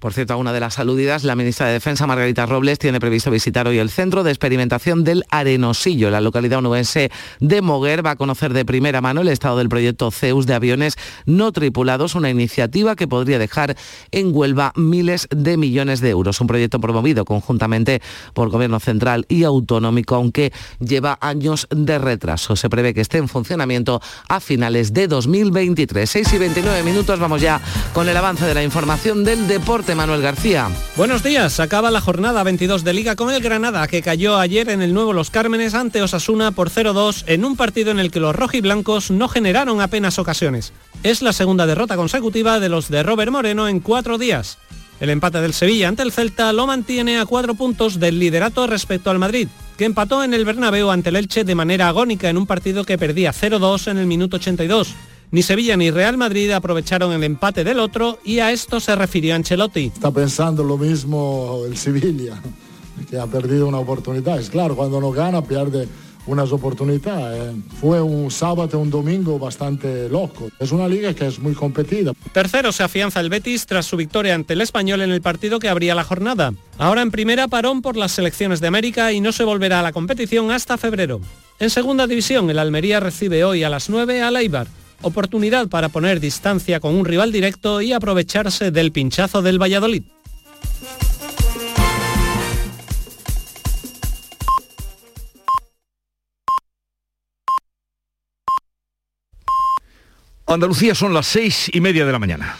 Por 0.00 0.14
cierto, 0.14 0.32
a 0.32 0.36
una 0.36 0.54
de 0.54 0.60
las 0.60 0.78
aludidas, 0.78 1.24
la 1.24 1.36
ministra 1.36 1.66
de 1.66 1.74
Defensa, 1.74 2.06
Margarita 2.06 2.46
Robles, 2.46 2.78
tiene 2.78 2.98
previsto 3.00 3.30
visitar 3.30 3.68
hoy 3.68 3.78
el 3.78 3.90
centro 3.90 4.24
de 4.24 4.30
experimentación 4.30 5.04
del 5.04 5.24
Arenosillo. 5.28 6.08
La 6.08 6.22
localidad 6.22 6.60
onubense 6.60 7.10
de 7.38 7.60
Moguer 7.60 8.04
va 8.04 8.12
a 8.12 8.16
conocer 8.16 8.54
de 8.54 8.64
primera 8.64 9.02
mano 9.02 9.20
el 9.20 9.28
estado 9.28 9.58
del 9.58 9.68
proyecto 9.68 10.10
Zeus 10.10 10.46
de 10.46 10.54
aviones 10.54 10.96
no 11.26 11.52
tripulados, 11.52 12.14
una 12.14 12.30
iniciativa 12.30 12.96
que 12.96 13.08
podría 13.08 13.38
dejar 13.38 13.76
en 14.10 14.34
Huelva 14.34 14.72
miles 14.74 15.28
de 15.30 15.58
millones 15.58 16.00
de 16.00 16.08
euros. 16.08 16.40
Un 16.40 16.46
proyecto 16.46 16.80
promovido 16.80 17.26
conjuntamente 17.26 18.00
por 18.32 18.48
Gobierno 18.48 18.80
Central 18.80 19.26
y 19.28 19.44
Autonómico, 19.44 20.14
aunque 20.14 20.50
lleva 20.78 21.18
años 21.20 21.68
de 21.70 21.98
retraso. 21.98 22.56
Se 22.56 22.70
prevé 22.70 22.94
que 22.94 23.02
esté 23.02 23.18
en 23.18 23.28
funcionamiento 23.28 24.00
a 24.30 24.40
finales 24.40 24.94
de 24.94 25.08
2023. 25.08 26.08
6 26.08 26.32
y 26.32 26.38
29 26.38 26.82
minutos, 26.84 27.20
vamos 27.20 27.42
ya 27.42 27.60
con 27.92 28.08
el 28.08 28.16
avance 28.16 28.46
de 28.46 28.54
la 28.54 28.62
información 28.62 29.24
del 29.24 29.46
deporte 29.46 29.89
deporte, 29.90 29.94
Manuel 29.94 30.22
García. 30.22 30.68
Buenos 30.96 31.22
días, 31.22 31.60
acaba 31.60 31.90
la 31.90 32.00
jornada 32.00 32.42
22 32.42 32.84
de 32.84 32.92
Liga 32.92 33.16
con 33.16 33.30
el 33.30 33.42
Granada 33.42 33.86
que 33.88 34.02
cayó 34.02 34.38
ayer 34.38 34.68
en 34.68 34.82
el 34.82 34.94
nuevo 34.94 35.12
Los 35.12 35.30
Cármenes 35.30 35.74
ante 35.74 36.02
Osasuna 36.02 36.52
por 36.52 36.70
0-2 36.70 37.24
en 37.26 37.44
un 37.44 37.56
partido 37.56 37.90
en 37.90 37.98
el 37.98 38.10
que 38.10 38.20
los 38.20 38.34
rojiblancos 38.34 39.10
no 39.10 39.28
generaron 39.28 39.80
apenas 39.80 40.18
ocasiones. 40.18 40.72
Es 41.02 41.22
la 41.22 41.32
segunda 41.32 41.66
derrota 41.66 41.96
consecutiva 41.96 42.60
de 42.60 42.68
los 42.68 42.88
de 42.88 43.02
Robert 43.02 43.32
Moreno 43.32 43.68
en 43.68 43.80
cuatro 43.80 44.18
días. 44.18 44.58
El 45.00 45.10
empate 45.10 45.40
del 45.40 45.54
Sevilla 45.54 45.88
ante 45.88 46.02
el 46.02 46.12
Celta 46.12 46.52
lo 46.52 46.66
mantiene 46.66 47.18
a 47.18 47.26
cuatro 47.26 47.54
puntos 47.54 47.98
del 47.98 48.18
liderato 48.18 48.66
respecto 48.66 49.10
al 49.10 49.18
Madrid, 49.18 49.48
que 49.78 49.86
empató 49.86 50.22
en 50.22 50.34
el 50.34 50.44
Bernabéu 50.44 50.90
ante 50.90 51.08
el 51.08 51.16
Elche 51.16 51.44
de 51.44 51.54
manera 51.54 51.88
agónica 51.88 52.28
en 52.28 52.36
un 52.36 52.46
partido 52.46 52.84
que 52.84 52.98
perdía 52.98 53.32
0-2 53.32 53.90
en 53.90 53.98
el 53.98 54.06
minuto 54.06 54.36
82. 54.36 54.94
Ni 55.32 55.42
Sevilla 55.42 55.76
ni 55.76 55.92
Real 55.92 56.16
Madrid 56.16 56.50
aprovecharon 56.50 57.12
el 57.12 57.22
empate 57.22 57.62
del 57.62 57.78
otro 57.78 58.18
y 58.24 58.40
a 58.40 58.50
esto 58.50 58.80
se 58.80 58.96
refirió 58.96 59.36
Ancelotti. 59.36 59.92
Está 59.94 60.10
pensando 60.10 60.64
lo 60.64 60.76
mismo 60.76 61.62
el 61.66 61.76
Sevilla, 61.76 62.40
que 63.08 63.16
ha 63.16 63.28
perdido 63.28 63.68
una 63.68 63.78
oportunidad. 63.78 64.40
Es 64.40 64.50
claro, 64.50 64.74
cuando 64.74 65.00
no 65.00 65.12
gana 65.12 65.40
pierde 65.42 65.86
unas 66.26 66.50
oportunidades. 66.50 67.54
Fue 67.80 68.02
un 68.02 68.28
sábado, 68.30 68.78
un 68.80 68.90
domingo 68.90 69.38
bastante 69.38 70.08
loco. 70.08 70.48
Es 70.58 70.72
una 70.72 70.88
liga 70.88 71.14
que 71.14 71.28
es 71.28 71.38
muy 71.38 71.54
competida. 71.54 72.12
Tercero 72.32 72.72
se 72.72 72.82
afianza 72.82 73.20
el 73.20 73.30
Betis 73.30 73.66
tras 73.66 73.86
su 73.86 73.96
victoria 73.96 74.34
ante 74.34 74.54
el 74.54 74.60
Español 74.60 75.00
en 75.00 75.10
el 75.12 75.22
partido 75.22 75.60
que 75.60 75.68
abría 75.68 75.94
la 75.94 76.04
jornada. 76.04 76.52
Ahora 76.76 77.02
en 77.02 77.12
primera 77.12 77.46
parón 77.46 77.82
por 77.82 77.96
las 77.96 78.12
selecciones 78.12 78.60
de 78.60 78.66
América 78.66 79.12
y 79.12 79.20
no 79.20 79.30
se 79.30 79.44
volverá 79.44 79.78
a 79.78 79.84
la 79.84 79.92
competición 79.92 80.50
hasta 80.50 80.76
febrero. 80.76 81.20
En 81.60 81.70
segunda 81.70 82.08
división 82.08 82.50
el 82.50 82.58
Almería 82.58 82.98
recibe 82.98 83.44
hoy 83.44 83.62
a 83.62 83.70
las 83.70 83.88
9 83.88 84.22
a 84.22 84.28
Eibar. 84.30 84.66
Oportunidad 85.02 85.68
para 85.68 85.88
poner 85.88 86.20
distancia 86.20 86.78
con 86.80 86.94
un 86.94 87.04
rival 87.04 87.32
directo 87.32 87.80
y 87.80 87.92
aprovecharse 87.92 88.70
del 88.70 88.92
pinchazo 88.92 89.42
del 89.42 89.60
Valladolid. 89.60 90.02
Andalucía 100.46 100.96
son 100.96 101.14
las 101.14 101.26
seis 101.26 101.70
y 101.72 101.80
media 101.80 102.04
de 102.04 102.12
la 102.12 102.18
mañana. 102.18 102.56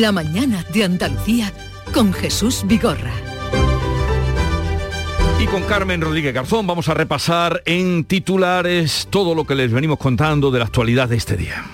La 0.00 0.10
mañana 0.10 0.64
de 0.74 0.82
Andalucía 0.82 1.52
con 1.94 2.12
Jesús 2.12 2.64
Vigorra. 2.66 3.25
Con 5.50 5.62
Carmen 5.62 6.00
Rodríguez 6.00 6.34
Garzón 6.34 6.66
vamos 6.66 6.88
a 6.88 6.94
repasar 6.94 7.62
en 7.66 8.04
titulares 8.04 9.06
todo 9.10 9.34
lo 9.34 9.46
que 9.46 9.54
les 9.54 9.72
venimos 9.72 9.98
contando 9.98 10.50
de 10.50 10.58
la 10.58 10.64
actualidad 10.64 11.08
de 11.08 11.16
este 11.16 11.36
día. 11.36 11.64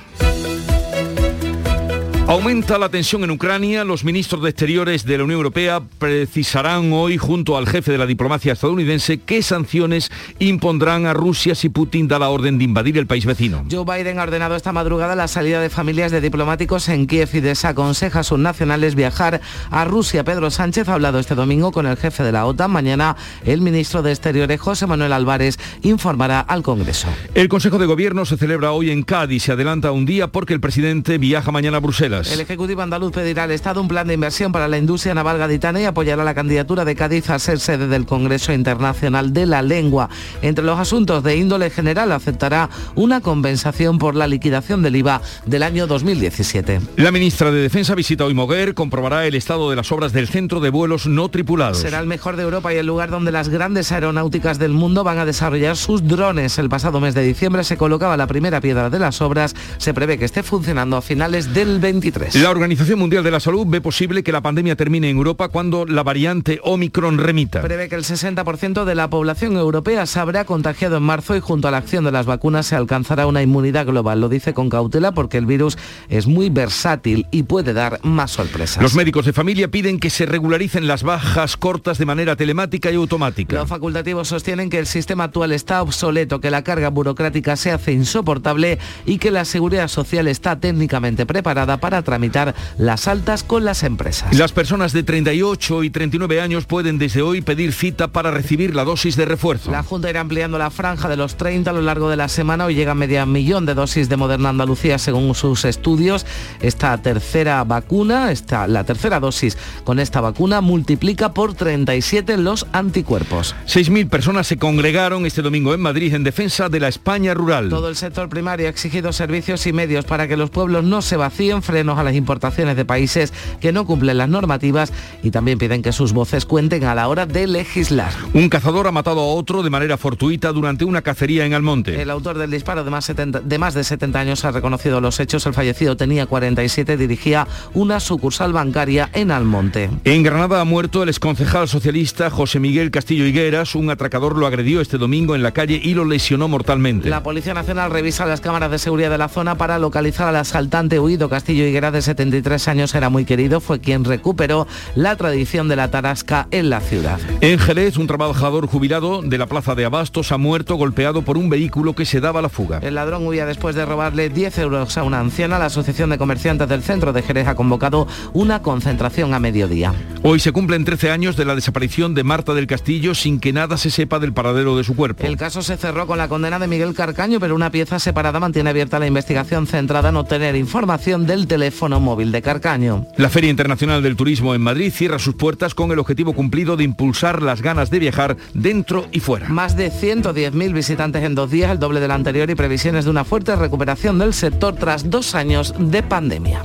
Aumenta 2.33 2.79
la 2.79 2.89
tensión 2.89 3.25
en 3.25 3.31
Ucrania. 3.31 3.85
Los 3.85 4.05
ministros 4.05 4.43
de 4.43 4.49
Exteriores 4.49 5.05
de 5.05 5.19
la 5.19 5.25
Unión 5.25 5.37
Europea 5.37 5.83
precisarán 5.99 6.91
hoy, 6.95 7.19
junto 7.19 7.59
al 7.59 7.67
jefe 7.67 7.93
de 7.93 7.99
la 7.99 8.07
diplomacia 8.07 8.55
estadounidense, 8.55 9.19
qué 9.19 9.43
sanciones 9.43 10.11
impondrán 10.39 11.05
a 11.05 11.13
Rusia 11.13 11.55
si 11.55 11.69
Putin 11.69 12.09
da 12.09 12.19
la 12.19 12.31
orden 12.31 12.57
de 12.57 12.65
invadir 12.65 12.97
el 12.97 13.07
país 13.07 13.27
vecino. 13.27 13.67
Joe 13.71 13.85
Biden 13.85 14.19
ha 14.19 14.23
ordenado 14.23 14.57
esta 14.57 14.73
madrugada 14.73 15.15
la 15.15 15.29
salida 15.29 15.61
de 15.61 15.69
familias 15.69 16.11
de 16.11 16.23
diplomáticos 16.23 16.89
en 16.89 17.07
Kiev 17.07 17.29
y 17.35 17.41
desaconseja 17.41 18.21
a 18.21 18.25
sus 18.25 18.39
nacionales 18.39 18.95
viajar 18.95 19.43
a 19.71 19.85
Rusia. 19.85 20.25
Pedro 20.25 20.51
Sánchez 20.51 20.89
ha 20.89 20.95
hablado 20.95 21.19
este 21.19 21.35
domingo 21.35 21.71
con 21.71 21.87
el 21.87 21.99
jefe 21.99 22.23
de 22.23 22.33
la 22.33 22.47
OTAN. 22.47 22.71
Mañana 22.71 23.15
el 23.45 23.61
ministro 23.61 24.01
de 24.01 24.11
Exteriores, 24.11 24.59
José 24.59 24.87
Manuel 24.87 25.13
Álvarez, 25.13 25.59
informará 25.83 26.41
al 26.41 26.63
Congreso. 26.63 27.09
El 27.35 27.51
Consejo 27.51 27.77
de 27.77 27.85
Gobierno 27.85 28.25
se 28.25 28.39
celebra 28.39 28.73
hoy 28.73 28.91
en 28.91 29.03
Cádiz. 29.03 29.43
Se 29.43 29.53
adelanta 29.53 29.93
un 29.93 30.07
día 30.07 30.29
porque 30.29 30.55
el 30.55 30.61
presidente 30.61 31.19
viaja 31.19 31.53
mañana 31.53 31.77
a 31.77 31.81
Bruselas. 31.81 32.22
El 32.31 32.41
Ejecutivo 32.41 32.83
andaluz 32.83 33.13
pedirá 33.13 33.45
al 33.45 33.51
Estado 33.51 33.81
un 33.81 33.89
plan 33.89 34.07
de 34.07 34.15
inversión 34.15 34.53
para 34.53 34.69
la 34.69 34.79
industria 34.79 35.15
naval 35.15 35.39
gaditana 35.39 35.81
y 35.81 35.85
apoyará 35.85 36.25
la 36.25 36.35
candidatura 36.35 36.85
de 36.85 36.95
Cádiz 36.95 37.31
a 37.31 37.39
ser 37.39 37.59
sede 37.59 37.89
del 37.89 38.07
Congreso 38.07 38.53
Internacional 38.53 39.33
de 39.33 39.47
la 39.47 39.63
Lengua. 39.63 40.09
Entre 40.43 40.65
los 40.65 40.79
asuntos 40.79 41.23
de 41.23 41.37
índole 41.37 41.71
general 41.71 42.13
aceptará 42.13 42.71
una 42.95 43.21
compensación 43.21 43.99
por 43.99 44.15
la 44.15 44.27
liquidación 44.27 44.83
del 44.83 44.97
IVA 44.97 45.21
del 45.47 45.63
año 45.63 45.87
2017. 45.87 46.81
La 46.97 47.11
ministra 47.11 47.51
de 47.51 47.61
Defensa 47.61 47.95
visita 47.95 48.25
hoy 48.25 48.35
Moguer, 48.35 48.75
comprobará 48.75 49.27
el 49.27 49.35
estado 49.35 49.71
de 49.71 49.77
las 49.77 49.91
obras 49.91 50.13
del 50.13 50.29
centro 50.29 50.61
de 50.61 50.71
vuelos 50.71 51.07
no 51.07 51.29
tripulados. 51.29 51.79
Será 51.79 51.99
el 51.99 52.07
mejor 52.07 52.37
de 52.37 52.45
Europa 52.45 52.73
y 52.73 52.77
el 52.77 52.87
lugar 52.87 53.11
donde 53.11 53.33
las 53.33 53.49
grandes 53.49 53.91
aeronáuticas 53.93 54.59
del 54.59 54.73
mundo 54.73 55.05
van 55.05 55.19
a 55.19 55.25
desarrollar 55.25 55.77
sus 55.77 56.07
drones. 56.07 56.59
El 56.59 56.69
pasado 56.69 57.01
mes 57.01 57.15
de 57.15 57.23
diciembre 57.23 57.65
se 57.65 57.77
colocaba 57.77 58.17
la 58.17 58.27
primera 58.27 58.61
piedra 58.61 58.91
de 58.91 58.99
las 58.99 59.21
obras. 59.21 59.55
Se 59.79 59.95
prevé 59.95 60.19
que 60.19 60.25
esté 60.25 60.43
funcionando 60.43 60.97
a 60.97 61.03
finales 61.03 61.53
del 61.53 61.79
23. 61.81 62.12
La 62.35 62.51
Organización 62.51 62.99
Mundial 62.99 63.25
de 63.25 63.31
la 63.31 63.41
Salud 63.41 63.67
ve 63.67 63.81
posible 63.81 64.23
que 64.23 64.33
la 64.33 64.43
pandemia 64.43 64.77
termine 64.77 65.09
en 65.09 65.17
Europa 65.17 65.49
cuando 65.49 65.87
la 65.87 66.03
variante 66.03 66.61
Omicron 66.63 67.19
remita. 67.19 67.63
Prevé 67.63 67.89
que 67.89 67.95
el 67.95 68.05
60% 68.05 68.85
de 68.85 68.95
la 68.95 69.09
población 69.09 69.57
europea 69.57 70.05
se 70.07 70.21
habrá 70.21 70.45
contagiado 70.45 70.99
en 70.99 71.03
marzo 71.03 71.37
y 71.37 71.41
junto 71.41 71.69
a 71.69 71.71
la 71.71 71.79
acción 71.79 72.05
de 72.05 72.13
las 72.13 72.27
vacunas 72.27 72.67
se 72.67 72.77
alcanzará 72.77 73.27
una 73.27 73.43
inmunidad 73.43 73.87
global. 73.87 74.21
Lo 74.21 74.29
dice 74.29 74.53
con 74.53 74.69
cautela 74.69 75.13
porque 75.13 75.39
el 75.39 75.47
virus 75.47 75.79
es 76.09 76.27
muy 76.27 76.51
versátil 76.51 77.27
y 77.31 77.45
puede 77.45 77.73
dar 77.73 78.01
más 78.03 78.33
sorpresas. 78.33 78.83
Los 78.83 78.95
médicos 78.95 79.25
de 79.25 79.33
familia 79.33 79.71
piden 79.71 79.99
que 79.99 80.11
se 80.11 80.27
regularicen 80.27 80.87
las 80.87 81.03
bajas 81.03 81.57
cortas 81.57 81.99
de 81.99 82.07
manera 82.07 82.37
telemática 82.37 82.91
y 82.91 82.97
automática. 82.97 83.57
Los 83.57 83.69
facultativos 83.69 84.29
sostienen 84.29 84.71
que 84.71 84.79
el 84.79 84.87
sistema 84.87 85.25
actual 85.25 85.53
está 85.53 85.83
obsoleto, 85.83 86.41
que 86.41 86.51
la 86.51 86.63
carga 86.63 86.91
burocrática 86.91 87.57
se 87.57 87.71
hace 87.71 87.93
insoportable 87.93 88.79
y 89.07 89.19
que 89.19 89.31
la 89.31 89.45
seguridad 89.45 89.89
social 89.89 90.29
está 90.29 90.61
técnicamente 90.61 91.27
preparada 91.27 91.79
para 91.79 91.92
tramitar 92.01 92.55
las 92.79 93.09
altas 93.09 93.43
con 93.43 93.67
las 93.67 93.83
empresas. 93.83 94.35
Las 94.35 94.53
personas 94.53 94.95
de 94.95 95.03
38 95.03 95.85
y 95.85 95.91
39 95.91 96.41
años 96.41 96.65
pueden 96.65 96.97
desde 96.97 97.21
hoy 97.21 97.43
pedir 97.43 97.75
cita 97.75 98.09
para 98.09 98.31
recibir 98.31 98.75
la 98.75 98.85
dosis 98.85 99.17
de 99.17 99.27
refuerzo. 99.27 99.71
La 99.71 99.83
Junta 99.83 100.09
irá 100.09 100.21
ampliando 100.21 100.57
la 100.57 100.71
franja 100.71 101.11
de 101.11 101.17
los 101.19 101.37
30 101.37 101.69
a 101.69 101.75
lo 101.75 101.83
largo 101.83 102.09
de 102.09 102.17
la 102.17 102.29
semana. 102.29 102.65
Hoy 102.65 102.75
llega 102.75 102.95
media 102.95 103.27
millón 103.27 103.67
de 103.67 103.75
dosis 103.75 104.09
de 104.09 104.17
Moderna 104.17 104.49
Andalucía 104.49 104.99
según 104.99 105.35
sus 105.35 105.67
estudios. 105.67 106.25
Esta 106.61 106.97
tercera 107.03 107.63
vacuna, 107.65 108.33
esta, 108.33 108.67
la 108.67 108.85
tercera 108.85 109.21
dosis 109.21 109.59
con 109.85 109.99
esta 109.99 110.21
vacuna 110.21 110.61
multiplica 110.61 111.35
por 111.35 111.55
37 111.55 112.37
los 112.39 112.67
anticuerpos. 112.73 113.55
6.000 113.67 114.09
personas 114.09 114.47
se 114.47 114.57
congregaron 114.57 115.27
este 115.27 115.43
domingo 115.43 115.75
en 115.75 115.81
Madrid 115.81 116.15
en 116.15 116.25
defensa 116.25 116.69
de 116.69 116.81
la 116.81 116.89
España 116.89 117.35
rural. 117.35 117.69
Todo 117.69 117.89
el 117.89 117.97
sector 117.97 118.29
primario 118.29 118.67
ha 118.67 118.71
exigido 118.71 119.13
servicios 119.13 119.67
y 119.67 119.73
medios 119.73 120.05
para 120.05 120.29
que 120.29 120.37
los 120.37 120.51
pueblos 120.51 120.85
no 120.85 121.03
se 121.03 121.17
vacíen, 121.17 121.63
frenos 121.83 121.99
a 121.99 122.05
las 122.05 122.15
importaciones 122.15 122.77
de 122.77 122.85
países 122.85 123.33
que 123.61 123.73
no 123.73 123.85
cumplen 123.85 124.17
las 124.17 124.29
normativas 124.29 124.93
y 125.21 125.33
también 125.33 125.59
piden 125.59 125.83
que 125.83 125.91
sus 125.91 126.13
voces 126.13 126.47
cuenten 126.47 126.85
a 126.85 126.95
la 126.95 127.09
hora 127.09 127.27
de 127.27 127.49
legislar. 127.49 128.13
Un 128.35 128.49
cazador 128.49 128.87
ha 128.87 128.93
matado 128.93 129.19
a 129.19 129.27
otro 129.27 129.65
de 129.65 129.71
manera 129.71 129.97
fortuita 129.97 130.53
durante 130.53 130.85
una 130.85 131.03
cacería 131.03 131.45
en 131.45 131.55
Almonte. 131.55 132.01
El 132.01 132.09
autor 132.09 132.39
del 132.39 132.53
disparo 132.53 132.85
de 132.85 132.91
más, 132.93 133.05
70, 133.07 133.41
de 133.41 133.59
más 133.59 133.75
de 133.75 133.83
70 133.83 134.17
años 134.17 134.45
ha 134.45 134.53
reconocido 134.53 135.01
los 135.01 135.19
hechos. 135.19 135.45
El 135.47 135.55
fallecido 135.55 135.97
tenía 135.97 136.27
47, 136.27 136.97
dirigía 136.97 137.49
una 137.75 137.99
sucursal 137.99 138.53
bancaria 138.53 139.11
en 139.13 139.33
Almonte. 139.33 139.91
En 140.05 140.23
Granada 140.23 140.61
ha 140.61 140.65
muerto 140.65 141.03
el 141.03 141.09
exconcejal 141.09 141.67
socialista 141.67 142.31
José 142.31 142.61
Miguel 142.61 142.93
Castillo 142.93 143.27
Higueras. 143.27 143.75
Un 143.75 143.91
atracador 143.91 144.39
lo 144.39 144.47
agredió 144.47 144.81
este 144.81 144.99
domingo 144.99 145.35
en 145.35 145.43
la 145.43 145.51
calle 145.51 145.81
y 145.83 145.95
lo 145.95 146.05
lesionó 146.05 146.47
mortalmente. 146.47 147.11
La 147.11 147.25
Policía 147.25 147.55
Nacional 147.55 147.91
revisa 147.91 148.25
las 148.25 148.41
cámaras 148.41 148.71
de 148.71 148.79
seguridad 148.79 149.11
de 149.11 149.19
la 149.19 149.29
zona 149.29 149.57
para 149.57 149.81
localizar 149.81 150.29
al 150.29 150.37
asaltante 150.37 151.01
huido. 151.01 151.29
Castillo 151.29 151.65
Higueras 151.65 151.72
de 151.73 152.03
73 152.03 152.69
años 152.69 152.95
era 152.95 153.09
muy 153.09 153.25
querido, 153.25 153.61
fue 153.61 153.81
quien 153.81 154.05
recuperó 154.05 154.67
la 154.95 155.17
tradición 155.17 155.69
de 155.69 155.77
la 155.77 155.91
tarasca 155.91 156.47
en 156.51 156.69
la 156.69 156.81
ciudad. 156.81 157.19
En 157.41 157.59
Jerez, 157.59 157.97
un 157.97 158.07
trabajador 158.07 158.67
jubilado 158.67 159.23
de 159.23 159.39
la 159.39 159.47
plaza 159.47 159.75
de 159.75 159.87
Abastos 159.87 160.33
ha 160.33 160.37
muerto 160.37 160.77
golpeado 160.77 161.23
por 161.23 161.39
un 161.39 161.49
vehículo 161.49 161.95
que 161.95 162.05
se 162.05 162.21
daba 162.21 162.41
a 162.41 162.43
la 162.43 162.51
fuga. 162.51 162.81
El 162.83 162.97
ladrón 162.97 163.27
huía 163.27 163.47
después 163.47 163.75
de 163.75 163.87
robarle 163.87 164.29
10 164.29 164.59
euros 164.59 164.99
a 164.99 165.03
una 165.03 165.19
anciana. 165.19 165.59
La 165.59 165.67
Asociación 165.67 166.11
de 166.11 166.19
Comerciantes 166.19 166.69
del 166.69 166.83
Centro 166.83 167.15
de 167.15 167.23
Jerez 167.23 167.49
ha 167.49 167.55
convocado 167.55 168.07
una 168.35 168.61
concentración 168.61 169.33
a 169.33 169.41
mediodía. 169.41 169.95
Hoy 170.23 170.41
se 170.41 170.53
cumplen 170.53 170.85
13 170.85 171.11
años 171.11 171.37
de 171.37 171.47
la 171.47 171.55
desaparición 171.55 172.15
de 172.15 172.23
Marta 172.23 172.53
del 172.53 172.67
Castillo 172.67 173.15
sin 173.15 173.41
que 173.41 173.55
nada 173.55 173.79
se 173.79 173.91
sepa 173.91 174.19
del 174.19 174.35
paradero 174.35 174.77
de 174.77 174.85
su 174.85 174.95
cuerpo. 174.95 175.27
El 175.27 175.39
caso 175.39 175.63
se 175.63 175.79
cerró 175.79 176.07
con 176.07 176.19
la 176.19 176.29
condena 176.29 176.59
de 176.59 176.69
Miguel 176.69 176.95
Carcaño, 176.95 177.41
pero 177.41 177.55
una 177.55 177.71
pieza 177.71 177.99
separada 177.99 178.41
mantiene 178.41 178.71
abierta 178.71 178.99
la 178.99 179.07
investigación 179.07 179.67
centrada 179.67 180.11
en 180.11 180.17
obtener 180.17 180.55
información 180.55 181.27
del 181.27 181.47
teléfono 181.47 181.62
móvil 182.01 182.33
de 182.33 182.43
Carcaño. 182.43 183.07
La 183.17 183.29
Feria 183.29 183.51
Internacional 183.51 184.03
del 184.03 184.17
Turismo 184.17 184.55
en 184.55 184.61
Madrid 184.61 184.93
cierra 184.93 185.19
sus 185.19 185.35
puertas 185.35 185.75
con 185.75 185.91
el 185.93 185.99
objetivo 185.99 186.33
cumplido 186.33 186.77
de 186.77 186.85
impulsar 186.85 187.43
las 187.43 187.63
ganas 187.63 187.91
de 187.91 187.99
viajar 187.99 188.37
dentro 188.55 189.07
y 189.13 189.21
fuera. 189.21 189.49
Más 189.49 189.77
de 189.77 189.91
110.000 189.91 190.73
visitantes 190.73 191.23
en 191.23 191.35
dos 191.35 191.51
días, 191.51 191.71
el 191.71 191.79
doble 191.79 192.01
del 192.01 192.11
anterior 192.11 192.51
y 192.51 192.55
previsiones 192.55 193.05
de 193.05 193.11
una 193.11 193.25
fuerte 193.25 193.55
recuperación 193.57 194.19
del 194.19 194.35
sector 194.35 194.75
tras 194.75 195.11
dos 195.11 195.35
años 195.35 195.75
de 195.79 196.03
pandemia. 196.03 196.65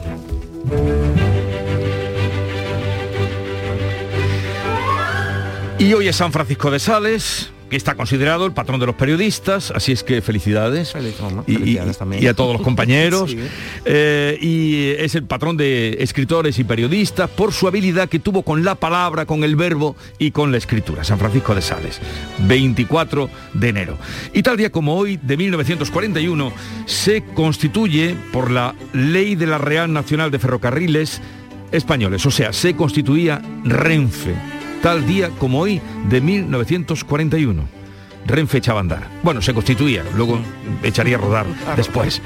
Y 5.80 5.94
hoy 5.94 6.08
es 6.08 6.16
San 6.16 6.32
Francisco 6.32 6.72
de 6.72 6.80
Sales, 6.80 7.52
que 7.70 7.76
está 7.76 7.96
considerado 7.96 8.46
el 8.46 8.54
patrón 8.54 8.80
de 8.80 8.86
los 8.86 8.96
periodistas, 8.96 9.72
así 9.72 9.92
es 9.92 10.04
que 10.04 10.22
felicidades. 10.22 10.94
y, 11.48 11.78
y, 11.78 12.28
a 12.28 12.34
todos 12.34 12.54
los 12.54 12.62
compañeros. 12.64 13.36
Eh, 13.86 14.38
y 14.42 14.90
es 15.04 15.16
el 15.16 15.24
patrón 15.24 15.58
de 15.58 15.98
escritores 16.00 16.60
y 16.60 16.64
periodistas 16.64 17.30
por 17.30 17.54
su 17.54 17.68
habilidad 17.68 18.10
que 18.10 18.20
tuvo 18.20 18.44
con 18.44 18.64
la 18.64 18.76
palabra, 18.76 19.26
con 19.26 19.44
el 19.44 19.56
verbo 19.56 19.96
y 20.18 20.32
con 20.32 20.52
la 20.52 20.58
escritura. 20.58 21.04
San 21.04 21.20
Francisco 21.20 21.54
de 21.56 21.62
Sales, 21.62 22.00
24 22.40 23.30
de 23.54 23.70
enero. 23.70 23.98
Y 24.34 24.44
tal 24.44 24.58
día 24.58 24.72
como 24.72 24.96
hoy, 24.96 25.20
de 25.22 25.38
1941, 25.38 26.54
se 26.86 27.24
constituye 27.34 28.16
por 28.32 28.52
la 28.52 28.76
ley 28.94 29.36
de 29.36 29.48
la 29.48 29.58
Real 29.58 29.92
Nacional 29.92 30.32
de 30.32 30.40
Ferrocarriles 30.40 31.22
españoles, 31.72 32.26
o 32.26 32.32
sea, 32.32 32.54
se 32.54 32.76
constituía 32.76 33.42
Renfe 33.66 34.57
tal 34.82 35.06
día 35.06 35.30
como 35.38 35.60
hoy 35.60 35.82
de 36.10 36.22
1941. 36.22 37.78
Renfe 38.28 38.58
echaba 38.58 38.80
a 38.80 38.82
andar. 38.82 39.10
Bueno, 39.24 39.42
se 39.42 39.54
constituía, 39.54 40.04
luego 40.16 40.40
echaría 40.84 41.16
a 41.16 41.20
rodar 41.20 41.46
después. 41.78 42.22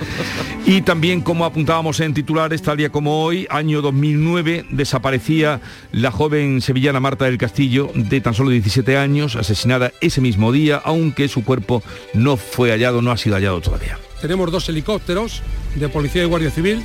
Y 0.66 0.82
también, 0.82 1.22
como 1.22 1.46
apuntábamos 1.46 2.00
en 2.00 2.16
titulares, 2.16 2.64
tal 2.64 2.78
día 2.78 2.90
como 2.90 3.24
hoy, 3.24 3.46
año 3.52 3.82
2009, 3.82 4.66
desaparecía 4.72 5.62
la 5.92 6.12
joven 6.12 6.62
sevillana 6.62 7.00
Marta 7.00 7.26
del 7.26 7.38
Castillo, 7.38 7.92
de 7.94 8.20
tan 8.20 8.34
solo 8.34 8.50
17 8.50 8.98
años, 8.98 9.36
asesinada 9.36 9.92
ese 10.02 10.22
mismo 10.22 10.52
día, 10.52 10.82
aunque 10.84 11.28
su 11.28 11.44
cuerpo 11.44 11.84
no 12.16 12.36
fue 12.36 12.72
hallado, 12.72 13.04
no 13.04 13.12
ha 13.12 13.18
sido 13.18 13.36
hallado 13.36 13.62
todavía. 13.62 14.00
Tenemos 14.22 14.52
dos 14.52 14.68
helicópteros 14.70 15.44
de 15.76 15.88
Policía 15.88 16.24
y 16.24 16.26
Guardia 16.26 16.50
Civil. 16.50 16.82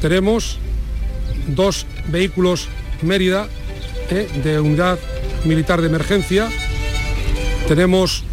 Tenemos 0.00 0.58
dos 1.48 1.86
vehículos 2.08 2.68
Mérida 3.02 3.48
¿eh? 4.10 4.28
de 4.42 4.60
unidad 4.60 4.98
militar 5.44 5.80
de 5.80 5.88
emergencia. 5.88 6.48
Tenemos 7.68 8.24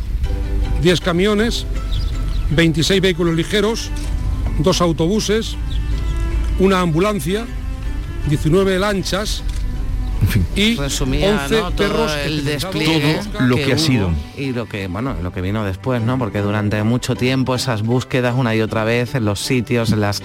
10 0.82 1.02
camiones, 1.02 1.66
26 2.52 3.02
vehículos 3.02 3.36
ligeros, 3.36 3.90
dos 4.60 4.82
autobuses, 4.82 5.56
una 6.60 6.82
ambulancia, 6.82 7.46
19 8.30 8.80
lanchas, 8.80 9.44
y 10.56 10.78
11 10.78 11.64
perros 11.78 12.12
el 12.26 12.44
despliegue 12.44 13.20
todo 13.32 13.42
lo 13.44 13.56
que, 13.56 13.74
ha 13.74 13.78
sido. 13.78 14.12
y 14.36 14.52
lo 14.52 14.68
que 14.68 14.88
bueno 14.88 15.16
lo 15.22 15.32
que 15.32 15.42
vino 15.42 15.64
después 15.64 16.02
no 16.02 16.18
porque 16.18 16.42
durante 16.42 16.82
mucho 16.84 17.16
tiempo 17.16 17.56
esas 17.56 17.84
búsquedas 17.84 18.36
una 18.36 18.56
y 18.56 18.62
otra 18.62 18.84
vez 18.84 19.16
en 19.16 19.26
los 19.26 19.40
sitios 19.40 19.92
en 19.92 20.02
las 20.02 20.24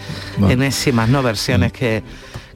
enésimas 0.49 1.09
no 1.09 1.23
versiones 1.23 1.73
que 1.73 2.03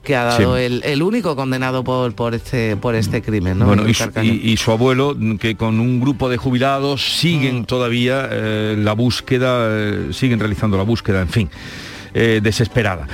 que 0.06 0.14
ha 0.14 0.22
dado 0.22 0.56
el, 0.56 1.02
único 1.02 1.34
condenado 1.34 1.82
por, 1.82 2.14
por, 2.14 2.32
este, 2.32 2.76
por 2.76 2.94
este 2.94 3.22
crimen. 3.22 3.58
¿no? 3.58 3.66
Bueno, 3.66 3.84
y, 3.88 4.56
su, 4.56 4.70
abuelo, 4.70 5.16
que 5.40 5.56
con 5.56 5.80
un 5.80 6.00
grupo 6.00 6.28
de 6.28 6.36
jubilados 6.36 7.18
siguen 7.18 7.60
mm. 7.60 7.64
todavía 7.64 8.28
eh, 8.30 8.76
la 8.78 8.92
búsqueda, 8.92 9.66
eh, 9.68 10.08
siguen 10.12 10.38
realizando 10.38 10.76
la 10.76 10.84
búsqueda, 10.84 11.20
en 11.20 11.28
fin. 11.28 11.50
Eh, 12.18 12.40
desesperada. 12.42 13.06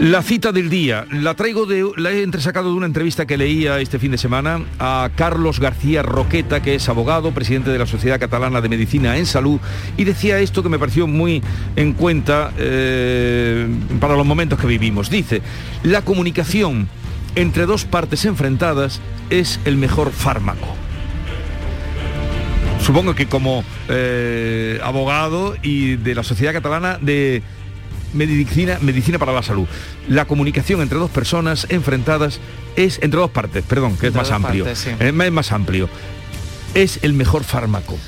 La 0.00 0.20
cita 0.20 0.50
del 0.50 0.68
día 0.68 1.06
la 1.12 1.34
traigo 1.34 1.64
de, 1.64 1.88
la 1.96 2.10
he 2.10 2.24
entresacado 2.24 2.70
de 2.70 2.74
una 2.74 2.86
entrevista 2.86 3.24
que 3.24 3.36
leía 3.36 3.78
este 3.78 4.00
fin 4.00 4.10
de 4.10 4.18
semana 4.18 4.64
a 4.80 5.10
Carlos 5.14 5.60
García 5.60 6.02
Roqueta, 6.02 6.60
que 6.60 6.74
es 6.74 6.88
abogado, 6.88 7.30
presidente 7.30 7.70
de 7.70 7.78
la 7.78 7.86
Sociedad 7.86 8.18
Catalana 8.18 8.60
de 8.60 8.68
Medicina 8.68 9.16
en 9.16 9.26
Salud, 9.26 9.60
y 9.96 10.02
decía 10.02 10.40
esto 10.40 10.64
que 10.64 10.70
me 10.70 10.80
pareció 10.80 11.06
muy 11.06 11.40
en 11.76 11.92
cuenta 11.92 12.52
eh, 12.58 13.68
para 14.00 14.16
los 14.16 14.26
momentos 14.26 14.58
que 14.58 14.66
vivimos. 14.66 15.08
Dice, 15.08 15.40
la 15.84 16.02
comunicación 16.02 16.88
entre 17.36 17.64
dos 17.64 17.84
partes 17.84 18.24
enfrentadas 18.24 19.00
es 19.30 19.60
el 19.66 19.76
mejor 19.76 20.10
fármaco 20.10 20.66
supongo 22.88 23.14
que 23.14 23.26
como 23.26 23.64
eh, 23.90 24.80
abogado 24.82 25.54
y 25.62 25.96
de 25.96 26.14
la 26.14 26.22
sociedad 26.22 26.54
catalana 26.54 26.96
de 26.98 27.42
medicina, 28.14 28.78
medicina 28.80 29.18
para 29.18 29.32
la 29.32 29.42
salud. 29.42 29.66
La 30.08 30.26
comunicación 30.26 30.80
entre 30.80 30.98
dos 30.98 31.10
personas 31.10 31.66
enfrentadas 31.70 32.40
es, 32.76 32.98
entre 33.02 33.20
dos 33.20 33.30
partes, 33.30 33.64
perdón, 33.64 33.96
que 33.96 34.08
es 34.08 34.14
más 34.14 34.30
amplio. 34.30 34.66
es 34.66 35.32
más 35.32 35.52
amplio. 35.52 35.88
Es 36.74 37.00
el 37.02 37.12
mejor 37.12 37.44
fármaco. 37.44 37.98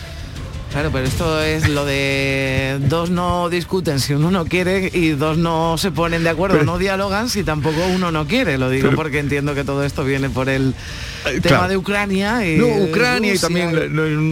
Claro, 0.71 0.91
pero 0.93 1.05
esto 1.05 1.43
es 1.43 1.69
lo 1.69 1.85
de 1.85 2.79
dos 2.83 3.11
no 3.11 3.49
discuten 3.49 3.99
si 3.99 4.15
uno 4.15 4.31
no 4.31 4.45
quiere 4.45 4.89
y 4.93 5.11
dos 5.11 5.37
no 5.37 5.77
se 5.77 5.91
ponen 5.91 6.23
de 6.23 6.31
acuerdo, 6.31 6.63
no 6.63 6.79
dialogan 6.79 7.29
si 7.29 7.43
tampoco 7.43 7.85
uno 7.93 8.13
no 8.13 8.29
quiere. 8.29 8.57
Lo 8.57 8.71
digo 8.71 8.93
porque 8.95 9.19
entiendo 9.19 9.53
que 9.57 9.65
todo 9.65 9.83
esto 9.85 10.05
viene 10.05 10.31
por 10.31 10.49
el 10.49 10.75
eh, 11.27 11.41
tema 11.41 11.67
de 11.67 11.77
Ucrania 11.77 12.47
y 12.47 12.57
no, 12.57 12.69
Ucrania 12.85 13.35
y 13.35 13.39
también 13.39 13.73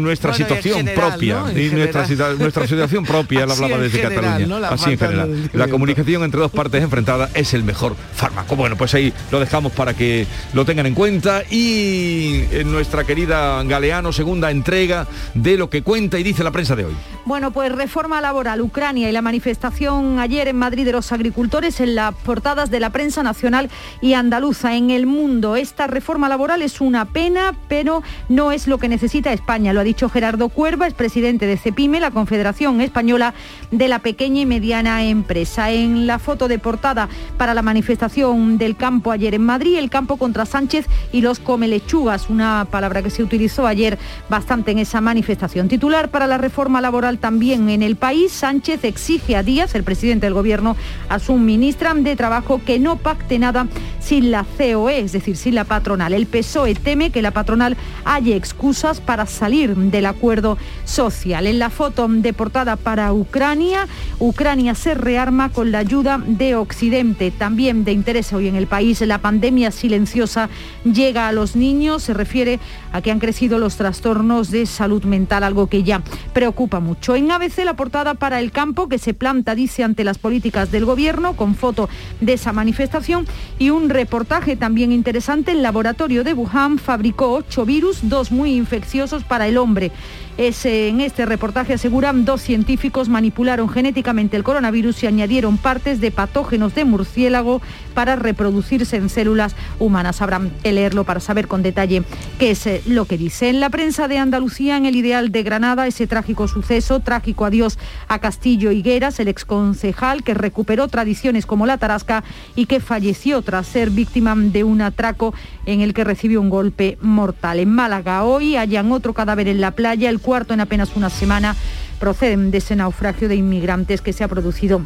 nuestra 0.03 0.32
situación 0.32 0.89
propia 0.95 1.43
y 1.57 1.70
nuestra, 1.70 2.07
situación 2.07 3.05
propia 3.05 3.45
la 3.45 3.55
hablaba 3.55 3.78
desde 3.78 4.01
Cataluña. 4.01 4.68
así 4.68 4.93
en 4.93 4.99
general. 4.99 5.51
la 5.53 5.66
comunicación 5.66 6.22
entre 6.22 6.39
dos 6.39 6.53
partes 6.53 6.84
enfrentadas 6.84 7.30
es 7.34 7.53
el 7.53 7.64
mejor 7.64 7.97
fármaco. 8.14 8.55
Bueno 8.55 8.76
pues 8.76 8.95
ahí 8.95 9.12
lo 9.32 9.41
dejamos 9.41 9.72
para 9.72 9.95
que 9.95 10.24
lo 10.53 10.64
tengan 10.64 10.86
en 10.86 10.95
cuenta. 10.95 11.43
Y 11.51 12.45
en 12.53 12.70
nuestra 12.70 13.03
querida 13.03 13.61
Galeano 13.64 14.12
segunda 14.12 14.53
entrega 14.53 15.09
de 15.34 15.57
lo 15.57 15.68
que 15.68 15.82
cuenta 15.82 16.16
y 16.18 16.28
dice 16.29 16.45
la 16.45 16.51
prensa 16.51 16.76
de 16.76 16.85
hoy 16.85 16.95
bueno 17.24 17.51
pues 17.51 17.72
reforma 17.72 18.20
laboral 18.20 18.61
Ucrania 18.61 19.09
y 19.09 19.12
la 19.12 19.22
manifestación 19.22 20.18
ayer 20.18 20.49
en 20.49 20.57
Madrid 20.57 20.85
de 20.85 20.93
los 20.93 21.12
agricultores 21.12 21.81
en 21.81 21.95
las 21.95 22.14
portadas 22.14 22.70
de 22.70 22.81
la 22.81 22.91
prensa 22.91 23.22
nacional 23.22 23.70
y 24.01 24.14
andaluza 24.14 24.74
en 24.74 24.91
el 24.91 25.07
mundo 25.07 25.57
esta 25.57 25.87
reforma 25.87 26.29
laboral 26.29 26.62
es 26.62 26.81
una 26.81 27.05
pena, 27.05 27.55
pero 27.68 28.03
no 28.29 28.53
es 28.53 28.66
lo 28.66 28.79
que 28.79 28.89
necesita 28.89 29.33
España. 29.33 29.72
Lo 29.72 29.81
ha 29.81 29.85
dicho 29.85 30.09
Gerardo 30.09 30.49
Cuerva, 30.49 30.87
es 30.87 30.95
presidente 30.95 31.47
de 31.47 31.57
CEPIME, 31.57 32.01
la 32.01 32.11
Confederación 32.11 32.81
Española 32.81 33.35
de 33.70 33.89
la 33.89 34.01
Pequeña 34.01 34.43
y 34.43 34.47
Mediana 34.47 35.05
Empresa. 35.05 35.70
En 35.70 36.07
la 36.07 36.18
foto 36.18 36.49
de 36.49 36.59
portada 36.59 37.09
para 37.37 37.55
la 37.55 37.62
manifestación 37.62 38.59
del 38.59 38.76
campo 38.76 39.12
ayer 39.12 39.35
en 39.35 39.45
Madrid, 39.45 39.79
el 39.79 39.91
campo 39.91 40.16
contra 40.16 40.47
Sánchez 40.47 40.87
y 41.12 41.20
los 41.20 41.39
comelechugas, 41.39 42.31
una 42.31 42.66
palabra 42.70 43.03
que 43.03 43.11
se 43.11 43.22
utilizó 43.22 43.66
ayer 43.66 43.99
bastante 44.29 44.72
en 44.72 44.79
esa 44.79 45.01
manifestación. 45.01 45.68
Titular 45.68 46.11
para 46.11 46.18
la 46.27 46.39
reforma 46.39 46.81
laboral 46.81 47.19
también 47.19 47.69
en 47.69 47.83
el 47.83 47.97
país, 47.97 48.33
Sánchez 48.33 48.85
exige 48.85 49.37
a 49.37 49.43
Díaz, 49.43 49.75
el 49.75 49.85
presidente 49.85 50.27
del 50.27 50.35
gobierno, 50.35 50.77
a 51.09 51.19
su 51.19 51.35
ministra 51.35 51.95
de 51.95 52.16
Trabajo 52.16 52.61
que 52.64 52.79
no 52.79 52.97
pacte 52.97 53.39
nada 53.39 53.66
sin 54.01 54.31
la 54.31 54.45
COE, 54.57 55.01
es 55.01 55.12
decir, 55.12 55.37
sin 55.37 55.55
la 55.55 55.64
patronal. 55.64 56.12
El 56.12 56.27
PSOE 56.27 56.75
teme 56.75 57.11
que 57.11 57.23
la 57.23 57.31
patronal 57.31 57.77
haya 58.05 58.37
excusas 58.37 59.01
para 59.01 59.27
salir 59.27 59.77
del 59.77 60.07
acuerdo 60.07 60.59
social. 60.85 61.47
En 61.47 61.59
la 61.59 61.71
foto 61.71 62.09
de 62.09 62.33
portada 62.33 62.77
para 62.77 63.12
Ucrania, 63.12 63.87
Ucrania 64.19 64.75
se 64.75 64.95
rearma 64.95 65.51
con 65.51 65.73
la 65.73 65.79
ayuda 65.79 66.23
de 66.27 66.57
Occidente. 66.57 67.31
También 67.31 67.85
de 67.85 67.93
interés 67.93 68.33
hoy 68.33 68.49
en 68.49 68.57
el 68.57 68.66
país, 68.66 69.01
la 69.03 69.19
pandemia 69.19 69.71
silenciosa 69.71 70.49
llega 70.85 71.29
a 71.29 71.33
los 71.33 71.57
niños. 71.57 72.03
Se 72.03 72.14
refiere 72.14 72.61
a 72.93 73.03
que 73.03 73.11
han 73.11 73.19
crecido 73.19 73.59
los 73.59 73.77
trastornos 73.77 74.51
de 74.51 74.66
salud 74.66 75.05
mental, 75.05 75.45
algo 75.45 75.66
que 75.66 75.83
ya 75.83 76.01
preocupa 76.32 76.80
mucho. 76.80 77.16
En 77.16 77.30
ABC 77.30 77.64
la 77.64 77.74
portada 77.74 78.14
para 78.14 78.40
el 78.40 78.52
campo 78.52 78.88
que 78.88 78.98
se 78.98 79.14
planta, 79.14 79.54
dice, 79.54 79.84
ante 79.84 80.04
las 80.04 80.18
políticas 80.18 80.70
del 80.70 80.84
gobierno, 80.84 81.34
con 81.34 81.54
foto 81.54 81.88
de 82.20 82.34
esa 82.34 82.52
manifestación 82.52 83.26
y 83.59 83.70
un 83.70 83.88
reportaje 83.88 84.56
también 84.56 84.92
interesante, 84.92 85.52
el 85.52 85.62
laboratorio 85.62 86.24
de 86.24 86.34
Wuhan 86.34 86.78
fabricó 86.78 87.32
ocho 87.32 87.64
virus, 87.64 88.00
dos 88.02 88.30
muy 88.30 88.54
infecciosos 88.54 89.24
para 89.24 89.46
el 89.46 89.59
hombre. 89.59 89.92
En 90.39 91.01
este 91.01 91.26
reportaje 91.26 91.74
aseguran 91.74 92.24
dos 92.24 92.41
científicos 92.41 93.09
manipularon 93.09 93.68
genéticamente 93.68 94.36
el 94.36 94.45
coronavirus 94.45 95.03
y 95.03 95.09
añadieron 95.09 95.59
partes 95.59 96.01
de 96.01 96.12
patógenos 96.12 96.76
de 96.76 96.84
murciélago 96.84 97.61
para 97.93 98.14
reproducirse 98.14 98.97
en 98.97 99.09
células 99.09 99.57
humanas. 99.80 100.22
Habrán 100.22 100.53
que 100.62 100.70
leerlo 100.70 101.03
para 101.03 101.18
saber 101.18 101.49
con 101.49 101.64
detalle 101.64 102.05
qué 102.39 102.53
es 102.53 102.64
eh, 102.68 102.82
lo 102.86 103.07
que 103.07 103.18
dice. 103.18 103.49
En 103.49 103.59
la 103.59 103.68
prensa 103.68 104.07
de 104.07 104.18
Andalucía, 104.18 104.76
en 104.76 104.86
el 104.86 104.95
ideal 104.95 105.32
de 105.32 105.43
Granada, 105.43 105.89
ese 105.89 106.07
trágico 106.07 106.47
suceso, 106.47 107.01
trágico 107.01 107.45
adiós 107.45 107.76
a 108.07 108.20
Castillo 108.20 108.70
Higueras, 108.70 109.18
el 109.18 109.26
exconcejal 109.26 110.22
que 110.22 110.34
recuperó 110.34 110.86
tradiciones 110.86 111.47
como 111.47 111.66
la 111.66 111.78
tarasca 111.78 112.22
y 112.55 112.66
que 112.66 112.78
falleció 112.78 113.43
tras 113.43 113.66
ser 113.66 113.91
víctima 113.91 114.36
de 114.36 114.62
un 114.62 114.82
atraco 114.82 115.34
en 115.66 115.80
el 115.80 115.95
que 115.95 116.05
recibió 116.05 116.41
un 116.41 116.49
golpe 116.49 116.97
mortal. 117.01 117.59
En 117.59 117.70
Málaga 117.70 118.22
hoy 118.22 118.55
hallan 118.55 118.93
otro 118.93 119.14
cadáver 119.14 119.49
en 119.49 119.61
la 119.61 119.72
playa, 119.72 120.09
el 120.09 120.20
cuarto 120.29 120.53
en 120.53 120.61
apenas 120.61 120.95
una 120.95 121.09
semana, 121.09 121.57
proceden 121.99 122.51
de 122.51 122.59
ese 122.59 122.76
naufragio 122.76 123.31
de 123.31 123.37
inmigrantes 123.37 124.03
que 124.03 124.12
se 124.12 124.24
ha 124.24 124.29
producido 124.29 124.83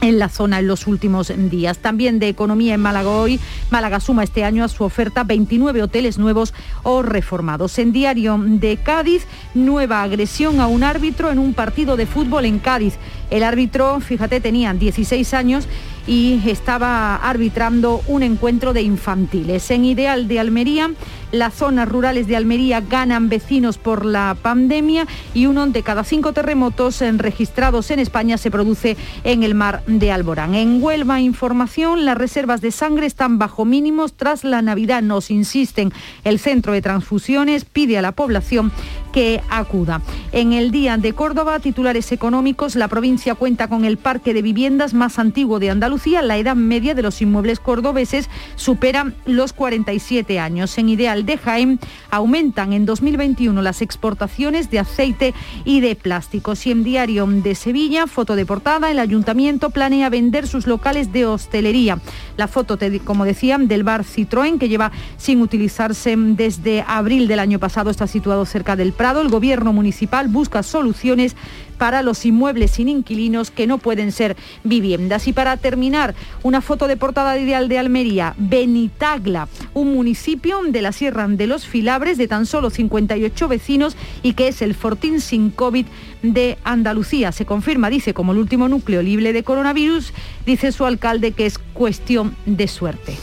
en 0.00 0.18
la 0.18 0.30
zona 0.30 0.60
en 0.60 0.66
los 0.66 0.86
últimos 0.86 1.30
días. 1.50 1.76
También 1.76 2.18
de 2.18 2.28
economía 2.28 2.72
en 2.72 2.80
Málaga 2.80 3.10
hoy. 3.10 3.38
Málaga 3.68 4.00
suma 4.00 4.24
este 4.24 4.44
año 4.44 4.64
a 4.64 4.68
su 4.68 4.84
oferta 4.84 5.24
29 5.24 5.82
hoteles 5.82 6.16
nuevos 6.16 6.54
o 6.84 7.02
reformados. 7.02 7.78
En 7.78 7.92
diario 7.92 8.40
de 8.42 8.78
Cádiz, 8.78 9.26
nueva 9.52 10.02
agresión 10.02 10.58
a 10.60 10.68
un 10.68 10.84
árbitro 10.84 11.30
en 11.30 11.38
un 11.38 11.52
partido 11.52 11.98
de 11.98 12.06
fútbol 12.06 12.46
en 12.46 12.58
Cádiz. 12.58 12.94
El 13.28 13.42
árbitro, 13.42 14.00
fíjate, 14.00 14.40
tenía 14.40 14.72
16 14.72 15.34
años 15.34 15.68
y 16.06 16.40
estaba 16.48 17.16
arbitrando 17.16 18.00
un 18.06 18.22
encuentro 18.22 18.72
de 18.72 18.80
infantiles. 18.80 19.70
En 19.70 19.84
Ideal 19.84 20.26
de 20.26 20.40
Almería, 20.40 20.90
las 21.32 21.54
zonas 21.54 21.88
rurales 21.88 22.26
de 22.26 22.36
Almería 22.36 22.80
ganan 22.80 23.28
vecinos 23.28 23.78
por 23.78 24.04
la 24.04 24.36
pandemia 24.40 25.06
y 25.34 25.46
uno 25.46 25.66
de 25.66 25.82
cada 25.82 26.04
cinco 26.04 26.32
terremotos 26.32 27.00
registrados 27.00 27.90
en 27.90 27.98
España 27.98 28.38
se 28.38 28.50
produce 28.50 28.96
en 29.24 29.42
el 29.42 29.54
mar 29.54 29.82
de 29.86 30.12
Alborán. 30.12 30.54
En 30.54 30.82
Huelva 30.82 31.20
Información, 31.20 32.04
las 32.04 32.16
reservas 32.16 32.60
de 32.60 32.70
sangre 32.70 33.06
están 33.06 33.38
bajo 33.38 33.64
mínimos 33.64 34.14
tras 34.14 34.44
la 34.44 34.62
Navidad. 34.62 35.02
Nos 35.02 35.30
insisten, 35.30 35.92
el 36.24 36.38
centro 36.38 36.72
de 36.72 36.82
transfusiones 36.82 37.64
pide 37.64 37.98
a 37.98 38.02
la 38.02 38.12
población 38.12 38.72
que 39.12 39.40
acuda. 39.50 40.02
En 40.32 40.52
el 40.52 40.70
Día 40.70 40.96
de 40.96 41.12
Córdoba, 41.12 41.58
titulares 41.60 42.12
económicos, 42.12 42.76
la 42.76 42.88
provincia 42.88 43.34
cuenta 43.34 43.68
con 43.68 43.84
el 43.84 43.96
parque 43.96 44.34
de 44.34 44.42
viviendas 44.42 44.94
más 44.94 45.18
antiguo 45.18 45.58
de 45.58 45.70
Andalucía. 45.70 46.22
La 46.22 46.36
edad 46.36 46.56
media 46.56 46.94
de 46.94 47.02
los 47.02 47.20
inmuebles 47.22 47.60
cordobeses 47.60 48.28
supera 48.56 49.12
los 49.24 49.52
47 49.52 50.38
años. 50.38 50.76
En 50.78 50.88
Ideal 50.88 51.17
de 51.24 51.38
Jaén 51.38 51.80
aumentan 52.10 52.72
en 52.72 52.86
2021 52.86 53.60
las 53.62 53.82
exportaciones 53.82 54.70
de 54.70 54.78
aceite 54.78 55.34
y 55.64 55.80
de 55.80 55.94
plásticos. 55.94 56.66
Y 56.66 56.70
en 56.70 56.84
Diario 56.84 57.26
de 57.26 57.54
Sevilla, 57.54 58.06
foto 58.06 58.36
de 58.36 58.46
portada, 58.46 58.90
el 58.90 58.98
ayuntamiento 58.98 59.70
planea 59.70 60.08
vender 60.08 60.46
sus 60.46 60.66
locales 60.66 61.12
de 61.12 61.26
hostelería. 61.26 61.98
La 62.36 62.48
foto, 62.48 62.78
como 63.04 63.24
decía, 63.24 63.58
del 63.58 63.84
bar 63.84 64.04
Citroën, 64.04 64.58
que 64.58 64.68
lleva 64.68 64.92
sin 65.16 65.40
utilizarse 65.40 66.14
desde 66.16 66.84
abril 66.86 67.28
del 67.28 67.40
año 67.40 67.58
pasado, 67.58 67.90
está 67.90 68.06
situado 68.06 68.44
cerca 68.44 68.76
del 68.76 68.92
Prado. 68.92 69.20
El 69.20 69.28
gobierno 69.28 69.72
municipal 69.72 70.28
busca 70.28 70.62
soluciones 70.62 71.34
para 71.78 72.02
los 72.02 72.26
inmuebles 72.26 72.72
sin 72.72 72.88
inquilinos 72.88 73.50
que 73.50 73.66
no 73.66 73.78
pueden 73.78 74.12
ser 74.12 74.36
viviendas. 74.64 75.28
Y 75.28 75.32
para 75.32 75.56
terminar, 75.56 76.14
una 76.42 76.60
foto 76.60 76.88
de 76.88 76.96
portada 76.96 77.34
de 77.34 77.42
Ideal 77.42 77.68
de 77.68 77.78
Almería, 77.78 78.34
Benitagla, 78.36 79.48
un 79.74 79.94
municipio 79.94 80.60
de 80.68 80.82
la 80.82 80.92
Sierra 80.92 81.07
de 81.10 81.46
los 81.46 81.66
Filabres 81.66 82.18
de 82.18 82.28
tan 82.28 82.46
solo 82.46 82.70
58 82.70 83.48
vecinos 83.48 83.96
y 84.22 84.34
que 84.34 84.48
es 84.48 84.62
el 84.62 84.74
Fortín 84.74 85.20
sin 85.20 85.50
COVID 85.50 85.86
de 86.22 86.58
Andalucía. 86.64 87.32
Se 87.32 87.46
confirma, 87.46 87.90
dice, 87.90 88.14
como 88.14 88.32
el 88.32 88.38
último 88.38 88.68
núcleo 88.68 89.02
libre 89.02 89.32
de 89.32 89.42
coronavirus, 89.42 90.12
dice 90.44 90.72
su 90.72 90.84
alcalde 90.84 91.32
que 91.32 91.46
es 91.46 91.58
cuestión 91.58 92.36
de 92.46 92.68
suerte. 92.68 93.16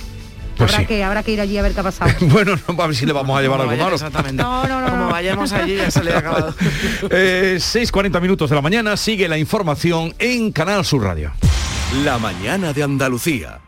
Pues 0.57 0.71
habrá, 0.71 0.79
sí. 0.79 0.87
que, 0.87 1.03
habrá 1.03 1.23
que 1.23 1.31
ir 1.33 1.41
allí 1.41 1.57
a 1.57 1.61
ver 1.61 1.73
qué 1.73 1.81
ha 1.81 1.83
pasado. 1.83 2.11
bueno, 2.21 2.55
no, 2.55 2.81
a 2.81 2.87
ver 2.87 2.95
si 2.95 3.05
le 3.05 3.13
vamos 3.13 3.37
a 3.37 3.41
llevar 3.41 3.61
algo 3.61 3.75
malo. 3.75 3.95
Exactamente. 3.95 4.41
No, 4.41 4.65
no, 4.67 4.81
no. 4.81 4.89
Como 4.89 5.05
no. 5.05 5.11
vayamos 5.11 5.51
allí 5.51 5.75
ya 5.75 5.91
se 5.91 6.03
le 6.03 6.13
ha 6.13 6.19
acabado. 6.19 6.55
Eh, 7.11 7.57
6.40 7.59 8.21
minutos 8.21 8.49
de 8.49 8.55
la 8.55 8.61
mañana, 8.61 8.97
sigue 8.97 9.27
la 9.27 9.37
información 9.37 10.13
en 10.17 10.51
Canal 10.51 10.83
Sur 10.85 11.03
Radio. 11.03 11.31
La 12.03 12.17
mañana 12.17 12.73
de 12.73 12.83
Andalucía. 12.83 13.59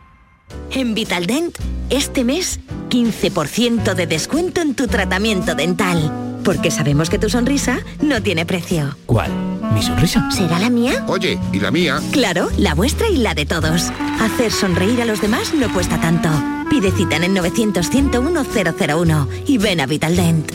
En 0.70 0.94
Vitaldent, 0.94 1.56
este 1.90 2.24
mes, 2.24 2.60
15% 2.90 3.94
de 3.94 4.06
descuento 4.06 4.60
en 4.60 4.74
tu 4.74 4.86
tratamiento 4.86 5.54
dental. 5.54 6.40
Porque 6.44 6.70
sabemos 6.70 7.10
que 7.10 7.18
tu 7.18 7.28
sonrisa 7.28 7.80
no 8.00 8.22
tiene 8.22 8.46
precio. 8.46 8.96
¿Cuál? 9.06 9.30
¿Mi 9.74 9.82
sonrisa? 9.82 10.30
¿Será 10.30 10.58
la 10.58 10.70
mía? 10.70 11.04
Oye, 11.08 11.38
¿y 11.52 11.60
la 11.60 11.70
mía? 11.70 12.00
Claro, 12.12 12.48
la 12.56 12.74
vuestra 12.74 13.08
y 13.08 13.18
la 13.18 13.34
de 13.34 13.44
todos. 13.44 13.90
Hacer 14.20 14.50
sonreír 14.52 15.02
a 15.02 15.04
los 15.04 15.20
demás 15.20 15.52
no 15.54 15.72
cuesta 15.72 16.00
tanto. 16.00 16.28
Pide 16.70 16.90
cita 16.92 17.16
en 17.16 17.24
el 17.24 17.34
900-101-001 17.36 19.28
y 19.46 19.58
ven 19.58 19.80
a 19.80 19.86
Vitaldent. 19.86 20.52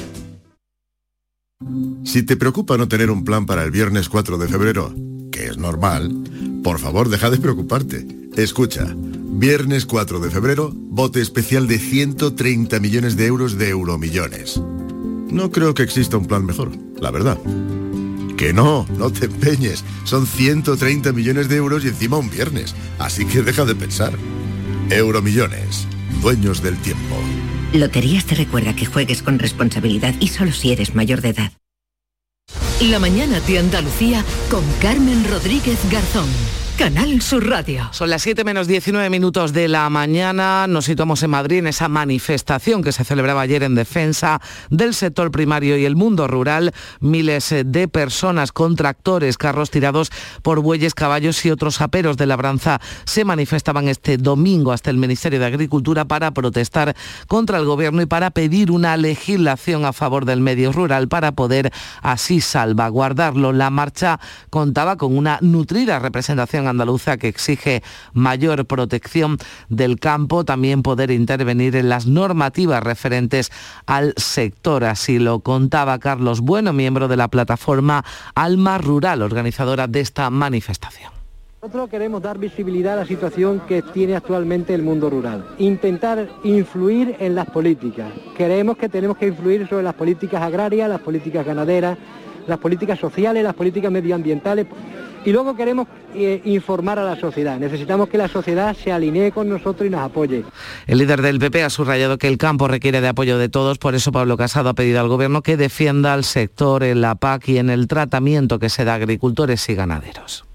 Si 2.04 2.24
te 2.24 2.38
preocupa 2.38 2.78
no 2.78 2.88
tener 2.88 3.10
un 3.10 3.24
plan 3.24 3.46
para 3.46 3.64
el 3.64 3.72
viernes 3.72 4.10
4 4.10 4.38
de 4.38 4.48
febrero, 4.48 4.94
que 5.32 5.46
es 5.46 5.58
normal, 5.58 6.12
por 6.64 6.80
favor 6.80 7.10
deja 7.10 7.30
de 7.30 7.38
preocuparte. 7.38 8.06
Escucha, 8.36 8.96
viernes 9.40 9.86
4 9.86 10.20
de 10.20 10.30
febrero, 10.30 10.72
bote 10.74 11.22
especial 11.22 11.68
de 11.68 11.80
130 11.80 12.80
millones 12.80 13.18
de 13.18 13.26
euros 13.26 13.58
de 13.58 13.70
euromillones. 13.70 14.62
No 15.30 15.52
creo 15.52 15.74
que 15.74 15.84
exista 15.84 16.18
un 16.18 16.28
plan 16.28 16.46
mejor, 16.46 16.72
la 17.00 17.12
verdad. 17.12 17.38
Que 18.38 18.54
no, 18.54 18.86
no 18.98 19.12
te 19.12 19.26
empeñes. 19.26 19.84
Son 20.04 20.28
130 20.28 21.12
millones 21.12 21.50
de 21.50 21.56
euros 21.58 21.84
y 21.84 21.88
encima 21.88 22.18
un 22.18 22.30
viernes. 22.30 22.76
Así 23.00 23.26
que 23.26 23.42
deja 23.42 23.66
de 23.66 23.76
pensar. 23.76 24.14
Euromillones, 24.90 25.88
dueños 26.22 26.62
del 26.62 26.78
tiempo. 26.78 27.16
Loterías 27.74 28.26
te 28.26 28.36
recuerda 28.36 28.76
que 28.76 28.86
juegues 28.86 29.24
con 29.24 29.40
responsabilidad 29.40 30.14
y 30.20 30.28
solo 30.28 30.52
si 30.52 30.72
eres 30.72 30.94
mayor 30.94 31.22
de 31.22 31.30
edad. 31.30 31.52
La 32.82 33.00
mañana 33.00 33.40
de 33.42 33.60
Andalucía 33.60 34.24
con 34.50 34.64
Carmen 34.82 35.26
Rodríguez 35.30 35.80
Garzón. 35.90 36.30
Canal 36.78 37.22
Sur 37.22 37.48
Radio. 37.48 37.88
Son 37.92 38.10
las 38.10 38.24
7 38.24 38.44
menos 38.44 38.68
19 38.68 39.10
minutos 39.12 39.54
de 39.54 39.68
la 39.68 39.88
mañana. 39.92 40.66
Nos 40.68 40.86
situamos 40.86 41.22
en 41.22 41.30
Madrid 41.30 41.60
en 41.60 41.68
esa 41.68 41.88
manifestación 41.88 42.82
que 42.82 42.92
se 42.92 43.04
celebraba 43.04 43.42
ayer 43.42 43.62
en 43.62 43.76
defensa 43.76 44.42
del 44.72 44.96
sector 44.96 45.30
primario 45.30 45.78
y 45.78 45.86
el 45.86 45.96
mundo 45.96 46.28
rural. 46.28 46.74
Miles 47.00 47.54
de 47.64 47.88
personas 47.88 48.52
con 48.52 48.76
tractores, 48.76 49.38
carros 49.38 49.70
tirados 49.70 50.12
por 50.42 50.62
bueyes, 50.62 50.96
caballos 50.96 51.46
y 51.46 51.52
otros 51.52 51.80
aperos 51.80 52.18
de 52.18 52.26
labranza 52.26 52.82
se 53.06 53.24
manifestaban 53.24 53.88
este 53.88 54.18
domingo 54.18 54.72
hasta 54.72 54.90
el 54.90 54.98
Ministerio 54.98 55.40
de 55.40 55.46
Agricultura 55.46 56.06
para 56.06 56.32
protestar 56.32 56.96
contra 57.28 57.60
el 57.60 57.66
gobierno 57.66 58.02
y 58.02 58.08
para 58.08 58.32
pedir 58.32 58.72
una 58.72 58.98
legislación 58.98 59.86
a 59.86 59.94
favor 59.94 60.26
del 60.26 60.42
medio 60.42 60.72
rural 60.72 61.08
para 61.08 61.34
poder 61.34 61.72
así 62.02 62.42
salvaguardarlo. 62.42 63.54
La 63.54 63.70
marcha 63.70 64.20
contaba 64.50 64.98
con 64.98 65.16
una 65.16 65.38
nutrida 65.42 66.00
representación 66.00 66.63
andaluza 66.68 67.18
que 67.18 67.28
exige 67.28 67.84
mayor 68.14 68.66
protección 68.66 69.38
del 69.70 70.00
campo, 70.00 70.46
también 70.46 70.84
poder 70.84 71.12
intervenir 71.12 71.76
en 71.76 71.90
las 71.90 72.06
normativas 72.06 72.84
referentes 72.84 73.52
al 73.86 74.14
sector. 74.18 74.84
Así 74.84 75.20
lo 75.20 75.40
contaba 75.40 76.00
Carlos 76.00 76.42
Bueno, 76.42 76.74
miembro 76.74 77.08
de 77.08 77.18
la 77.18 77.28
plataforma 77.28 78.04
Alma 78.36 78.78
Rural, 78.78 79.22
organizadora 79.22 79.88
de 79.88 80.00
esta 80.00 80.30
manifestación. 80.30 81.12
Nosotros 81.64 81.90
queremos 81.90 82.22
dar 82.22 82.38
visibilidad 82.38 82.96
a 82.96 83.04
la 83.04 83.06
situación 83.06 83.62
que 83.62 83.82
tiene 83.82 84.18
actualmente 84.18 84.74
el 84.74 84.82
mundo 84.82 85.10
rural, 85.10 85.46
intentar 85.60 86.28
influir 86.44 87.16
en 87.20 87.36
las 87.36 87.50
políticas. 87.50 88.12
Creemos 88.36 88.76
que 88.76 88.90
tenemos 88.90 89.16
que 89.16 89.28
influir 89.28 89.66
sobre 89.70 89.84
las 89.84 89.94
políticas 89.94 90.42
agrarias, 90.42 90.90
las 90.90 91.00
políticas 91.00 91.46
ganaderas, 91.46 91.98
las 92.48 92.60
políticas 92.60 93.00
sociales, 93.00 93.46
las 93.46 93.54
políticas 93.54 93.90
medioambientales. 93.94 94.68
Y 95.26 95.32
luego 95.32 95.56
queremos 95.56 95.88
eh, 96.14 96.42
informar 96.46 97.00
a 97.00 97.04
la 97.04 97.16
sociedad. 97.16 97.58
Necesitamos 97.58 98.10
que 98.10 98.18
la 98.18 98.28
sociedad 98.28 98.76
se 98.76 98.92
alinee 98.92 99.32
con 99.32 99.48
nosotros 99.50 99.88
y 99.88 99.90
nos 99.90 100.02
apoye. 100.02 100.44
El 100.88 100.98
líder 100.98 101.22
del 101.22 101.40
PP 101.40 101.64
ha 101.64 101.70
subrayado 101.70 102.18
que 102.18 102.28
el 102.28 102.38
campo 102.38 102.68
requiere 102.68 103.02
de 103.02 103.08
apoyo 103.08 103.38
de 103.38 103.50
todos, 103.50 103.78
por 103.78 103.96
eso 103.96 104.12
Pablo 104.12 104.38
Casado 104.38 104.70
ha 104.70 104.74
pedido 104.74 105.00
al 105.00 105.08
Gobierno 105.08 105.42
que 105.42 105.58
defienda 105.58 106.14
al 106.14 106.24
sector 106.24 106.84
en 106.84 107.02
la 107.02 107.16
PAC 107.16 107.50
y 107.50 107.58
en 107.58 107.70
el 107.70 107.88
tratamiento 107.88 108.60
que 108.60 108.70
se 108.70 108.84
da 108.84 108.94
a 108.94 108.96
agricultores 108.96 109.68
y 109.70 109.76
ganaderos. 109.76 110.46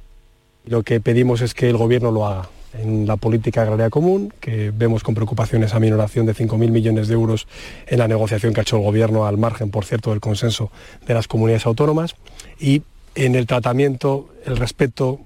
Lo 0.67 0.83
que 0.83 1.01
pedimos 1.01 1.41
es 1.41 1.55
que 1.55 1.71
el 1.71 1.77
Gobierno 1.77 2.11
lo 2.11 2.27
haga 2.27 2.49
en 2.75 3.07
la 3.07 3.17
política 3.17 3.63
agraria 3.63 3.91
común, 3.91 4.33
que 4.41 4.71
vemos 4.71 5.03
con 5.03 5.15
preocupación 5.15 5.65
esa 5.65 5.81
minoración 5.81 6.27
de 6.27 6.35
5.000 6.35 6.71
millones 6.71 7.09
de 7.09 7.15
euros 7.15 7.47
en 7.87 7.99
la 7.99 8.09
negociación 8.09 8.53
que 8.53 8.61
ha 8.61 8.63
hecho 8.63 8.77
el 8.77 8.83
Gobierno, 8.83 9.27
al 9.27 9.39
margen, 9.39 9.71
por 9.71 9.85
cierto, 9.85 10.11
del 10.11 10.21
consenso 10.21 10.71
de 11.07 11.15
las 11.15 11.27
comunidades 11.27 11.67
autónomas, 11.67 12.15
y 12.61 12.83
en 13.19 13.35
el 13.35 13.47
tratamiento, 13.47 14.29
el 14.45 14.57
respeto, 14.57 15.21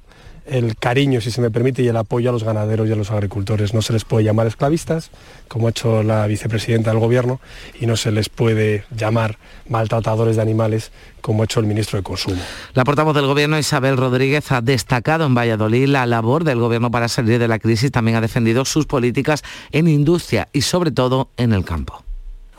el 0.47 0.77
cariño, 0.77 1.21
si 1.21 1.31
se 1.31 1.41
me 1.41 1.51
permite, 1.51 1.83
y 1.83 1.89
el 1.89 1.97
apoyo 1.97 2.31
a 2.31 2.33
los 2.33 2.43
ganaderos 2.43 2.89
y 2.89 2.93
a 2.93 2.97
los 2.97 3.11
agricultores. 3.11 3.75
No 3.75 3.83
se 3.83 3.93
les 3.93 4.05
puede 4.05 4.25
llamar 4.25 4.47
esclavistas, 4.47 5.11
como 5.47 5.67
ha 5.67 5.71
hecho 5.71 6.03
la 6.03 6.27
vicepresidenta 6.27 6.91
del 6.91 6.99
Gobierno, 6.99 7.39
y 7.79 7.87
no 7.87 7.97
se 7.97 8.11
les 8.11 8.31
puede 8.31 8.85
llamar 8.97 9.39
maltratadores 9.69 10.37
de 10.37 10.43
animales, 10.43 10.91
como 11.21 11.43
ha 11.43 11.45
hecho 11.45 11.61
el 11.61 11.67
ministro 11.67 11.99
de 11.99 12.03
Consumo. 12.03 12.41
La 12.73 12.85
portavoz 12.85 13.15
del 13.15 13.27
Gobierno, 13.27 13.59
Isabel 13.59 13.97
Rodríguez, 13.97 14.51
ha 14.53 14.63
destacado 14.63 15.27
en 15.27 15.35
Valladolid 15.35 15.87
la 15.87 16.07
labor 16.07 16.45
del 16.45 16.59
Gobierno 16.59 16.91
para 16.91 17.09
salir 17.09 17.39
de 17.39 17.47
la 17.47 17.59
crisis. 17.59 17.93
También 17.93 18.17
ha 18.17 18.21
defendido 18.23 18.65
sus 18.65 18.87
políticas 18.87 19.45
en 19.71 19.87
industria 19.87 20.49
y, 20.53 20.63
sobre 20.63 20.91
todo, 20.91 21.29
en 21.37 21.53
el 21.53 21.65
campo. 21.65 22.03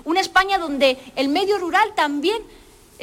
Una 0.05 0.21
España 0.21 0.59
donde 0.59 0.97
el 1.15 1.29
medio 1.29 1.57
rural 1.57 1.89
también 1.95 2.37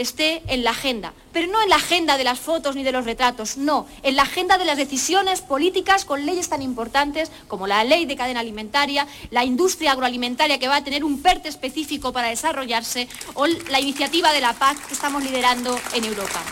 esté 0.01 0.43
en 0.47 0.65
la 0.65 0.71
agenda, 0.71 1.13
pero 1.33 1.47
no 1.47 1.63
en 1.63 1.69
la 1.69 1.77
agenda 1.77 2.17
de 2.17 2.25
las 2.25 2.41
fotos 2.41 2.75
ni 2.75 2.83
de 2.83 2.93
los 2.93 3.05
retratos, 3.05 3.59
no, 3.59 3.87
en 4.03 4.17
la 4.17 4.23
agenda 4.23 4.57
de 4.57 4.65
las 4.65 4.79
decisiones 4.79 5.43
políticas 5.43 6.05
con 6.05 6.25
leyes 6.25 6.49
tan 6.49 6.63
importantes 6.63 7.31
como 7.49 7.67
la 7.67 7.85
ley 7.85 8.07
de 8.07 8.17
cadena 8.17 8.41
alimentaria, 8.41 9.07
la 9.31 9.45
industria 9.45 9.93
agroalimentaria 9.93 10.59
que 10.59 10.69
va 10.69 10.77
a 10.77 10.85
tener 10.85 11.05
un 11.05 11.21
PERTE 11.21 11.49
específico 11.49 12.13
para 12.13 12.29
desarrollarse 12.29 13.09
o 13.35 13.47
la 13.47 13.81
iniciativa 13.81 14.33
de 14.33 14.41
la 14.41 14.55
PAC 14.55 14.87
que 14.87 14.95
estamos 14.95 15.23
liderando 15.23 15.79
en 15.93 16.05
Europa. 16.05 16.43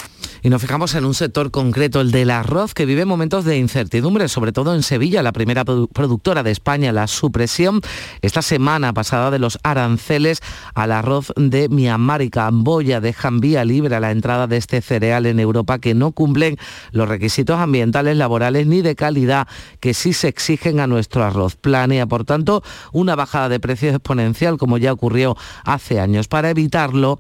Y 0.48 0.50
nos 0.50 0.62
fijamos 0.62 0.94
en 0.94 1.04
un 1.04 1.12
sector 1.12 1.50
concreto, 1.50 2.00
el 2.00 2.10
del 2.10 2.30
arroz, 2.30 2.72
que 2.72 2.86
vive 2.86 3.04
momentos 3.04 3.44
de 3.44 3.58
incertidumbre, 3.58 4.28
sobre 4.28 4.50
todo 4.50 4.74
en 4.74 4.82
Sevilla, 4.82 5.22
la 5.22 5.32
primera 5.32 5.62
productora 5.66 6.42
de 6.42 6.50
España. 6.50 6.90
La 6.90 7.06
supresión 7.06 7.82
esta 8.22 8.40
semana 8.40 8.94
pasada 8.94 9.30
de 9.30 9.38
los 9.38 9.58
aranceles 9.62 10.40
al 10.72 10.92
arroz 10.92 11.34
de 11.36 11.68
Myanmar 11.68 12.22
y 12.22 12.30
Camboya 12.30 13.02
dejan 13.02 13.40
vía 13.40 13.62
libre 13.66 13.94
a 13.94 14.00
la 14.00 14.10
entrada 14.10 14.46
de 14.46 14.56
este 14.56 14.80
cereal 14.80 15.26
en 15.26 15.38
Europa 15.38 15.80
que 15.80 15.92
no 15.92 16.12
cumplen 16.12 16.56
los 16.92 17.10
requisitos 17.10 17.58
ambientales, 17.60 18.16
laborales 18.16 18.66
ni 18.66 18.80
de 18.80 18.96
calidad 18.96 19.48
que 19.80 19.92
sí 19.92 20.14
se 20.14 20.28
exigen 20.28 20.80
a 20.80 20.86
nuestro 20.86 21.24
arroz. 21.24 21.56
Planea, 21.56 22.06
por 22.06 22.24
tanto, 22.24 22.62
una 22.92 23.16
bajada 23.16 23.50
de 23.50 23.60
precios 23.60 23.94
exponencial 23.94 24.56
como 24.56 24.78
ya 24.78 24.94
ocurrió 24.94 25.36
hace 25.66 26.00
años. 26.00 26.26
Para 26.26 26.48
evitarlo, 26.48 27.18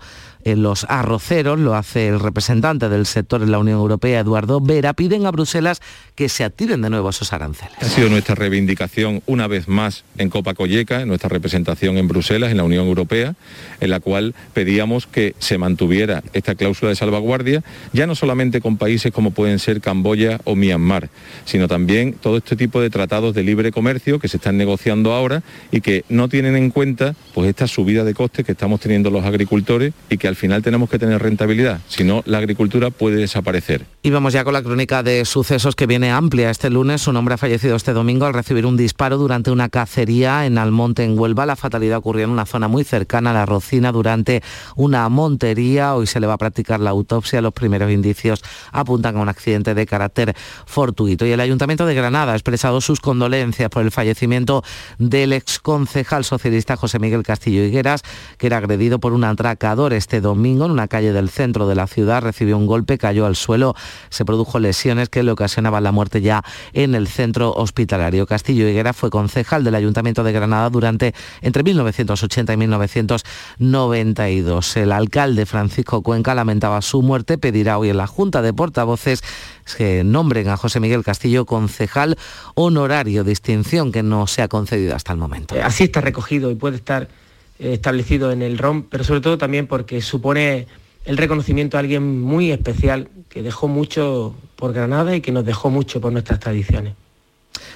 los 0.56 0.84
arroceros, 0.88 1.58
lo 1.58 1.74
hace 1.74 2.08
el 2.08 2.20
representante 2.20 2.88
del 2.88 3.06
sector 3.06 3.42
en 3.42 3.50
la 3.50 3.58
Unión 3.58 3.78
Europea, 3.78 4.20
Eduardo 4.20 4.60
Vera, 4.60 4.94
piden 4.94 5.26
a 5.26 5.30
Bruselas 5.30 5.80
que 6.18 6.28
se 6.28 6.42
activen 6.42 6.82
de 6.82 6.90
nuevo 6.90 7.10
esos 7.10 7.32
aranceles. 7.32 7.76
Ha 7.80 7.84
sido 7.84 8.08
nuestra 8.08 8.34
reivindicación 8.34 9.22
una 9.26 9.46
vez 9.46 9.68
más 9.68 10.02
en 10.16 10.30
Copa 10.30 10.52
Colleca, 10.54 11.00
en 11.00 11.06
nuestra 11.06 11.28
representación 11.28 11.96
en 11.96 12.08
Bruselas, 12.08 12.50
en 12.50 12.56
la 12.56 12.64
Unión 12.64 12.88
Europea, 12.88 13.36
en 13.78 13.90
la 13.90 14.00
cual 14.00 14.34
pedíamos 14.52 15.06
que 15.06 15.36
se 15.38 15.58
mantuviera 15.58 16.24
esta 16.32 16.56
cláusula 16.56 16.88
de 16.88 16.96
salvaguardia, 16.96 17.62
ya 17.92 18.08
no 18.08 18.16
solamente 18.16 18.60
con 18.60 18.78
países 18.78 19.12
como 19.12 19.30
pueden 19.30 19.60
ser 19.60 19.80
Camboya 19.80 20.40
o 20.42 20.56
Myanmar, 20.56 21.08
sino 21.44 21.68
también 21.68 22.14
todo 22.14 22.38
este 22.38 22.56
tipo 22.56 22.80
de 22.80 22.90
tratados 22.90 23.32
de 23.32 23.44
libre 23.44 23.70
comercio 23.70 24.18
que 24.18 24.26
se 24.26 24.38
están 24.38 24.56
negociando 24.56 25.12
ahora 25.12 25.44
y 25.70 25.82
que 25.82 26.04
no 26.08 26.28
tienen 26.28 26.56
en 26.56 26.72
cuenta 26.72 27.14
pues 27.32 27.48
esta 27.48 27.68
subida 27.68 28.02
de 28.02 28.14
costes 28.14 28.44
que 28.44 28.50
estamos 28.50 28.80
teniendo 28.80 29.10
los 29.10 29.24
agricultores 29.24 29.94
y 30.10 30.18
que 30.18 30.26
al 30.26 30.34
final 30.34 30.64
tenemos 30.64 30.90
que 30.90 30.98
tener 30.98 31.22
rentabilidad, 31.22 31.78
si 31.86 32.02
no 32.02 32.24
la 32.26 32.38
agricultura 32.38 32.90
puede 32.90 33.18
desaparecer. 33.18 33.86
Y 34.02 34.10
vamos 34.10 34.32
ya 34.32 34.42
con 34.42 34.54
la 34.54 34.62
crónica 34.62 35.04
de 35.04 35.24
sucesos 35.24 35.76
que 35.76 35.86
viene 35.86 36.07
amplia. 36.10 36.50
Este 36.50 36.70
lunes 36.70 37.06
un 37.06 37.16
hombre 37.16 37.34
ha 37.34 37.38
fallecido 37.38 37.76
este 37.76 37.92
domingo 37.92 38.26
al 38.26 38.34
recibir 38.34 38.66
un 38.66 38.76
disparo 38.76 39.18
durante 39.18 39.50
una 39.50 39.68
cacería 39.68 40.46
en 40.46 40.58
Almonte, 40.58 41.04
en 41.04 41.18
Huelva. 41.18 41.46
La 41.46 41.56
fatalidad 41.56 41.98
ocurrió 41.98 42.24
en 42.24 42.30
una 42.30 42.46
zona 42.46 42.68
muy 42.68 42.84
cercana 42.84 43.30
a 43.30 43.34
la 43.34 43.46
Rocina 43.46 43.92
durante 43.92 44.42
una 44.76 45.08
montería. 45.08 45.94
Hoy 45.94 46.06
se 46.06 46.20
le 46.20 46.26
va 46.26 46.34
a 46.34 46.38
practicar 46.38 46.80
la 46.80 46.90
autopsia. 46.90 47.40
Los 47.40 47.52
primeros 47.52 47.90
indicios 47.90 48.42
apuntan 48.72 49.16
a 49.16 49.20
un 49.20 49.28
accidente 49.28 49.74
de 49.74 49.86
carácter 49.86 50.34
fortuito. 50.66 51.26
Y 51.26 51.32
el 51.32 51.40
Ayuntamiento 51.40 51.86
de 51.86 51.94
Granada 51.94 52.32
ha 52.32 52.36
expresado 52.36 52.80
sus 52.80 53.00
condolencias 53.00 53.70
por 53.70 53.82
el 53.82 53.90
fallecimiento 53.90 54.62
del 54.98 55.32
exconcejal 55.32 56.24
socialista 56.24 56.76
José 56.76 56.98
Miguel 56.98 57.22
Castillo 57.22 57.64
Higueras, 57.64 58.02
que 58.36 58.46
era 58.46 58.58
agredido 58.58 58.98
por 58.98 59.12
un 59.12 59.24
atracador 59.24 59.92
este 59.92 60.20
domingo 60.20 60.64
en 60.64 60.70
una 60.70 60.88
calle 60.88 61.12
del 61.12 61.28
centro 61.28 61.68
de 61.68 61.74
la 61.74 61.86
ciudad. 61.86 62.22
Recibió 62.22 62.56
un 62.56 62.66
golpe, 62.66 62.98
cayó 62.98 63.26
al 63.26 63.36
suelo, 63.36 63.74
se 64.10 64.24
produjo 64.24 64.58
lesiones 64.58 65.08
que 65.08 65.22
le 65.22 65.32
ocasionaban 65.32 65.84
la 65.84 65.92
muerte 65.98 66.20
ya 66.20 66.44
en 66.74 66.94
el 66.94 67.08
centro 67.08 67.52
hospitalario. 67.52 68.24
Castillo 68.24 68.68
Higuera 68.68 68.92
fue 68.92 69.10
concejal 69.10 69.64
del 69.64 69.74
Ayuntamiento 69.74 70.22
de 70.22 70.30
Granada 70.30 70.70
durante 70.70 71.12
entre 71.42 71.64
1980 71.64 72.52
y 72.52 72.56
1992. 72.56 74.76
El 74.76 74.92
alcalde 74.92 75.44
Francisco 75.44 76.04
Cuenca 76.04 76.36
lamentaba 76.36 76.82
su 76.82 77.02
muerte, 77.02 77.36
pedirá 77.36 77.78
hoy 77.78 77.88
en 77.88 77.96
la 77.96 78.06
Junta 78.06 78.42
de 78.42 78.52
Portavoces 78.52 79.24
que 79.76 80.04
nombren 80.04 80.48
a 80.50 80.56
José 80.56 80.78
Miguel 80.78 81.02
Castillo 81.02 81.46
concejal 81.46 82.16
honorario, 82.54 83.24
distinción 83.24 83.90
que 83.90 84.04
no 84.04 84.28
se 84.28 84.42
ha 84.42 84.48
concedido 84.48 84.94
hasta 84.94 85.12
el 85.12 85.18
momento. 85.18 85.56
Así 85.60 85.82
está 85.84 86.00
recogido 86.00 86.52
y 86.52 86.54
puede 86.54 86.76
estar 86.76 87.08
eh, 87.58 87.72
establecido 87.72 88.30
en 88.30 88.42
el 88.42 88.56
ROM, 88.56 88.84
pero 88.84 89.02
sobre 89.02 89.20
todo 89.20 89.36
también 89.36 89.66
porque 89.66 90.00
supone 90.00 90.68
el 91.08 91.16
reconocimiento 91.16 91.78
a 91.78 91.80
alguien 91.80 92.20
muy 92.20 92.52
especial 92.52 93.08
que 93.30 93.42
dejó 93.42 93.66
mucho 93.66 94.34
por 94.56 94.74
Granada 94.74 95.16
y 95.16 95.22
que 95.22 95.32
nos 95.32 95.46
dejó 95.46 95.70
mucho 95.70 96.02
por 96.02 96.12
nuestras 96.12 96.38
tradiciones 96.38 96.94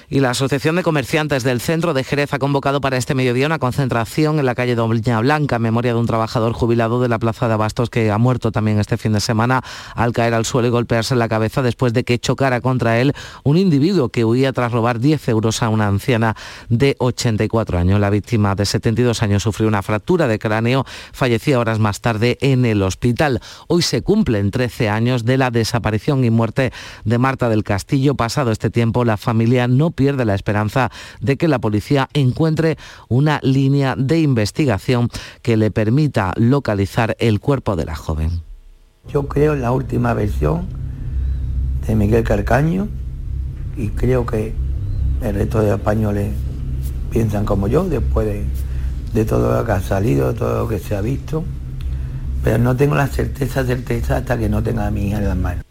y 0.09 0.19
la 0.19 0.31
Asociación 0.31 0.75
de 0.75 0.83
Comerciantes 0.83 1.43
del 1.43 1.61
Centro 1.61 1.93
de 1.93 2.03
Jerez 2.03 2.33
ha 2.33 2.39
convocado 2.39 2.81
para 2.81 2.97
este 2.97 3.15
mediodía 3.15 3.47
una 3.47 3.59
concentración 3.59 4.39
en 4.39 4.45
la 4.45 4.55
calle 4.55 4.75
Doña 4.75 5.19
Blanca 5.21 5.55
en 5.55 5.61
memoria 5.61 5.93
de 5.93 5.99
un 5.99 6.05
trabajador 6.05 6.53
jubilado 6.53 7.01
de 7.01 7.09
la 7.09 7.19
Plaza 7.19 7.47
de 7.47 7.55
Abastos 7.55 7.89
que 7.89 8.11
ha 8.11 8.17
muerto 8.17 8.51
también 8.51 8.79
este 8.79 8.97
fin 8.97 9.13
de 9.13 9.19
semana 9.19 9.63
al 9.95 10.13
caer 10.13 10.33
al 10.33 10.45
suelo 10.45 10.67
y 10.67 10.71
golpearse 10.71 11.15
en 11.15 11.19
la 11.19 11.27
cabeza 11.27 11.61
después 11.61 11.93
de 11.93 12.03
que 12.03 12.19
chocara 12.19 12.61
contra 12.61 12.99
él 12.99 13.13
un 13.43 13.57
individuo 13.57 14.09
que 14.09 14.25
huía 14.25 14.53
tras 14.53 14.71
robar 14.71 14.99
10 14.99 15.29
euros 15.29 15.63
a 15.63 15.69
una 15.69 15.87
anciana 15.87 16.35
de 16.69 16.95
84 16.99 17.77
años. 17.77 17.99
La 17.99 18.09
víctima 18.09 18.55
de 18.55 18.65
72 18.65 19.23
años 19.23 19.43
sufrió 19.43 19.67
una 19.67 19.81
fractura 19.81 20.27
de 20.27 20.39
cráneo, 20.39 20.85
fallecía 21.11 21.59
horas 21.59 21.79
más 21.79 22.01
tarde 22.01 22.37
en 22.41 22.65
el 22.65 22.83
hospital. 22.83 23.41
Hoy 23.67 23.81
se 23.81 24.01
cumplen 24.01 24.51
13 24.51 24.89
años 24.89 25.25
de 25.25 25.37
la 25.37 25.51
desaparición 25.51 26.23
y 26.23 26.29
muerte 26.29 26.71
de 27.03 27.17
Marta 27.17 27.49
del 27.49 27.63
Castillo. 27.63 28.15
Pasado 28.15 28.51
este 28.51 28.69
tiempo, 28.69 29.05
la 29.05 29.17
familia 29.17 29.62
no 29.67 29.91
pierde 29.91 30.25
la 30.25 30.35
esperanza 30.35 30.91
de 31.21 31.37
que 31.37 31.47
la 31.47 31.59
policía 31.59 32.09
encuentre 32.13 32.77
una 33.09 33.39
línea 33.43 33.95
de 33.97 34.19
investigación 34.19 35.09
que 35.41 35.57
le 35.57 35.71
permita 35.71 36.33
localizar 36.37 37.15
el 37.19 37.39
cuerpo 37.39 37.75
de 37.75 37.85
la 37.85 37.95
joven. 37.95 38.41
Yo 39.11 39.27
creo 39.27 39.53
en 39.53 39.61
la 39.61 39.71
última 39.71 40.13
versión 40.13 40.67
de 41.85 41.95
Miguel 41.95 42.23
Carcaño 42.23 42.87
y 43.75 43.89
creo 43.89 44.25
que 44.25 44.53
el 45.21 45.35
resto 45.35 45.61
de 45.61 45.73
españoles 45.73 46.31
piensan 47.09 47.45
como 47.45 47.67
yo 47.67 47.83
después 47.85 48.27
de, 49.13 49.25
todo 49.25 49.57
lo 49.57 49.65
que 49.65 49.71
ha 49.71 49.81
salido, 49.81 50.33
todo 50.33 50.63
lo 50.63 50.67
que 50.67 50.79
se 50.79 50.95
ha 50.95 51.01
visto, 51.01 51.43
pero 52.43 52.57
no 52.57 52.75
tengo 52.75 52.95
la 52.95 53.07
certeza, 53.07 53.63
certeza 53.63 54.17
hasta 54.17 54.37
que 54.37 54.49
no 54.49 54.63
tenga 54.63 54.87
a 54.87 54.91
mi 54.91 55.07
hija 55.07 55.19
en 55.19 55.27
las 55.27 55.37
manos. 55.37 55.63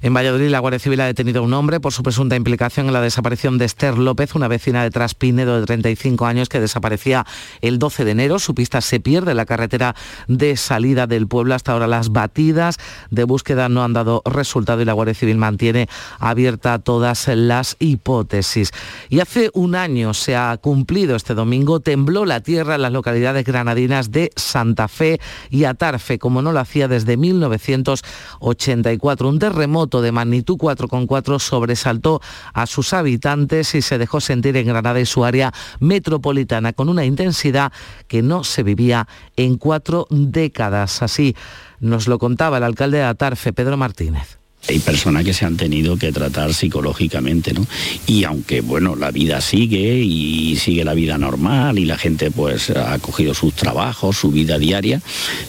En 0.00 0.14
Valladolid, 0.14 0.48
la 0.48 0.60
Guardia 0.60 0.78
Civil 0.78 1.00
ha 1.00 1.06
detenido 1.06 1.40
a 1.40 1.44
un 1.44 1.52
hombre 1.54 1.80
por 1.80 1.92
su 1.92 2.04
presunta 2.04 2.36
implicación 2.36 2.86
en 2.86 2.92
la 2.92 3.00
desaparición 3.00 3.58
de 3.58 3.64
Esther 3.64 3.98
López, 3.98 4.36
una 4.36 4.46
vecina 4.46 4.84
de 4.84 4.92
Traspinedo 4.92 5.58
de 5.58 5.66
35 5.66 6.24
años 6.24 6.48
que 6.48 6.60
desaparecía 6.60 7.26
el 7.62 7.80
12 7.80 8.04
de 8.04 8.12
enero. 8.12 8.38
Su 8.38 8.54
pista 8.54 8.80
se 8.80 9.00
pierde 9.00 9.32
en 9.32 9.38
la 9.38 9.44
carretera 9.44 9.96
de 10.28 10.56
salida 10.56 11.08
del 11.08 11.26
pueblo. 11.26 11.56
Hasta 11.56 11.72
ahora 11.72 11.88
las 11.88 12.12
batidas 12.12 12.76
de 13.10 13.24
búsqueda 13.24 13.68
no 13.68 13.82
han 13.82 13.92
dado 13.92 14.22
resultado 14.24 14.82
y 14.82 14.84
la 14.84 14.92
Guardia 14.92 15.14
Civil 15.14 15.36
mantiene 15.36 15.88
abierta 16.20 16.78
todas 16.78 17.26
las 17.26 17.74
hipótesis. 17.80 18.70
Y 19.08 19.18
hace 19.18 19.50
un 19.52 19.74
año 19.74 20.14
se 20.14 20.36
ha 20.36 20.56
cumplido 20.58 21.16
este 21.16 21.34
domingo, 21.34 21.80
tembló 21.80 22.24
la 22.24 22.40
tierra 22.40 22.76
en 22.76 22.82
las 22.82 22.92
localidades 22.92 23.44
granadinas 23.44 24.12
de 24.12 24.30
Santa 24.36 24.86
Fe 24.86 25.18
y 25.50 25.64
Atarfe, 25.64 26.20
como 26.20 26.40
no 26.40 26.52
lo 26.52 26.60
hacía 26.60 26.86
desde 26.86 27.16
1984. 27.16 29.28
Un 29.28 29.40
terremoto 29.40 29.87
de 29.88 30.12
magnitud 30.12 30.56
4,4 30.56 31.38
sobresaltó 31.38 32.20
a 32.52 32.66
sus 32.66 32.92
habitantes 32.92 33.74
y 33.74 33.82
se 33.82 33.98
dejó 33.98 34.20
sentir 34.20 34.56
en 34.56 34.66
Granada 34.66 35.00
y 35.00 35.06
su 35.06 35.24
área 35.24 35.52
metropolitana 35.80 36.72
con 36.74 36.88
una 36.88 37.04
intensidad 37.04 37.72
que 38.06 38.22
no 38.22 38.44
se 38.44 38.62
vivía 38.62 39.08
en 39.36 39.56
cuatro 39.56 40.06
décadas. 40.10 41.02
Así 41.02 41.34
nos 41.80 42.06
lo 42.06 42.18
contaba 42.18 42.58
el 42.58 42.64
alcalde 42.64 42.98
de 42.98 43.04
Atarfe, 43.04 43.52
Pedro 43.52 43.76
Martínez 43.76 44.38
hay 44.66 44.78
personas 44.80 45.24
que 45.24 45.32
se 45.32 45.44
han 45.44 45.56
tenido 45.56 45.96
que 45.96 46.12
tratar 46.12 46.52
psicológicamente, 46.52 47.52
¿no? 47.52 47.66
Y 48.06 48.24
aunque, 48.24 48.60
bueno, 48.60 48.96
la 48.96 49.10
vida 49.10 49.40
sigue 49.40 49.98
y 49.98 50.56
sigue 50.56 50.84
la 50.84 50.94
vida 50.94 51.16
normal 51.16 51.78
y 51.78 51.84
la 51.84 51.96
gente 51.96 52.30
pues 52.30 52.70
ha 52.70 52.98
cogido 52.98 53.34
sus 53.34 53.54
trabajos, 53.54 54.16
su 54.16 54.30
vida 54.30 54.58
diaria, 54.58 55.00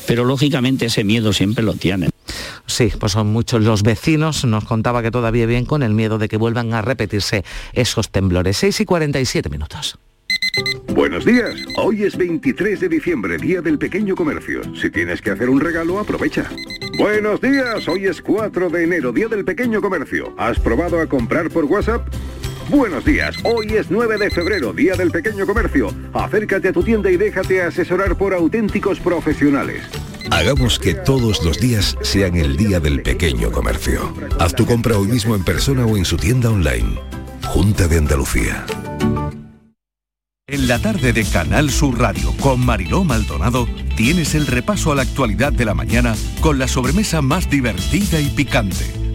pero 0.07 0.23
lógicamente 0.25 0.85
ese 0.85 1.03
miedo 1.03 1.33
siempre 1.33 1.63
lo 1.63 1.73
tienen. 1.73 2.09
Sí, 2.70 2.93
pues 2.99 3.13
son 3.13 3.28
muchos 3.28 3.63
los 3.63 3.82
vecinos, 3.82 4.45
nos 4.45 4.63
contaba 4.63 5.01
que 5.01 5.09
todavía 5.09 5.47
bien 5.47 5.65
con 5.65 5.82
el 5.82 5.95
miedo 5.95 6.20
de 6.20 6.30
que 6.30 6.38
vuelvan 6.38 6.72
a 6.74 6.84
repetirse 6.84 7.43
esos 7.74 8.09
temblores. 8.09 8.57
6 8.57 8.82
y 8.82 8.86
47 8.86 9.49
minutos. 9.49 9.97
Buenos 10.93 11.26
días, 11.26 11.55
hoy 11.78 12.03
es 12.03 12.15
23 12.15 12.80
de 12.80 12.89
diciembre, 12.89 13.38
Día 13.38 13.61
del 13.61 13.80
Pequeño 13.80 14.15
Comercio. 14.15 14.61
Si 14.76 14.91
tienes 14.91 15.20
que 15.20 15.32
hacer 15.32 15.49
un 15.49 15.59
regalo, 15.59 15.99
aprovecha. 15.99 16.47
Buenos 16.99 17.41
días, 17.41 17.88
hoy 17.88 18.05
es 18.05 18.22
4 18.22 18.70
de 18.70 18.84
enero, 18.84 19.11
Día 19.11 19.28
del 19.28 19.43
Pequeño 19.43 19.82
Comercio. 19.82 20.36
¿Has 20.38 20.59
probado 20.59 21.01
a 21.01 21.07
comprar 21.07 21.49
por 21.49 21.65
WhatsApp? 21.65 22.07
Buenos 22.70 23.03
días, 23.03 23.36
hoy 23.45 23.74
es 23.74 23.89
9 23.89 24.20
de 24.20 24.30
febrero, 24.30 24.74
Día 24.74 24.93
del 24.93 25.09
Pequeño 25.09 25.47
Comercio. 25.47 25.91
Acércate 26.13 26.67
a 26.67 26.74
tu 26.74 26.84
tienda 26.84 27.09
y 27.09 27.17
déjate 27.17 27.63
asesorar 27.63 28.15
por 28.15 28.36
auténticos 28.36 28.99
profesionales. 28.99 29.82
Hagamos 30.32 30.80
que 30.80 30.93
todos 30.93 31.43
los 31.43 31.59
días 31.59 31.97
sean 32.01 32.36
el 32.36 32.55
Día 32.55 32.80
del 32.80 33.01
Pequeño 33.01 33.51
Comercio. 33.51 34.13
Haz 34.39 34.53
tu 34.53 34.65
compra 34.65 34.97
hoy 34.97 35.07
mismo 35.07 35.36
en 35.36 35.43
persona 35.43 35.86
o 35.86 35.97
en 35.97 36.05
su 36.05 36.17
tienda 36.17 36.49
online. 36.49 36.99
Junta 37.45 37.88
de 37.88 37.97
Andalucía. 37.97 38.65
En 40.47 40.67
la 40.67 40.80
tarde 40.80 41.13
de 41.13 41.25
Canal 41.25 41.69
Sur 41.69 41.99
Radio 41.99 42.34
con 42.39 42.63
Mariló 42.63 43.03
Maldonado 43.03 43.67
tienes 43.95 44.34
el 44.36 44.47
repaso 44.47 44.91
a 44.91 44.95
la 44.95 45.01
actualidad 45.01 45.51
de 45.51 45.65
la 45.65 45.73
mañana 45.73 46.15
con 46.41 46.57
la 46.57 46.67
sobremesa 46.67 47.21
más 47.21 47.49
divertida 47.49 48.19
y 48.19 48.30
picante, 48.30 48.86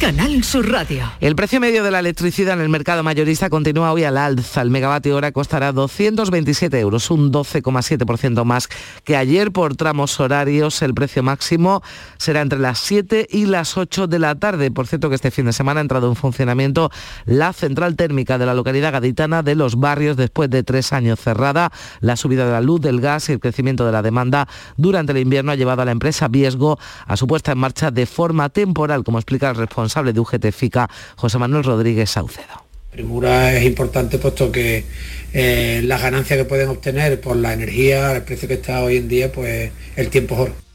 Canal 0.00 0.42
Sur 0.44 0.66
Radio. 0.72 1.12
El 1.20 1.36
precio 1.36 1.60
medio 1.60 1.84
de 1.84 1.90
la 1.90 1.98
electricidad 1.98 2.54
en 2.54 2.62
el 2.62 2.70
mercado 2.70 3.02
mayorista 3.02 3.50
continúa 3.50 3.92
hoy 3.92 4.04
al 4.04 4.16
alza. 4.16 4.62
El 4.62 4.70
megavatio 4.70 5.14
hora 5.14 5.30
costará 5.30 5.72
227 5.72 6.80
euros, 6.80 7.10
un 7.10 7.30
12,7% 7.30 8.42
más 8.44 8.70
que 9.04 9.18
ayer 9.18 9.52
por 9.52 9.76
tramos 9.76 10.18
horarios. 10.18 10.80
El 10.80 10.94
precio 10.94 11.22
máximo 11.22 11.82
será 12.16 12.40
entre 12.40 12.58
las 12.58 12.78
7 12.78 13.26
y 13.28 13.44
las 13.44 13.76
8 13.76 14.06
de 14.06 14.18
la 14.18 14.36
tarde. 14.36 14.70
Por 14.70 14.86
cierto 14.86 15.10
que 15.10 15.16
este 15.16 15.30
fin 15.30 15.44
de 15.44 15.52
semana 15.52 15.80
ha 15.80 15.82
entrado 15.82 16.08
en 16.08 16.16
funcionamiento 16.16 16.90
la 17.26 17.52
central 17.52 17.94
térmica 17.94 18.38
de 18.38 18.46
la 18.46 18.54
localidad 18.54 18.92
gaditana 18.92 19.42
de 19.42 19.54
Los 19.54 19.78
Barrios 19.78 20.16
después 20.16 20.48
de 20.48 20.62
tres 20.62 20.94
años 20.94 21.20
cerrada. 21.20 21.72
La 22.00 22.16
subida 22.16 22.46
de 22.46 22.52
la 22.52 22.62
luz, 22.62 22.80
del 22.80 23.02
gas 23.02 23.28
y 23.28 23.32
el 23.32 23.40
crecimiento 23.40 23.84
de 23.84 23.92
la 23.92 24.00
demanda 24.00 24.48
durante 24.78 25.12
el 25.12 25.18
invierno 25.18 25.52
ha 25.52 25.56
llevado 25.56 25.82
a 25.82 25.84
la 25.84 25.92
empresa 25.92 26.28
Viesgo 26.28 26.78
a 27.06 27.18
su 27.18 27.26
puesta 27.26 27.52
en 27.52 27.58
marcha 27.58 27.90
de 27.90 28.06
forma 28.06 28.48
temporal, 28.48 29.04
como 29.04 29.18
explica 29.18 29.50
el 29.50 29.56
responsable 29.56 29.89
de 30.12 30.20
UGT 30.20 30.52
FICA, 30.52 30.88
José 31.16 31.38
Manuel 31.38 31.64
Rodríguez 31.64 32.10
Saucedo. 32.10 32.64
Primura 32.90 33.56
es 33.56 33.64
importante 33.64 34.18
puesto 34.18 34.50
que 34.50 34.84
eh, 35.32 35.80
las 35.84 36.02
ganancias 36.02 36.38
que 36.38 36.44
pueden 36.44 36.68
obtener 36.68 37.20
por 37.20 37.36
la 37.36 37.52
energía, 37.52 38.16
el 38.16 38.22
precio 38.22 38.48
que 38.48 38.54
está 38.54 38.82
hoy 38.82 38.96
en 38.96 39.08
día, 39.08 39.30
pues 39.30 39.70
el 39.96 40.08
tiempo 40.08 40.34
es 40.34 40.40
oro. 40.40 40.69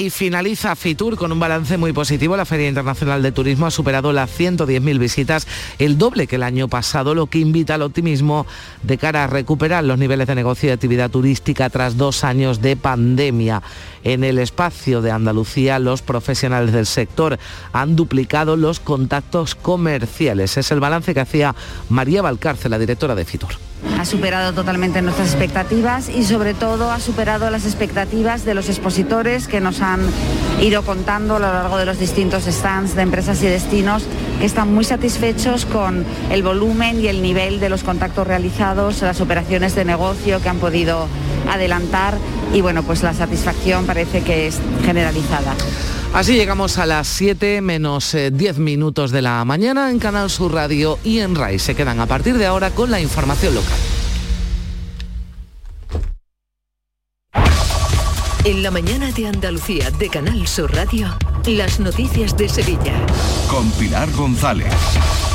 Y 0.00 0.10
finaliza 0.10 0.76
Fitur 0.76 1.16
con 1.16 1.32
un 1.32 1.40
balance 1.40 1.76
muy 1.76 1.92
positivo. 1.92 2.36
La 2.36 2.44
Feria 2.44 2.68
Internacional 2.68 3.20
de 3.20 3.32
Turismo 3.32 3.66
ha 3.66 3.72
superado 3.72 4.12
las 4.12 4.30
110.000 4.30 4.96
visitas, 4.96 5.48
el 5.80 5.98
doble 5.98 6.28
que 6.28 6.36
el 6.36 6.44
año 6.44 6.68
pasado, 6.68 7.16
lo 7.16 7.26
que 7.26 7.40
invita 7.40 7.74
al 7.74 7.82
optimismo 7.82 8.46
de 8.84 8.96
cara 8.96 9.24
a 9.24 9.26
recuperar 9.26 9.82
los 9.82 9.98
niveles 9.98 10.28
de 10.28 10.36
negocio 10.36 10.68
y 10.68 10.72
actividad 10.72 11.10
turística 11.10 11.68
tras 11.68 11.96
dos 11.96 12.22
años 12.22 12.62
de 12.62 12.76
pandemia. 12.76 13.60
En 14.04 14.22
el 14.22 14.38
espacio 14.38 15.02
de 15.02 15.10
Andalucía, 15.10 15.80
los 15.80 16.00
profesionales 16.00 16.72
del 16.72 16.86
sector 16.86 17.36
han 17.72 17.96
duplicado 17.96 18.56
los 18.56 18.78
contactos 18.78 19.56
comerciales. 19.56 20.58
Es 20.58 20.70
el 20.70 20.78
balance 20.78 21.12
que 21.12 21.20
hacía 21.20 21.56
María 21.88 22.22
Valcárcel, 22.22 22.70
la 22.70 22.78
directora 22.78 23.16
de 23.16 23.24
Fitur. 23.24 23.67
Ha 23.98 24.04
superado 24.04 24.52
totalmente 24.52 25.02
nuestras 25.02 25.28
expectativas 25.28 26.08
y 26.08 26.24
sobre 26.24 26.54
todo 26.54 26.90
ha 26.90 27.00
superado 27.00 27.50
las 27.50 27.64
expectativas 27.64 28.44
de 28.44 28.54
los 28.54 28.68
expositores 28.68 29.48
que 29.48 29.60
nos 29.60 29.80
han 29.80 30.00
ido 30.60 30.82
contando 30.82 31.36
a 31.36 31.38
lo 31.38 31.52
largo 31.52 31.78
de 31.78 31.84
los 31.84 31.98
distintos 31.98 32.44
stands 32.44 32.94
de 32.94 33.02
empresas 33.02 33.42
y 33.42 33.46
destinos 33.46 34.04
que 34.38 34.46
están 34.46 34.72
muy 34.72 34.84
satisfechos 34.84 35.66
con 35.66 36.04
el 36.30 36.42
volumen 36.42 37.00
y 37.00 37.08
el 37.08 37.22
nivel 37.22 37.60
de 37.60 37.68
los 37.68 37.82
contactos 37.82 38.26
realizados, 38.26 39.02
las 39.02 39.20
operaciones 39.20 39.74
de 39.74 39.84
negocio 39.84 40.40
que 40.40 40.48
han 40.48 40.58
podido 40.58 41.08
adelantar 41.50 42.14
y 42.52 42.60
bueno, 42.60 42.82
pues 42.82 43.02
la 43.02 43.14
satisfacción 43.14 43.86
parece 43.86 44.22
que 44.22 44.46
es 44.46 44.60
generalizada. 44.84 45.54
Así 46.14 46.34
llegamos 46.34 46.78
a 46.78 46.86
las 46.86 47.06
7 47.06 47.60
menos 47.60 48.12
10 48.12 48.56
eh, 48.56 48.60
minutos 48.60 49.10
de 49.10 49.22
la 49.22 49.44
mañana 49.44 49.90
en 49.90 49.98
Canal 49.98 50.30
Sur 50.30 50.54
Radio 50.54 50.98
y 51.04 51.18
en 51.18 51.34
RAI. 51.34 51.58
Se 51.58 51.74
quedan 51.74 52.00
a 52.00 52.06
partir 52.06 52.38
de 52.38 52.46
ahora 52.46 52.70
con 52.70 52.90
la 52.90 53.00
información 53.00 53.54
local. 53.54 53.78
En 58.44 58.62
la 58.62 58.70
mañana 58.70 59.12
de 59.12 59.26
Andalucía 59.26 59.90
de 59.90 60.08
Canal 60.08 60.46
Sur 60.48 60.74
Radio, 60.74 61.08
las 61.56 61.80
noticias 61.80 62.36
de 62.36 62.48
Sevilla. 62.48 62.94
Con 63.48 63.70
Pilar 63.72 64.10
González. 64.12 64.74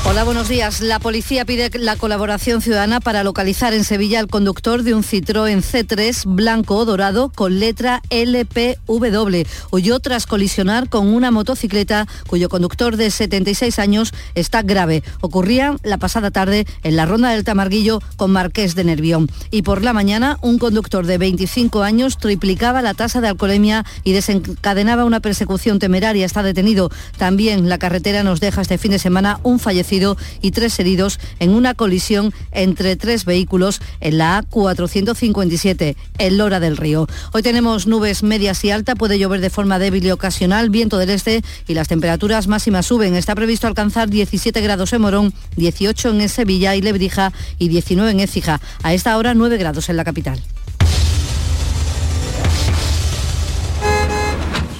Hola, 0.05 0.25
buenos 0.25 0.49
días. 0.49 0.81
La 0.81 0.99
policía 0.99 1.45
pide 1.45 1.71
la 1.79 1.95
colaboración 1.95 2.61
ciudadana 2.61 2.99
para 2.99 3.23
localizar 3.23 3.73
en 3.73 3.85
Sevilla 3.85 4.19
al 4.19 4.27
conductor 4.27 4.83
de 4.83 4.93
un 4.93 5.01
Citroën 5.01 5.63
C3 5.63 6.25
blanco 6.25 6.75
o 6.75 6.83
dorado 6.83 7.31
con 7.33 7.57
letra 7.59 8.01
LPW. 8.09 9.43
Huyó 9.71 9.99
tras 10.01 10.27
colisionar 10.27 10.89
con 10.89 11.07
una 11.07 11.31
motocicleta 11.31 12.05
cuyo 12.27 12.49
conductor 12.49 12.97
de 12.97 13.09
76 13.09 13.79
años 13.79 14.13
está 14.35 14.61
grave. 14.61 15.03
Ocurría 15.21 15.77
la 15.83 15.97
pasada 15.97 16.31
tarde 16.31 16.67
en 16.83 16.97
la 16.97 17.05
ronda 17.05 17.29
del 17.29 17.45
Tamarguillo 17.45 18.01
con 18.17 18.31
Marqués 18.31 18.75
de 18.75 18.83
Nervión. 18.83 19.29
Y 19.51 19.61
por 19.61 19.81
la 19.81 19.93
mañana 19.93 20.37
un 20.41 20.59
conductor 20.59 21.05
de 21.05 21.17
25 21.17 21.81
años 21.81 22.17
triplicaba 22.17 22.81
la 22.81 22.93
tasa 22.93 23.21
de 23.21 23.29
alcoholemia 23.29 23.85
y 24.03 24.11
desencadenaba 24.11 25.05
una 25.05 25.21
persecución 25.21 25.79
temeraria. 25.79 26.02
Está 26.03 26.43
detenido. 26.43 26.91
También 27.17 27.69
la 27.69 27.77
carretera 27.77 28.23
nos 28.23 28.41
deja 28.41 28.61
este 28.61 28.77
fin 28.77 28.91
de 28.91 28.99
semana 28.99 29.39
un 29.43 29.57
fallecido 29.57 30.17
y 30.41 30.51
tres 30.51 30.77
heridos 30.77 31.17
en 31.39 31.51
una 31.51 31.75
colisión 31.75 32.33
entre 32.51 32.97
tres 32.97 33.23
vehículos 33.23 33.79
en 34.01 34.17
la 34.17 34.43
A457, 34.43 35.95
en 36.17 36.37
Lora 36.37 36.59
del 36.59 36.75
Río. 36.75 37.07
Hoy 37.31 37.41
tenemos 37.41 37.87
nubes 37.87 38.21
medias 38.21 38.65
y 38.65 38.71
alta, 38.71 38.95
puede 38.95 39.17
llover 39.17 39.39
de 39.39 39.49
forma 39.49 39.79
débil 39.79 40.05
y 40.05 40.11
ocasional, 40.11 40.69
viento 40.69 40.97
del 40.97 41.09
este 41.09 41.41
y 41.69 41.73
las 41.73 41.87
temperaturas 41.87 42.47
máximas 42.47 42.85
suben. 42.85 43.15
Está 43.15 43.33
previsto 43.33 43.67
alcanzar 43.67 44.09
17 44.09 44.59
grados 44.59 44.91
en 44.91 45.01
Morón, 45.01 45.33
18 45.55 46.09
en 46.09 46.27
Sevilla 46.27 46.75
y 46.75 46.81
Lebrija 46.81 47.31
y 47.59 47.69
19 47.69 48.11
en 48.11 48.19
Écija. 48.19 48.59
A 48.83 48.93
esta 48.93 49.17
hora 49.17 49.33
9 49.33 49.55
grados 49.55 49.87
en 49.87 49.95
la 49.95 50.03
capital. 50.03 50.41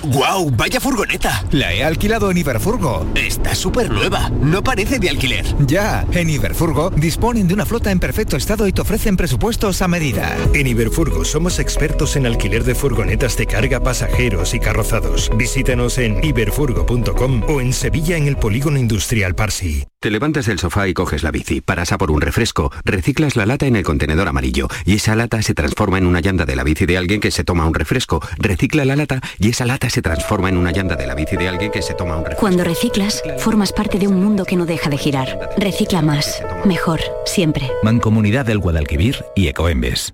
¡Guau! 0.05 0.51
¡Vaya 0.51 0.81
furgoneta! 0.81 1.45
La 1.51 1.73
he 1.73 1.81
alquilado 1.81 2.29
en 2.29 2.37
Iberfurgo. 2.37 3.05
Está 3.15 3.55
súper 3.55 3.89
nueva. 3.89 4.29
No 4.41 4.61
parece 4.61 4.99
de 4.99 5.09
alquiler. 5.09 5.45
Ya, 5.65 6.05
en 6.11 6.29
Iberfurgo 6.29 6.89
disponen 6.89 7.47
de 7.47 7.53
una 7.53 7.65
flota 7.65 7.89
en 7.89 8.01
perfecto 8.01 8.35
estado 8.35 8.67
y 8.67 8.73
te 8.73 8.81
ofrecen 8.81 9.15
presupuestos 9.15 9.81
a 9.81 9.87
medida. 9.87 10.35
En 10.53 10.67
Iberfurgo 10.67 11.23
somos 11.23 11.57
expertos 11.57 12.17
en 12.17 12.25
alquiler 12.25 12.65
de 12.65 12.75
furgonetas 12.75 13.37
de 13.37 13.47
carga, 13.47 13.79
pasajeros 13.79 14.53
y 14.53 14.59
carrozados. 14.59 15.31
Visítanos 15.37 15.97
en 15.97 16.21
iberfurgo.com 16.21 17.43
o 17.47 17.61
en 17.61 17.71
Sevilla 17.71 18.17
en 18.17 18.27
el 18.27 18.35
Polígono 18.35 18.77
Industrial 18.79 19.35
Parsi. 19.35 19.85
Te 20.01 20.11
levantas 20.11 20.47
del 20.47 20.59
sofá 20.59 20.89
y 20.89 20.93
coges 20.93 21.23
la 21.23 21.31
bici, 21.31 21.61
paras 21.61 21.93
a 21.93 21.97
por 21.97 22.11
un 22.11 22.19
refresco, 22.19 22.73
reciclas 22.83 23.37
la 23.37 23.45
lata 23.45 23.67
en 23.67 23.77
el 23.77 23.83
contenedor 23.83 24.27
amarillo 24.27 24.67
y 24.85 24.95
esa 24.95 25.15
lata 25.15 25.41
se 25.41 25.53
transforma 25.53 25.97
en 25.97 26.05
una 26.05 26.19
llanta 26.19 26.45
de 26.45 26.57
la 26.57 26.65
bici 26.65 26.85
de 26.85 26.97
alguien 26.97 27.21
que 27.21 27.31
se 27.31 27.45
toma 27.45 27.65
un 27.65 27.73
refresco, 27.73 28.21
recicla 28.37 28.83
la 28.83 28.97
lata 28.97 29.21
y 29.39 29.47
esa 29.47 29.65
lata 29.65 29.89
se 29.89 30.01
transforma 30.03 30.49
en 30.49 30.57
una 30.57 30.71
llanta 30.71 30.95
de 30.95 31.07
la 31.07 31.15
bici 31.15 31.35
de 31.35 31.49
alguien 31.49 31.71
que 31.71 31.81
se 31.81 31.95
toma 31.95 32.17
un 32.17 32.25
refresco. 32.25 32.41
Cuando 32.41 32.63
reciclas, 32.63 33.23
formas 33.39 33.73
parte 33.73 33.97
de 33.97 34.07
un 34.07 34.23
mundo 34.23 34.45
que 34.45 34.55
no 34.55 34.67
deja 34.67 34.91
de 34.91 34.97
girar. 34.97 35.49
Recicla 35.57 36.03
más, 36.03 36.43
mejor, 36.65 36.99
siempre. 37.25 37.71
Mancomunidad 37.81 38.45
del 38.45 38.59
Guadalquivir 38.59 39.25
y 39.35 39.47
Ecoembes. 39.47 40.13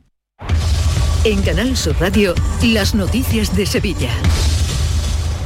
En 1.26 1.42
Canal 1.42 1.76
Sur 1.76 2.00
Radio, 2.00 2.34
las 2.64 2.96
noticias 2.96 3.54
de 3.54 3.66
Sevilla. 3.66 4.12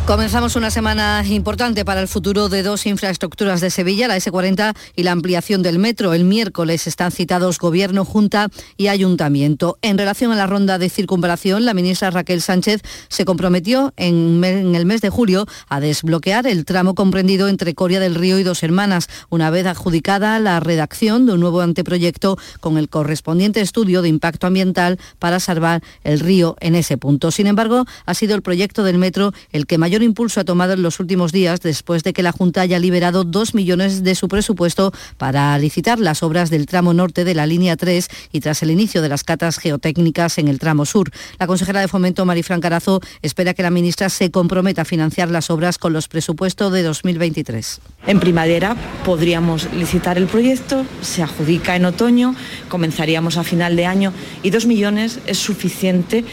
Comenzamos 0.05 0.57
una 0.57 0.69
semana 0.69 1.23
importante 1.25 1.85
para 1.85 2.01
el 2.01 2.09
futuro 2.09 2.49
de 2.49 2.61
dos 2.61 2.85
infraestructuras 2.85 3.61
de 3.61 3.69
Sevilla, 3.69 4.09
la 4.09 4.17
S40 4.17 4.75
y 4.97 5.03
la 5.03 5.13
ampliación 5.13 5.63
del 5.63 5.79
metro. 5.79 6.13
El 6.13 6.25
miércoles 6.25 6.87
están 6.87 7.13
citados 7.13 7.57
Gobierno, 7.57 8.03
Junta 8.03 8.49
y 8.75 8.87
Ayuntamiento. 8.87 9.77
En 9.81 9.97
relación 9.97 10.33
a 10.33 10.35
la 10.35 10.45
ronda 10.45 10.77
de 10.77 10.89
circunvalación, 10.89 11.63
la 11.63 11.73
ministra 11.73 12.11
Raquel 12.11 12.41
Sánchez 12.41 12.81
se 13.07 13.23
comprometió 13.23 13.93
en, 13.95 14.43
el 14.43 14.85
mes 14.85 14.99
de 14.99 15.09
julio 15.09 15.45
a 15.69 15.79
desbloquear 15.79 16.47
el 16.47 16.65
tramo 16.65 16.95
comprendido 16.95 17.47
entre 17.47 17.73
Coria 17.73 18.01
del 18.01 18.15
Río 18.15 18.37
y 18.39 18.43
Dos 18.43 18.61
Hermanas, 18.61 19.07
una 19.29 19.51
vez 19.51 19.65
adjudicada 19.65 20.37
la 20.39 20.59
redacción 20.59 21.25
de 21.25 21.31
un 21.31 21.39
nuevo 21.39 21.61
anteproyecto 21.61 22.37
con 22.59 22.77
el 22.77 22.89
correspondiente 22.89 23.61
estudio 23.61 24.01
de 24.01 24.09
impacto 24.09 24.47
ambiental 24.47 24.99
para 25.17 25.39
salvar 25.39 25.81
el 26.03 26.19
río 26.19 26.57
en 26.59 26.75
ese 26.75 26.97
punto. 26.97 27.31
Sin 27.31 27.47
embargo, 27.47 27.85
ha 28.05 28.13
sido 28.13 28.35
el 28.35 28.41
proyecto 28.41 28.83
del 28.83 28.97
metro 28.97 29.33
el 29.53 29.65
que 29.65 29.77
mayor 29.77 29.92
mayor 29.93 30.01
impulso 30.01 30.39
ha 30.39 30.43
tomado 30.43 30.73
en 30.73 30.81
los 30.81 30.99
últimos 30.99 31.31
días 31.31 31.61
después 31.61 32.03
de 32.03 32.13
que 32.13 32.23
la 32.23 32.31
Junta 32.31 32.61
haya 32.61 32.79
liberado 32.79 33.23
dos 33.23 33.53
millones 33.53 34.03
de 34.03 34.15
su 34.15 34.27
presupuesto 34.27 34.91
para 35.17 35.55
licitar 35.59 35.99
las 35.99 36.23
obras 36.23 36.49
del 36.49 36.65
tramo 36.65 36.95
norte 36.95 37.23
de 37.23 37.35
la 37.35 37.45
línea 37.45 37.77
3 37.77 38.07
y 38.31 38.39
tras 38.39 38.63
el 38.63 38.71
inicio 38.71 39.03
de 39.03 39.09
las 39.09 39.23
catas 39.23 39.59
geotécnicas 39.59 40.39
en 40.39 40.47
el 40.47 40.57
tramo 40.57 40.87
sur. 40.87 41.11
La 41.37 41.45
consejera 41.45 41.79
de 41.79 41.87
Fomento, 41.87 42.25
Marifran 42.25 42.59
Carazo, 42.59 43.01
espera 43.21 43.53
que 43.53 43.61
la 43.61 43.69
ministra 43.69 44.09
se 44.09 44.31
comprometa 44.31 44.81
a 44.81 44.85
financiar 44.85 45.29
las 45.29 45.51
obras 45.51 45.77
con 45.77 45.93
los 45.93 46.07
presupuestos 46.07 46.73
de 46.73 46.81
2023. 46.81 47.79
En 48.07 48.19
primavera 48.19 48.75
podríamos 49.05 49.71
licitar 49.73 50.17
el 50.17 50.25
proyecto, 50.25 50.87
se 51.03 51.21
adjudica 51.21 51.75
en 51.75 51.85
otoño, 51.85 52.33
comenzaríamos 52.67 53.37
a 53.37 53.43
final 53.43 53.75
de 53.75 53.85
año 53.85 54.11
y 54.41 54.49
dos 54.49 54.65
millones 54.65 55.19
es 55.27 55.37
suficiente 55.37 56.25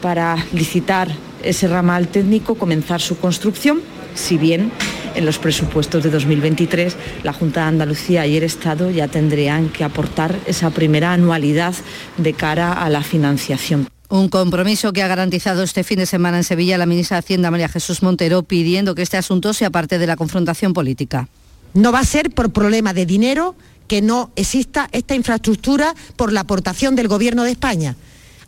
para 0.00 0.36
licitar 0.52 1.08
ese 1.42 1.68
ramal 1.68 2.08
técnico, 2.08 2.54
comenzar 2.54 3.00
su 3.00 3.18
construcción, 3.18 3.80
si 4.14 4.38
bien 4.38 4.72
en 5.14 5.26
los 5.26 5.38
presupuestos 5.38 6.02
de 6.04 6.10
2023 6.10 6.96
la 7.22 7.32
Junta 7.32 7.62
de 7.62 7.66
Andalucía 7.68 8.26
y 8.26 8.36
el 8.36 8.42
Estado 8.42 8.90
ya 8.90 9.08
tendrían 9.08 9.68
que 9.68 9.84
aportar 9.84 10.38
esa 10.46 10.70
primera 10.70 11.12
anualidad 11.12 11.74
de 12.16 12.32
cara 12.32 12.72
a 12.72 12.88
la 12.88 13.02
financiación. 13.02 13.88
Un 14.10 14.28
compromiso 14.28 14.92
que 14.92 15.02
ha 15.02 15.08
garantizado 15.08 15.62
este 15.62 15.84
fin 15.84 15.98
de 15.98 16.06
semana 16.06 16.38
en 16.38 16.44
Sevilla 16.44 16.78
la 16.78 16.86
ministra 16.86 17.16
de 17.16 17.18
Hacienda 17.18 17.50
María 17.50 17.68
Jesús 17.68 18.02
Montero 18.02 18.42
pidiendo 18.42 18.94
que 18.94 19.02
este 19.02 19.18
asunto 19.18 19.52
sea 19.52 19.70
parte 19.70 19.98
de 19.98 20.06
la 20.06 20.16
confrontación 20.16 20.72
política. 20.72 21.28
No 21.74 21.92
va 21.92 22.00
a 22.00 22.04
ser 22.04 22.30
por 22.30 22.50
problema 22.50 22.94
de 22.94 23.04
dinero 23.04 23.54
que 23.86 24.00
no 24.00 24.30
exista 24.36 24.88
esta 24.92 25.14
infraestructura 25.14 25.94
por 26.16 26.32
la 26.32 26.40
aportación 26.40 26.94
del 26.94 27.08
Gobierno 27.08 27.44
de 27.44 27.50
España. 27.50 27.96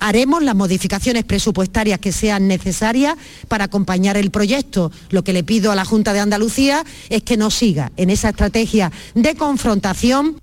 Haremos 0.01 0.43
las 0.43 0.57
modificaciones 0.57 1.25
presupuestarias 1.25 2.01
que 2.01 2.13
sean 2.13 2.49
necesarias 2.49 3.17
para 3.49 3.65
acompañar 3.65 4.17
el 4.17 4.31
proyecto. 4.31 4.91
Lo 5.11 5.23
que 5.23 5.33
le 5.33 5.45
pido 5.45 5.71
a 5.71 5.75
la 5.75 5.85
Junta 5.85 6.13
de 6.13 6.21
Andalucía 6.21 6.85
es 7.09 7.23
que 7.23 7.37
no 7.37 7.51
siga 7.51 7.93
en 7.97 8.11
esa 8.11 8.31
estrategia 8.31 8.91
de 9.15 9.35
confrontación 9.35 10.41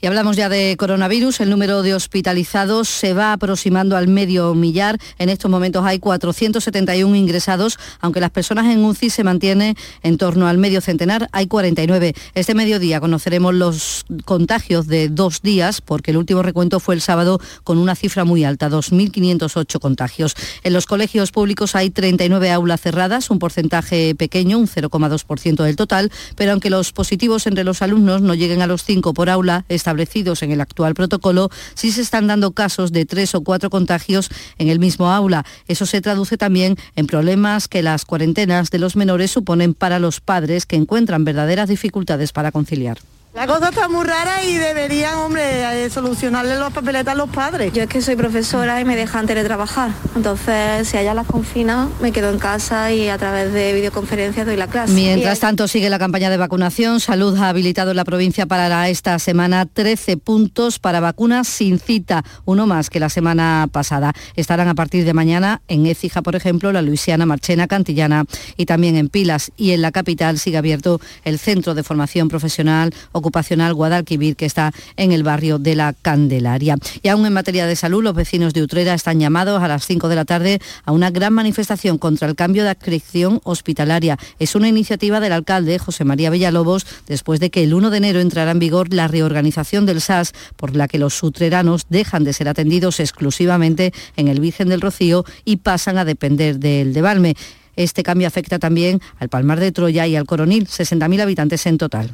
y 0.00 0.06
hablamos 0.06 0.36
ya 0.36 0.48
de 0.48 0.76
coronavirus. 0.78 1.40
El 1.40 1.50
número 1.50 1.82
de 1.82 1.94
hospitalizados 1.94 2.88
se 2.88 3.12
va 3.14 3.32
aproximando 3.32 3.96
al 3.96 4.08
medio 4.08 4.54
millar. 4.54 4.98
En 5.18 5.28
estos 5.28 5.50
momentos 5.50 5.84
hay 5.84 5.98
471 5.98 7.14
ingresados, 7.16 7.78
aunque 8.00 8.20
las 8.20 8.30
personas 8.30 8.66
en 8.66 8.84
UCI 8.84 9.10
se 9.10 9.24
mantienen 9.24 9.76
en 10.02 10.18
torno 10.18 10.46
al 10.46 10.58
medio 10.58 10.80
centenar. 10.80 11.28
Hay 11.32 11.46
49. 11.46 12.14
Este 12.34 12.54
mediodía 12.54 13.00
conoceremos 13.00 13.54
los 13.54 14.04
contagios 14.24 14.86
de 14.86 15.08
dos 15.08 15.42
días, 15.42 15.80
porque 15.80 16.10
el 16.10 16.16
último 16.16 16.42
recuento 16.42 16.80
fue 16.80 16.94
el 16.94 17.00
sábado 17.00 17.40
con 17.64 17.78
una 17.78 17.94
cifra 17.94 18.24
muy 18.24 18.44
alta, 18.44 18.70
2.508 18.70 19.78
contagios. 19.80 20.34
En 20.62 20.72
los 20.72 20.86
colegios 20.86 21.32
públicos 21.32 21.74
hay 21.74 21.90
39 21.90 22.50
aulas 22.50 22.80
cerradas, 22.80 23.30
un 23.30 23.38
porcentaje 23.38 24.14
pequeño, 24.14 24.58
un 24.58 24.66
0,2% 24.66 25.62
del 25.62 25.76
total, 25.76 26.10
pero 26.36 26.52
aunque 26.52 26.70
los 26.70 26.92
positivos 26.92 27.46
entre 27.46 27.64
los 27.64 27.82
alumnos 27.82 28.22
no 28.22 28.34
lleguen 28.34 28.62
a 28.62 28.66
los 28.66 28.84
5 28.84 29.14
por 29.14 29.30
aula, 29.30 29.61
establecidos 29.68 30.42
en 30.42 30.52
el 30.52 30.60
actual 30.60 30.94
protocolo, 30.94 31.50
sí 31.74 31.92
se 31.92 32.02
están 32.02 32.26
dando 32.26 32.52
casos 32.52 32.92
de 32.92 33.06
tres 33.06 33.34
o 33.34 33.42
cuatro 33.42 33.70
contagios 33.70 34.30
en 34.58 34.68
el 34.68 34.78
mismo 34.78 35.10
aula. 35.10 35.44
Eso 35.68 35.86
se 35.86 36.00
traduce 36.00 36.36
también 36.36 36.76
en 36.96 37.06
problemas 37.06 37.68
que 37.68 37.82
las 37.82 38.04
cuarentenas 38.04 38.70
de 38.70 38.78
los 38.78 38.96
menores 38.96 39.30
suponen 39.30 39.74
para 39.74 39.98
los 39.98 40.20
padres 40.20 40.66
que 40.66 40.76
encuentran 40.76 41.24
verdaderas 41.24 41.68
dificultades 41.68 42.32
para 42.32 42.52
conciliar. 42.52 42.98
La 43.34 43.46
cosa 43.46 43.70
está 43.70 43.88
muy 43.88 44.04
rara 44.04 44.44
y 44.44 44.58
deberían, 44.58 45.14
hombre, 45.14 45.84
eh, 45.84 45.88
solucionarle 45.88 46.58
los 46.58 46.70
papeletas 46.70 47.14
a 47.14 47.16
los 47.16 47.30
padres. 47.30 47.72
Yo 47.72 47.84
es 47.84 47.88
que 47.88 48.02
soy 48.02 48.14
profesora 48.14 48.78
y 48.78 48.84
me 48.84 48.94
dejan 48.94 49.26
teletrabajar. 49.26 49.90
Entonces, 50.14 50.86
si 50.86 50.98
allá 50.98 51.14
las 51.14 51.26
confina, 51.26 51.88
me 52.02 52.12
quedo 52.12 52.28
en 52.28 52.38
casa 52.38 52.92
y 52.92 53.08
a 53.08 53.16
través 53.16 53.54
de 53.54 53.72
videoconferencias 53.72 54.44
doy 54.44 54.56
la 54.56 54.66
clase. 54.66 54.92
Mientras 54.92 55.40
tanto, 55.40 55.66
sigue 55.66 55.88
la 55.88 55.98
campaña 55.98 56.28
de 56.28 56.36
vacunación. 56.36 57.00
Salud 57.00 57.34
ha 57.38 57.48
habilitado 57.48 57.92
en 57.92 57.96
la 57.96 58.04
provincia 58.04 58.44
para 58.44 58.90
esta 58.90 59.18
semana 59.18 59.64
13 59.64 60.18
puntos 60.18 60.78
para 60.78 61.00
vacunas 61.00 61.48
sin 61.48 61.78
cita, 61.78 62.24
uno 62.44 62.66
más 62.66 62.90
que 62.90 63.00
la 63.00 63.08
semana 63.08 63.66
pasada. 63.72 64.12
Estarán 64.36 64.68
a 64.68 64.74
partir 64.74 65.06
de 65.06 65.14
mañana 65.14 65.62
en 65.68 65.86
Écija, 65.86 66.20
por 66.20 66.36
ejemplo, 66.36 66.70
la 66.70 66.82
Luisiana, 66.82 67.24
Marchena, 67.24 67.66
Cantillana 67.66 68.26
y 68.58 68.66
también 68.66 68.94
en 68.96 69.08
Pilas. 69.08 69.52
Y 69.56 69.70
en 69.70 69.80
la 69.80 69.90
capital 69.90 70.38
sigue 70.38 70.58
abierto 70.58 71.00
el 71.24 71.38
Centro 71.38 71.72
de 71.74 71.82
Formación 71.82 72.28
Profesional 72.28 72.92
ocupacional 73.22 73.72
Guadalquivir, 73.72 74.36
que 74.36 74.46
está 74.46 74.72
en 74.96 75.12
el 75.12 75.22
barrio 75.22 75.58
de 75.58 75.74
la 75.74 75.94
Candelaria. 75.94 76.76
Y 77.02 77.08
aún 77.08 77.24
en 77.24 77.32
materia 77.32 77.66
de 77.66 77.76
salud, 77.76 78.02
los 78.02 78.14
vecinos 78.14 78.52
de 78.52 78.62
Utrera 78.62 78.94
están 78.94 79.20
llamados 79.20 79.62
a 79.62 79.68
las 79.68 79.86
5 79.86 80.08
de 80.08 80.16
la 80.16 80.24
tarde 80.24 80.60
a 80.84 80.92
una 80.92 81.10
gran 81.10 81.32
manifestación 81.32 81.98
contra 81.98 82.28
el 82.28 82.34
cambio 82.34 82.64
de 82.64 82.70
adscripción 82.70 83.40
hospitalaria. 83.44 84.18
Es 84.38 84.54
una 84.54 84.68
iniciativa 84.68 85.20
del 85.20 85.32
alcalde 85.32 85.78
José 85.78 86.04
María 86.04 86.30
Villalobos 86.30 86.86
después 87.06 87.40
de 87.40 87.50
que 87.50 87.62
el 87.62 87.74
1 87.74 87.90
de 87.90 87.96
enero 87.96 88.20
entrara 88.20 88.50
en 88.50 88.58
vigor 88.58 88.92
la 88.92 89.08
reorganización 89.08 89.86
del 89.86 90.00
SAS 90.00 90.32
por 90.56 90.74
la 90.76 90.88
que 90.88 90.98
los 90.98 91.22
utreranos 91.22 91.86
dejan 91.88 92.24
de 92.24 92.32
ser 92.32 92.48
atendidos 92.48 93.00
exclusivamente 93.00 93.92
en 94.16 94.28
el 94.28 94.40
Virgen 94.40 94.68
del 94.68 94.80
Rocío 94.80 95.24
y 95.44 95.56
pasan 95.56 95.98
a 95.98 96.04
depender 96.04 96.58
del 96.58 96.92
de 96.92 97.02
Valme. 97.02 97.36
Este 97.76 98.02
cambio 98.02 98.28
afecta 98.28 98.58
también 98.58 99.00
al 99.18 99.28
Palmar 99.28 99.60
de 99.60 99.72
Troya 99.72 100.06
y 100.06 100.16
al 100.16 100.26
Coronil, 100.26 100.66
60.000 100.66 101.22
habitantes 101.22 101.64
en 101.66 101.78
total 101.78 102.10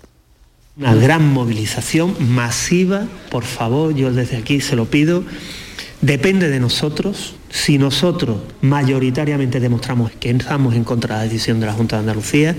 una 0.78 0.94
gran 0.94 1.32
movilización 1.32 2.14
masiva, 2.20 3.06
por 3.30 3.44
favor, 3.44 3.94
yo 3.94 4.12
desde 4.12 4.36
aquí 4.36 4.60
se 4.60 4.76
lo 4.76 4.84
pido, 4.86 5.24
depende 6.00 6.48
de 6.48 6.60
nosotros. 6.60 7.34
Si 7.50 7.78
nosotros 7.78 8.38
mayoritariamente 8.60 9.58
demostramos 9.58 10.12
que 10.12 10.30
estamos 10.30 10.74
en 10.74 10.84
contra 10.84 11.16
de 11.16 11.20
la 11.20 11.24
decisión 11.24 11.58
de 11.58 11.66
la 11.66 11.72
Junta 11.72 11.96
de 11.96 12.00
Andalucía, 12.00 12.54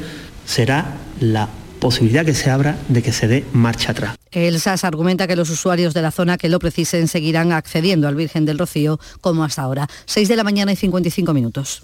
será 0.45 0.97
la 1.21 1.47
posibilidad 1.79 2.25
que 2.25 2.33
se 2.33 2.49
abra 2.49 2.77
de 2.89 3.01
que 3.01 3.13
se 3.13 3.27
dé 3.29 3.45
marcha 3.53 3.91
atrás. 3.91 4.15
El 4.31 4.59
SAS 4.59 4.83
argumenta 4.83 5.25
que 5.25 5.37
los 5.37 5.49
usuarios 5.49 5.93
de 5.93 6.01
la 6.01 6.11
zona 6.11 6.37
que 6.37 6.49
lo 6.49 6.59
precisen 6.59 7.07
seguirán 7.07 7.53
accediendo 7.53 8.07
al 8.07 8.15
Virgen 8.15 8.43
del 8.43 8.59
Rocío 8.59 8.99
como 9.21 9.45
hasta 9.45 9.61
ahora. 9.61 9.87
6 10.05 10.27
de 10.27 10.35
la 10.35 10.43
mañana 10.43 10.73
y 10.73 10.75
55 10.75 11.33
minutos. 11.33 11.83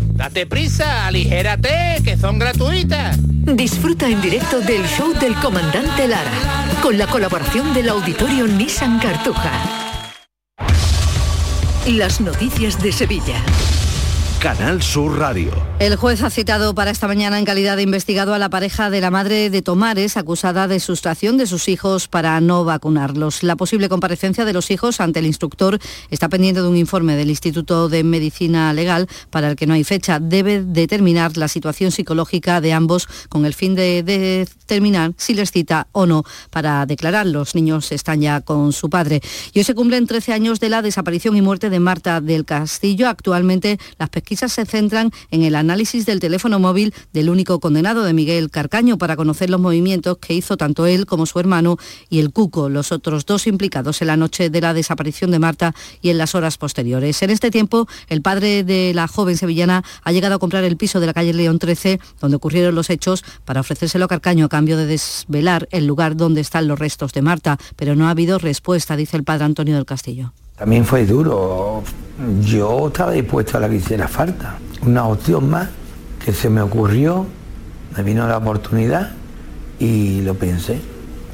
Date 0.13 0.45
prisa, 0.45 1.07
aligérate, 1.07 2.01
que 2.03 2.17
son 2.17 2.39
gratuitas. 2.39 3.17
Disfruta 3.21 4.07
en 4.07 4.21
directo 4.21 4.61
del 4.61 4.85
show 4.85 5.13
del 5.19 5.33
comandante 5.35 6.07
Lara, 6.07 6.31
con 6.81 6.97
la 6.97 7.07
colaboración 7.07 7.73
del 7.73 7.89
auditorio 7.89 8.47
Nissan 8.47 8.99
Cartuja. 8.99 9.51
Las 11.87 12.21
noticias 12.21 12.81
de 12.81 12.91
Sevilla. 12.91 13.43
Canal 14.41 14.81
Sur 14.81 15.19
Radio. 15.19 15.51
El 15.77 15.95
juez 15.97 16.23
ha 16.23 16.31
citado 16.31 16.73
para 16.73 16.89
esta 16.89 17.07
mañana 17.07 17.37
en 17.37 17.45
calidad 17.45 17.75
de 17.75 17.83
investigado 17.83 18.33
a 18.33 18.39
la 18.39 18.49
pareja 18.49 18.89
de 18.89 18.99
la 18.99 19.11
madre 19.11 19.51
de 19.51 19.61
Tomares, 19.61 20.17
acusada 20.17 20.67
de 20.67 20.79
sustracción 20.79 21.37
de 21.37 21.45
sus 21.45 21.67
hijos 21.67 22.07
para 22.07 22.41
no 22.41 22.65
vacunarlos. 22.65 23.43
La 23.43 23.55
posible 23.55 23.87
comparecencia 23.87 24.43
de 24.43 24.53
los 24.53 24.71
hijos 24.71 24.99
ante 24.99 25.19
el 25.19 25.27
instructor 25.27 25.77
está 26.09 26.27
pendiente 26.27 26.59
de 26.63 26.67
un 26.67 26.75
informe 26.75 27.15
del 27.15 27.29
Instituto 27.29 27.87
de 27.87 28.03
Medicina 28.03 28.73
Legal 28.73 29.07
para 29.29 29.47
el 29.47 29.55
que 29.55 29.67
no 29.67 29.75
hay 29.75 29.83
fecha. 29.83 30.19
Debe 30.19 30.63
determinar 30.63 31.37
la 31.37 31.47
situación 31.47 31.91
psicológica 31.91 32.61
de 32.61 32.73
ambos 32.73 33.07
con 33.29 33.45
el 33.45 33.53
fin 33.53 33.75
de 33.75 34.01
determinar 34.01 35.13
si 35.17 35.35
les 35.35 35.51
cita 35.51 35.87
o 35.91 36.07
no 36.07 36.23
para 36.49 36.87
declarar. 36.87 37.27
Los 37.27 37.53
niños 37.53 37.91
están 37.91 38.21
ya 38.21 38.41
con 38.41 38.73
su 38.73 38.89
padre. 38.89 39.21
Y 39.53 39.59
hoy 39.59 39.65
se 39.65 39.75
cumplen 39.75 40.07
13 40.07 40.33
años 40.33 40.59
de 40.59 40.69
la 40.69 40.81
desaparición 40.81 41.37
y 41.37 41.43
muerte 41.43 41.69
de 41.69 41.79
Marta 41.79 42.21
del 42.21 42.43
Castillo. 42.43 43.07
Actualmente 43.07 43.77
las 43.99 44.09
pesquisas 44.09 44.30
se 44.35 44.65
centran 44.65 45.11
en 45.29 45.43
el 45.43 45.55
análisis 45.55 46.05
del 46.05 46.19
teléfono 46.19 46.59
móvil 46.59 46.93
del 47.13 47.29
único 47.29 47.59
condenado 47.59 48.03
de 48.03 48.13
Miguel 48.13 48.49
Carcaño 48.49 48.97
para 48.97 49.15
conocer 49.15 49.49
los 49.49 49.59
movimientos 49.59 50.17
que 50.17 50.33
hizo 50.33 50.57
tanto 50.57 50.85
él 50.85 51.05
como 51.05 51.25
su 51.25 51.39
hermano 51.39 51.77
y 52.09 52.19
el 52.19 52.31
Cuco, 52.31 52.69
los 52.69 52.91
otros 52.91 53.25
dos 53.25 53.47
implicados 53.47 54.01
en 54.01 54.07
la 54.07 54.17
noche 54.17 54.49
de 54.49 54.61
la 54.61 54.73
desaparición 54.73 55.31
de 55.31 55.39
Marta 55.39 55.75
y 56.01 56.09
en 56.09 56.17
las 56.17 56.35
horas 56.35 56.57
posteriores. 56.57 57.21
En 57.21 57.29
este 57.29 57.51
tiempo, 57.51 57.87
el 58.07 58.21
padre 58.21 58.63
de 58.63 58.93
la 58.93 59.07
joven 59.07 59.37
sevillana 59.37 59.83
ha 60.03 60.11
llegado 60.11 60.35
a 60.35 60.39
comprar 60.39 60.63
el 60.63 60.77
piso 60.77 60.99
de 60.99 61.07
la 61.07 61.13
calle 61.13 61.33
León 61.33 61.59
13, 61.59 61.99
donde 62.19 62.37
ocurrieron 62.37 62.75
los 62.75 62.89
hechos, 62.89 63.23
para 63.45 63.61
ofrecérselo 63.61 64.05
a 64.05 64.07
Carcaño 64.07 64.45
a 64.45 64.49
cambio 64.49 64.77
de 64.77 64.85
desvelar 64.85 65.67
el 65.71 65.87
lugar 65.87 66.15
donde 66.15 66.41
están 66.41 66.67
los 66.67 66.79
restos 66.79 67.13
de 67.13 67.21
Marta, 67.21 67.57
pero 67.75 67.95
no 67.95 68.07
ha 68.07 68.11
habido 68.11 68.37
respuesta, 68.39 68.95
dice 68.95 69.17
el 69.17 69.23
padre 69.23 69.45
Antonio 69.45 69.75
del 69.75 69.85
Castillo. 69.85 70.33
También 70.57 70.85
fue 70.85 71.05
duro. 71.05 71.83
Yo 72.41 72.87
estaba 72.87 73.11
dispuesto 73.11 73.57
a 73.57 73.61
la 73.61 73.69
que 73.69 73.77
hiciera 73.77 74.07
falta. 74.07 74.57
Una 74.85 75.07
opción 75.07 75.49
más 75.49 75.69
que 76.23 76.33
se 76.33 76.49
me 76.49 76.61
ocurrió, 76.61 77.25
me 77.95 78.03
vino 78.03 78.27
la 78.27 78.37
oportunidad 78.37 79.11
y 79.79 80.21
lo 80.21 80.35
pensé. 80.35 80.79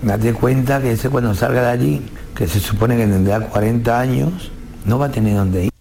Di 0.01 0.32
cuenta 0.32 0.82
que 0.82 0.91
ese 0.91 1.09
cuando 1.09 1.34
salga 1.36 1.61
de 1.61 1.70
allí, 1.70 2.01
que 2.36 2.47
se 2.47 2.59
supone 2.59 2.95
que 2.95 3.05
tendrá 3.05 3.39
40 3.41 3.99
años, 3.99 4.51
no 4.86 4.97
va 4.97 5.07
a 5.07 5.11
tener 5.11 5.36
dónde 5.36 5.65
ir. 5.65 5.76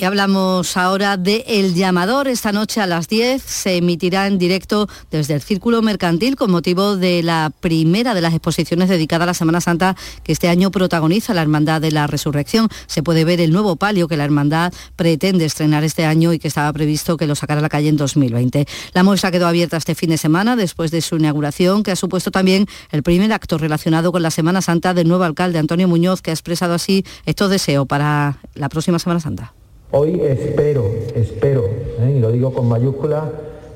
Y 0.00 0.04
hablamos 0.04 0.76
ahora 0.76 1.16
de 1.16 1.44
El 1.48 1.74
Llamador. 1.74 2.28
Esta 2.28 2.52
noche 2.52 2.80
a 2.80 2.86
las 2.86 3.08
10 3.08 3.42
se 3.42 3.78
emitirá 3.78 4.28
en 4.28 4.38
directo 4.38 4.88
desde 5.10 5.34
el 5.34 5.42
Círculo 5.42 5.82
Mercantil 5.82 6.36
con 6.36 6.52
motivo 6.52 6.96
de 6.96 7.24
la 7.24 7.50
primera 7.58 8.14
de 8.14 8.20
las 8.20 8.32
exposiciones 8.32 8.88
dedicada 8.88 9.24
a 9.24 9.26
la 9.26 9.34
Semana 9.34 9.60
Santa 9.60 9.96
que 10.22 10.30
este 10.30 10.48
año 10.48 10.70
protagoniza 10.70 11.34
la 11.34 11.42
Hermandad 11.42 11.80
de 11.80 11.90
la 11.90 12.06
Resurrección. 12.06 12.68
Se 12.86 13.02
puede 13.02 13.24
ver 13.24 13.40
el 13.40 13.50
nuevo 13.50 13.74
palio 13.74 14.06
que 14.06 14.16
la 14.16 14.24
Hermandad 14.24 14.72
pretende 14.94 15.44
estrenar 15.44 15.82
este 15.82 16.04
año 16.04 16.32
y 16.32 16.38
que 16.38 16.46
estaba 16.46 16.72
previsto 16.72 17.16
que 17.16 17.26
lo 17.26 17.34
sacara 17.34 17.58
a 17.58 17.62
la 17.62 17.68
calle 17.68 17.88
en 17.88 17.96
2020. 17.96 18.68
La 18.92 19.02
muestra 19.02 19.32
quedó 19.32 19.48
abierta 19.48 19.78
este 19.78 19.96
fin 19.96 20.10
de 20.10 20.16
semana 20.16 20.54
después 20.54 20.92
de 20.92 21.00
su 21.00 21.16
inauguración, 21.16 21.82
que 21.82 21.90
ha 21.90 21.96
supuesto 21.96 22.30
también 22.30 22.66
el 22.92 23.02
primer 23.02 23.32
acto 23.32 23.58
relacionado 23.58 24.12
con 24.12 24.22
la 24.22 24.30
Semana 24.30 24.62
Santa 24.62 24.94
del 24.94 25.08
nuevo 25.08 25.24
alcalde 25.24 25.58
Antonio 25.58 25.88
Muñoz, 25.88 26.22
que 26.22 26.30
ha 26.30 26.34
expresado 26.34 26.74
así 26.74 27.04
estos 27.26 27.50
deseos 27.50 27.88
para 27.88 28.38
la 28.54 28.68
próxima 28.68 29.00
Semana 29.00 29.18
Santa. 29.18 29.57
Hoy 29.90 30.20
espero, 30.20 30.84
espero, 31.14 31.64
¿eh? 31.64 32.14
y 32.14 32.20
lo 32.20 32.30
digo 32.30 32.52
con 32.52 32.68
mayúsculas, 32.68 33.24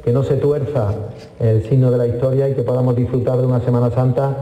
que 0.04 0.12
no 0.12 0.22
se 0.22 0.36
tuerza 0.36 0.92
el 1.40 1.66
signo 1.66 1.90
de 1.90 1.96
la 1.96 2.06
historia 2.06 2.50
y 2.50 2.54
que 2.54 2.62
podamos 2.62 2.94
disfrutar 2.94 3.38
de 3.38 3.46
una 3.46 3.60
Semana 3.60 3.90
Santa, 3.90 4.36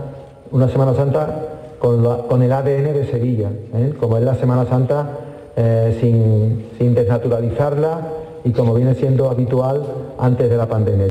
una 0.51 0.69
Semana 0.69 0.95
Santa 0.95 1.47
con, 1.79 2.43
el 2.43 2.53
ADN 2.53 2.93
de 2.93 3.09
Sevilla, 3.09 3.51
¿eh? 3.73 3.95
como 4.01 4.17
es 4.17 4.25
la 4.25 4.35
Semana 4.35 4.67
Santa, 4.67 5.19
eh, 5.55 5.97
sin, 6.01 6.71
sin 6.77 6.93
desnaturalizarla 6.93 8.01
y 8.43 8.51
como 8.51 8.75
viene 8.75 8.97
siendo 8.97 9.31
habitual 9.31 9.85
antes 10.19 10.51
de 10.51 10.57
la 10.57 10.67
pandemia. 10.67 11.09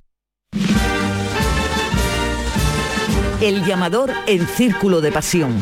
El 3.41 3.63
llamador 3.63 4.09
en 4.27 4.45
círculo 4.45 4.99
de 4.99 5.13
pasión. 5.13 5.53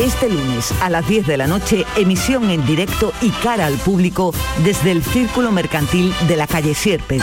Este 0.00 0.28
lunes 0.28 0.72
a 0.80 0.90
las 0.90 1.06
10 1.06 1.26
de 1.26 1.36
la 1.36 1.46
noche, 1.46 1.84
emisión 1.96 2.50
en 2.50 2.64
directo 2.66 3.12
y 3.20 3.30
cara 3.30 3.66
al 3.66 3.74
público 3.74 4.34
desde 4.64 4.90
el 4.90 5.04
Círculo 5.04 5.52
Mercantil 5.52 6.12
de 6.26 6.36
la 6.36 6.46
calle 6.46 6.74
Sierpes. 6.74 7.22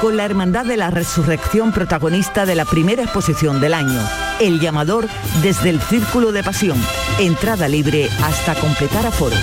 Con 0.00 0.16
la 0.16 0.24
Hermandad 0.24 0.64
de 0.66 0.76
la 0.76 0.90
Resurrección 0.90 1.72
protagonista 1.72 2.46
de 2.46 2.54
la 2.54 2.66
primera 2.66 3.02
exposición 3.02 3.60
del 3.60 3.74
año, 3.74 4.00
El 4.38 4.60
Llamador 4.60 5.08
desde 5.42 5.70
el 5.70 5.80
Círculo 5.80 6.30
de 6.30 6.44
Pasión. 6.44 6.78
Entrada 7.18 7.66
libre 7.68 8.08
hasta 8.22 8.54
completar 8.54 9.06
aforo. 9.06 9.36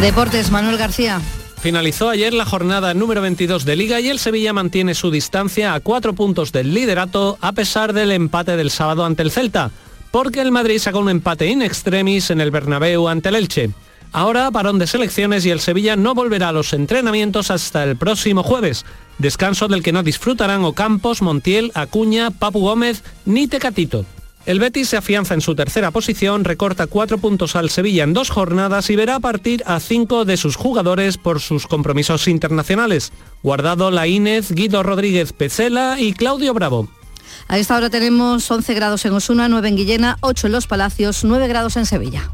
Deportes, 0.00 0.50
Manuel 0.50 0.78
García. 0.78 1.20
Finalizó 1.60 2.08
ayer 2.08 2.32
la 2.32 2.46
jornada 2.46 2.94
número 2.94 3.20
22 3.20 3.66
de 3.66 3.76
Liga 3.76 4.00
y 4.00 4.08
el 4.08 4.18
Sevilla 4.18 4.54
mantiene 4.54 4.94
su 4.94 5.10
distancia 5.10 5.74
a 5.74 5.80
cuatro 5.80 6.14
puntos 6.14 6.52
del 6.52 6.72
liderato 6.72 7.36
a 7.42 7.52
pesar 7.52 7.92
del 7.92 8.12
empate 8.12 8.56
del 8.56 8.70
sábado 8.70 9.04
ante 9.04 9.22
el 9.22 9.30
Celta, 9.30 9.70
porque 10.10 10.40
el 10.40 10.52
Madrid 10.52 10.78
sacó 10.78 11.00
un 11.00 11.10
empate 11.10 11.48
in 11.48 11.60
extremis 11.60 12.30
en 12.30 12.40
el 12.40 12.50
Bernabéu 12.50 13.08
ante 13.08 13.28
el 13.28 13.34
Elche. 13.34 13.70
Ahora 14.10 14.50
parón 14.50 14.78
de 14.78 14.86
selecciones 14.86 15.44
y 15.44 15.50
el 15.50 15.60
Sevilla 15.60 15.96
no 15.96 16.14
volverá 16.14 16.48
a 16.48 16.52
los 16.52 16.72
entrenamientos 16.72 17.50
hasta 17.50 17.84
el 17.84 17.96
próximo 17.96 18.42
jueves, 18.42 18.86
descanso 19.18 19.68
del 19.68 19.82
que 19.82 19.92
no 19.92 20.02
disfrutarán 20.02 20.64
Ocampos, 20.64 21.20
Montiel, 21.20 21.72
Acuña, 21.74 22.30
Papu 22.30 22.60
Gómez 22.60 23.04
ni 23.26 23.48
Tecatito. 23.48 24.06
El 24.46 24.58
Betis 24.58 24.88
se 24.88 24.96
afianza 24.96 25.34
en 25.34 25.42
su 25.42 25.54
tercera 25.54 25.90
posición, 25.90 26.44
recorta 26.44 26.86
cuatro 26.86 27.18
puntos 27.18 27.56
al 27.56 27.68
Sevilla 27.68 28.04
en 28.04 28.14
dos 28.14 28.30
jornadas 28.30 28.88
y 28.88 28.96
verá 28.96 29.20
partir 29.20 29.62
a 29.66 29.80
cinco 29.80 30.24
de 30.24 30.36
sus 30.38 30.56
jugadores 30.56 31.18
por 31.18 31.40
sus 31.40 31.66
compromisos 31.66 32.26
internacionales. 32.26 33.12
Guardado 33.42 33.90
Laínez, 33.90 34.50
Guido 34.52 34.82
Rodríguez 34.82 35.34
Pecela 35.34 35.96
y 35.98 36.14
Claudio 36.14 36.54
Bravo. 36.54 36.88
A 37.48 37.58
esta 37.58 37.76
hora 37.76 37.90
tenemos 37.90 38.50
11 38.50 38.74
grados 38.74 39.04
en 39.04 39.12
Osuna, 39.12 39.48
9 39.48 39.68
en 39.68 39.76
Guillena, 39.76 40.18
8 40.20 40.46
en 40.46 40.52
Los 40.52 40.66
Palacios, 40.66 41.24
9 41.24 41.48
grados 41.48 41.76
en 41.76 41.84
Sevilla. 41.84 42.30